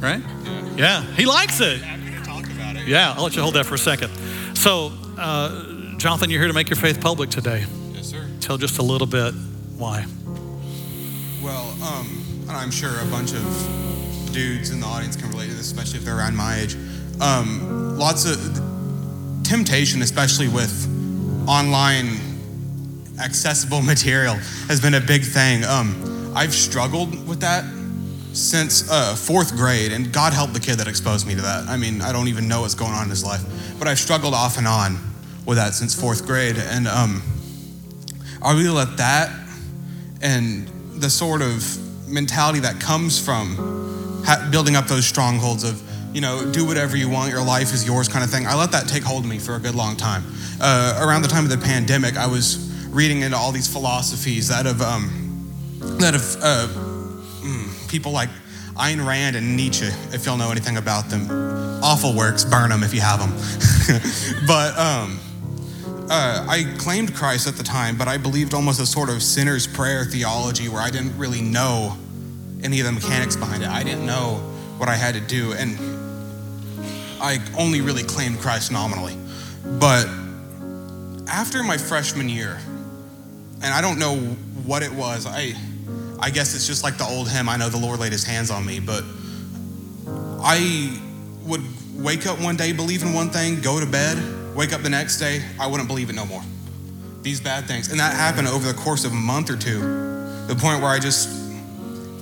right? 0.00 0.22
Yeah. 0.44 0.74
Yeah, 0.76 1.02
he 1.14 1.26
likes 1.26 1.60
it. 1.60 1.80
Yeah, 2.86 3.14
I'll 3.16 3.24
let 3.24 3.36
you 3.36 3.42
hold 3.42 3.54
that 3.54 3.66
for 3.66 3.74
a 3.74 3.78
second. 3.78 4.10
So, 4.56 4.92
uh, 5.18 5.96
Jonathan, 5.96 6.30
you're 6.30 6.40
here 6.40 6.48
to 6.48 6.54
make 6.54 6.70
your 6.70 6.76
faith 6.76 7.00
public 7.00 7.30
today. 7.30 7.64
Yes, 7.92 8.06
sir. 8.06 8.26
Tell 8.40 8.56
just 8.56 8.78
a 8.78 8.82
little 8.82 9.06
bit 9.06 9.34
why. 9.76 10.06
Well, 11.42 11.76
um, 11.82 12.24
I'm 12.48 12.70
sure 12.70 12.90
a 13.00 13.04
bunch 13.06 13.32
of 13.32 14.32
dudes 14.32 14.70
in 14.70 14.80
the 14.80 14.86
audience 14.86 15.16
can 15.16 15.28
relate 15.30 15.48
to 15.48 15.54
this, 15.54 15.66
especially 15.66 15.98
if 15.98 16.04
they're 16.04 16.18
around 16.18 16.36
my 16.36 16.60
age. 16.60 16.76
Um, 17.20 17.98
lots 17.98 18.24
of 18.24 18.38
temptation, 19.44 20.02
especially 20.02 20.48
with 20.48 20.86
online 21.48 22.18
accessible 23.20 23.82
material, 23.94 24.34
has 24.68 24.80
been 24.80 24.94
a 24.94 25.00
big 25.00 25.22
thing. 25.22 25.64
Um, 25.64 26.32
I've 26.34 26.54
struggled 26.54 27.26
with 27.26 27.40
that 27.40 27.64
since 28.38 28.88
uh, 28.90 29.14
fourth 29.14 29.56
grade, 29.56 29.92
and 29.92 30.12
God 30.12 30.32
help 30.32 30.52
the 30.52 30.60
kid 30.60 30.78
that 30.78 30.86
exposed 30.86 31.26
me 31.26 31.34
to 31.34 31.42
that. 31.42 31.68
I 31.68 31.76
mean, 31.76 32.00
I 32.00 32.12
don't 32.12 32.28
even 32.28 32.46
know 32.48 32.62
what's 32.62 32.74
going 32.74 32.92
on 32.92 33.04
in 33.04 33.10
his 33.10 33.24
life, 33.24 33.42
but 33.78 33.88
I've 33.88 33.98
struggled 33.98 34.34
off 34.34 34.58
and 34.58 34.66
on 34.66 34.98
with 35.44 35.58
that 35.58 35.74
since 35.74 35.94
fourth 35.94 36.26
grade. 36.26 36.56
And 36.56 36.86
um, 36.86 37.22
I 38.42 38.52
really 38.52 38.68
let 38.68 38.96
that 38.98 39.30
and 40.20 40.68
the 41.00 41.10
sort 41.10 41.42
of 41.42 41.64
mentality 42.08 42.60
that 42.60 42.80
comes 42.80 43.22
from 43.22 44.22
ha- 44.24 44.48
building 44.50 44.76
up 44.76 44.86
those 44.86 45.06
strongholds 45.06 45.64
of, 45.64 45.82
you 46.14 46.20
know, 46.20 46.50
do 46.50 46.66
whatever 46.66 46.96
you 46.96 47.08
want, 47.08 47.32
your 47.32 47.42
life 47.42 47.72
is 47.72 47.86
yours 47.86 48.08
kind 48.08 48.24
of 48.24 48.30
thing. 48.30 48.46
I 48.46 48.54
let 48.54 48.72
that 48.72 48.88
take 48.88 49.02
hold 49.02 49.24
of 49.24 49.30
me 49.30 49.38
for 49.38 49.54
a 49.54 49.58
good 49.58 49.74
long 49.74 49.96
time. 49.96 50.24
Uh, 50.60 51.00
around 51.02 51.22
the 51.22 51.28
time 51.28 51.44
of 51.44 51.50
the 51.50 51.58
pandemic, 51.58 52.16
I 52.16 52.26
was 52.26 52.68
reading 52.90 53.22
into 53.22 53.36
all 53.36 53.52
these 53.52 53.70
philosophies 53.70 54.48
that 54.48 54.66
have, 54.66 54.80
um, 54.80 55.50
that 55.98 56.14
have 56.14 56.36
uh, 56.42 56.87
people 57.88 58.12
like 58.12 58.28
Ayn 58.76 59.04
Rand 59.04 59.34
and 59.34 59.56
Nietzsche, 59.56 59.88
if 60.12 60.24
you'll 60.24 60.36
know 60.36 60.50
anything 60.50 60.76
about 60.76 61.08
them. 61.10 61.28
Awful 61.82 62.14
works, 62.14 62.44
burn 62.44 62.70
them 62.70 62.82
if 62.82 62.94
you 62.94 63.00
have 63.00 63.18
them. 63.18 63.30
but 64.46 64.78
um, 64.78 65.18
uh, 66.10 66.46
I 66.48 66.64
claimed 66.78 67.14
Christ 67.14 67.48
at 67.48 67.56
the 67.56 67.62
time, 67.62 67.96
but 67.96 68.06
I 68.08 68.18
believed 68.18 68.54
almost 68.54 68.80
a 68.80 68.86
sort 68.86 69.10
of 69.10 69.22
sinner's 69.22 69.66
prayer 69.66 70.04
theology 70.04 70.68
where 70.68 70.80
I 70.80 70.90
didn't 70.90 71.16
really 71.18 71.42
know 71.42 71.96
any 72.62 72.80
of 72.80 72.86
the 72.86 72.92
mechanics 72.92 73.36
behind 73.36 73.62
it. 73.62 73.68
I 73.68 73.82
didn't 73.82 74.06
know 74.06 74.36
what 74.78 74.88
I 74.88 74.94
had 74.94 75.14
to 75.14 75.20
do, 75.20 75.52
and 75.52 75.76
I 77.20 77.38
only 77.58 77.80
really 77.80 78.04
claimed 78.04 78.38
Christ 78.38 78.70
nominally. 78.70 79.16
But 79.78 80.08
after 81.26 81.62
my 81.62 81.76
freshman 81.76 82.28
year, 82.28 82.58
and 83.60 83.74
I 83.74 83.80
don't 83.80 83.98
know 83.98 84.16
what 84.64 84.82
it 84.82 84.92
was, 84.92 85.26
I 85.26 85.54
I 86.20 86.30
guess 86.30 86.54
it's 86.54 86.66
just 86.66 86.82
like 86.82 86.96
the 86.98 87.06
old 87.06 87.28
hymn, 87.28 87.48
I 87.48 87.56
know 87.56 87.68
the 87.68 87.78
Lord 87.78 88.00
laid 88.00 88.12
his 88.12 88.24
hands 88.24 88.50
on 88.50 88.66
me, 88.66 88.80
but 88.80 89.04
I 90.40 91.00
would 91.44 91.62
wake 91.94 92.26
up 92.26 92.40
one 92.40 92.56
day 92.56 92.72
believing 92.72 93.14
one 93.14 93.30
thing, 93.30 93.60
go 93.60 93.80
to 93.80 93.86
bed, 93.86 94.18
wake 94.54 94.72
up 94.72 94.82
the 94.82 94.90
next 94.90 95.18
day, 95.18 95.42
I 95.60 95.66
wouldn't 95.66 95.88
believe 95.88 96.10
it 96.10 96.14
no 96.14 96.26
more. 96.26 96.42
These 97.22 97.40
bad 97.40 97.66
things. 97.66 97.90
And 97.90 98.00
that 98.00 98.14
happened 98.14 98.48
over 98.48 98.66
the 98.66 98.78
course 98.78 99.04
of 99.04 99.12
a 99.12 99.16
month 99.16 99.50
or 99.50 99.56
two. 99.56 99.80
The 100.46 100.56
point 100.58 100.82
where 100.82 100.90
I 100.90 100.98
just 100.98 101.28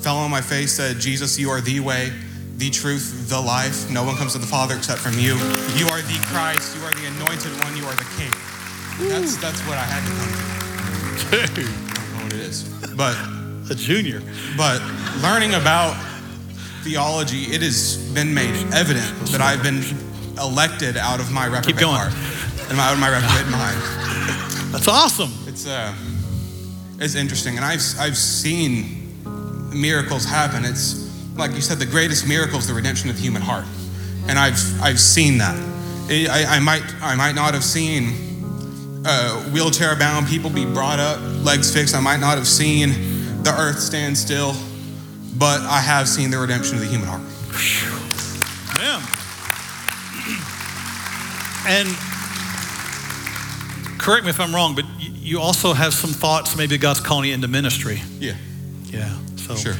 fell 0.02 0.16
on 0.18 0.30
my 0.30 0.40
face, 0.40 0.72
said, 0.72 0.98
Jesus, 0.98 1.38
you 1.38 1.50
are 1.50 1.60
the 1.60 1.80
way, 1.80 2.12
the 2.56 2.70
truth, 2.70 3.28
the 3.28 3.40
life. 3.40 3.90
No 3.90 4.04
one 4.04 4.16
comes 4.16 4.32
to 4.32 4.38
the 4.38 4.46
Father 4.46 4.76
except 4.76 5.00
from 5.00 5.14
you. 5.14 5.34
You 5.76 5.88
are 5.88 6.00
the 6.02 6.18
Christ, 6.26 6.76
you 6.76 6.82
are 6.84 6.92
the 6.92 7.06
anointed 7.06 7.52
one, 7.60 7.76
you 7.76 7.84
are 7.84 7.94
the 7.94 8.06
King. 8.16 8.32
That's 9.08 9.36
that's 9.36 9.60
what 9.66 9.76
I 9.76 9.84
had 9.84 10.02
to 10.06 10.12
come 10.16 11.46
to. 11.46 11.54
Dude, 11.54 11.66
I 11.66 11.94
don't 11.94 12.12
know 12.16 12.24
what 12.24 12.32
it 12.32 12.40
is. 12.40 12.62
But 12.96 13.35
a 13.70 13.74
junior. 13.74 14.22
but 14.56 14.80
learning 15.22 15.54
about 15.54 15.96
theology, 16.82 17.44
it 17.54 17.62
has 17.62 17.96
been 18.14 18.32
made 18.32 18.54
evident 18.72 19.06
that 19.32 19.40
I've 19.40 19.62
been 19.62 19.82
elected 20.38 20.96
out 20.96 21.20
of 21.20 21.32
my 21.32 21.46
reprobate 21.46 21.80
going. 21.80 21.96
heart 21.96 22.12
and 22.70 22.78
out 22.78 22.92
of 22.92 23.00
my 23.00 23.08
reprobate 23.08 23.50
mind. 23.50 24.72
That's 24.72 24.88
awesome. 24.88 25.32
It's 25.46 25.66
uh, 25.66 25.94
it's 27.00 27.14
interesting, 27.14 27.56
and 27.56 27.64
I've 27.64 27.82
I've 27.98 28.16
seen 28.16 29.22
miracles 29.72 30.24
happen. 30.24 30.64
It's 30.64 31.06
like 31.36 31.52
you 31.54 31.60
said, 31.60 31.78
the 31.78 31.86
greatest 31.86 32.28
miracle 32.28 32.58
is 32.58 32.66
the 32.66 32.74
redemption 32.74 33.10
of 33.10 33.16
the 33.16 33.22
human 33.22 33.42
heart, 33.42 33.64
and 34.28 34.38
I've 34.38 34.58
I've 34.82 35.00
seen 35.00 35.38
that. 35.38 35.56
I, 36.08 36.44
I 36.56 36.60
might 36.60 36.84
I 37.02 37.16
might 37.16 37.34
not 37.34 37.54
have 37.54 37.64
seen 37.64 39.02
uh, 39.04 39.42
wheelchair 39.50 39.96
bound 39.96 40.28
people 40.28 40.50
be 40.50 40.64
brought 40.64 41.00
up, 41.00 41.20
legs 41.44 41.72
fixed. 41.72 41.94
I 41.94 42.00
might 42.00 42.20
not 42.20 42.36
have 42.38 42.46
seen 42.46 43.15
the 43.46 43.56
earth 43.60 43.78
stand 43.78 44.18
still, 44.18 44.54
but 45.38 45.60
I 45.60 45.80
have 45.80 46.08
seen 46.08 46.30
the 46.30 46.38
redemption 46.38 46.74
of 46.74 46.80
the 46.80 46.88
human 46.88 47.06
heart. 47.06 47.22
Yeah. 48.80 49.00
And 51.68 51.88
correct 53.98 54.22
me 54.24 54.30
if 54.30 54.38
I'm 54.38 54.54
wrong, 54.54 54.76
but 54.76 54.84
you 55.00 55.40
also 55.40 55.72
have 55.72 55.92
some 55.92 56.10
thoughts 56.10 56.56
maybe 56.56 56.78
God's 56.78 57.00
calling 57.00 57.28
you 57.28 57.34
into 57.34 57.48
ministry. 57.48 58.00
Yeah, 58.20 58.36
Yeah. 58.84 59.16
So 59.36 59.56
sure. 59.56 59.74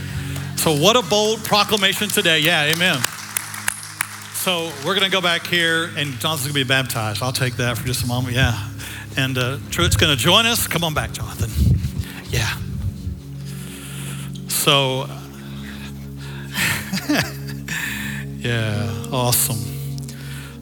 So 0.56 0.76
what 0.76 0.96
a 0.96 1.02
bold 1.02 1.44
proclamation 1.44 2.08
today. 2.08 2.40
Yeah, 2.40 2.64
amen. 2.64 2.98
So 4.34 4.72
we're 4.84 4.94
going 4.94 5.08
to 5.08 5.10
go 5.10 5.20
back 5.20 5.46
here, 5.46 5.90
and 5.96 6.18
Jonathan's 6.18 6.52
going 6.52 6.54
to 6.54 6.54
be 6.54 6.64
baptized. 6.64 7.22
I'll 7.22 7.32
take 7.32 7.54
that 7.56 7.78
for 7.78 7.86
just 7.86 8.02
a 8.04 8.06
moment. 8.08 8.34
Yeah. 8.34 8.68
And 9.16 9.38
uh, 9.38 9.58
Truett's 9.70 9.96
going 9.96 10.16
to 10.16 10.20
join 10.20 10.46
us. 10.46 10.66
Come 10.66 10.82
on 10.82 10.92
back, 10.94 11.12
Jonathan. 11.12 11.50
Yeah. 12.30 12.52
So, 14.66 15.06
yeah, 18.38 19.06
awesome. 19.12 19.60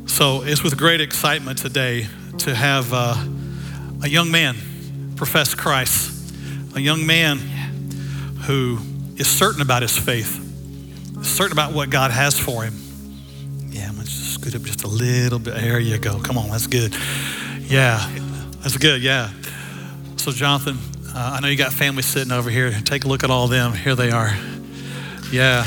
So 0.07 0.43
it's 0.43 0.63
with 0.63 0.77
great 0.77 1.01
excitement 1.01 1.57
today 1.57 2.07
to 2.41 2.55
have 2.55 2.93
uh, 2.93 3.17
a 4.03 4.09
young 4.11 4.31
man 4.31 4.57
profess 5.17 5.55
Christ, 5.55 6.35
a 6.77 6.83
young 6.83 7.07
man 7.07 7.39
who 8.43 8.77
is 9.17 9.27
certain 9.27 9.63
about 9.63 9.81
his 9.81 9.97
faith, 9.97 10.39
certain 11.23 11.53
about 11.53 11.73
what 11.73 11.89
God 11.89 12.11
has 12.11 12.39
for 12.39 12.63
him. 12.63 12.75
Yeah, 13.71 13.89
I'm 13.89 13.95
gonna 13.95 14.05
just 14.05 14.35
scoot 14.35 14.55
up 14.55 14.61
just 14.65 14.85
a 14.85 14.89
little 14.89 15.39
bit. 15.39 15.55
There 15.55 15.81
you 15.81 15.97
go. 15.97 16.21
Come 16.21 16.37
on, 16.37 16.51
that's 16.51 16.67
good. 16.67 16.95
Yeah, 17.61 18.07
that's 18.61 18.77
good. 18.77 19.01
Yeah. 19.03 19.31
So, 20.19 20.31
Jonathan, 20.31 20.77
uh, 21.15 21.37
I 21.37 21.41
know 21.41 21.49
you 21.49 21.57
got 21.57 21.73
family 21.73 22.03
sitting 22.03 22.33
over 22.33 22.51
here. 22.51 22.73
Take 22.85 23.05
a 23.05 23.09
look 23.09 23.23
at 23.23 23.31
all 23.31 23.47
them. 23.47 23.73
Here 23.73 23.95
they 23.95 24.11
are. 24.11 24.37
Yeah. 25.31 25.65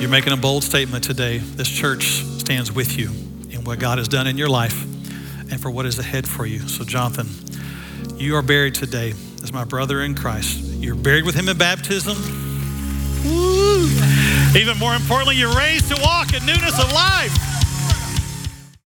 You're 0.00 0.10
making 0.10 0.32
a 0.32 0.36
bold 0.36 0.64
statement 0.64 1.04
today. 1.04 1.38
This 1.38 1.68
church 1.68 2.24
stands 2.38 2.72
with 2.72 2.98
you 2.98 3.10
in 3.50 3.62
what 3.62 3.78
God 3.78 3.98
has 3.98 4.08
done 4.08 4.26
in 4.26 4.36
your 4.36 4.48
life 4.48 4.82
and 5.52 5.60
for 5.60 5.70
what 5.70 5.86
is 5.86 6.00
ahead 6.00 6.26
for 6.26 6.44
you. 6.44 6.58
So, 6.66 6.82
Jonathan, 6.82 7.28
you 8.18 8.34
are 8.34 8.42
buried 8.42 8.74
today 8.74 9.10
as 9.44 9.52
my 9.52 9.62
brother 9.62 10.00
in 10.02 10.16
Christ. 10.16 10.58
You're 10.58 10.96
buried 10.96 11.24
with 11.24 11.36
him 11.36 11.48
in 11.48 11.56
baptism. 11.56 12.16
Woo. 13.24 13.86
Even 14.58 14.76
more 14.78 14.96
importantly, 14.96 15.36
you're 15.36 15.56
raised 15.56 15.88
to 15.94 16.00
walk 16.02 16.34
in 16.34 16.44
newness 16.44 16.82
of 16.82 16.92
life. 16.92 17.51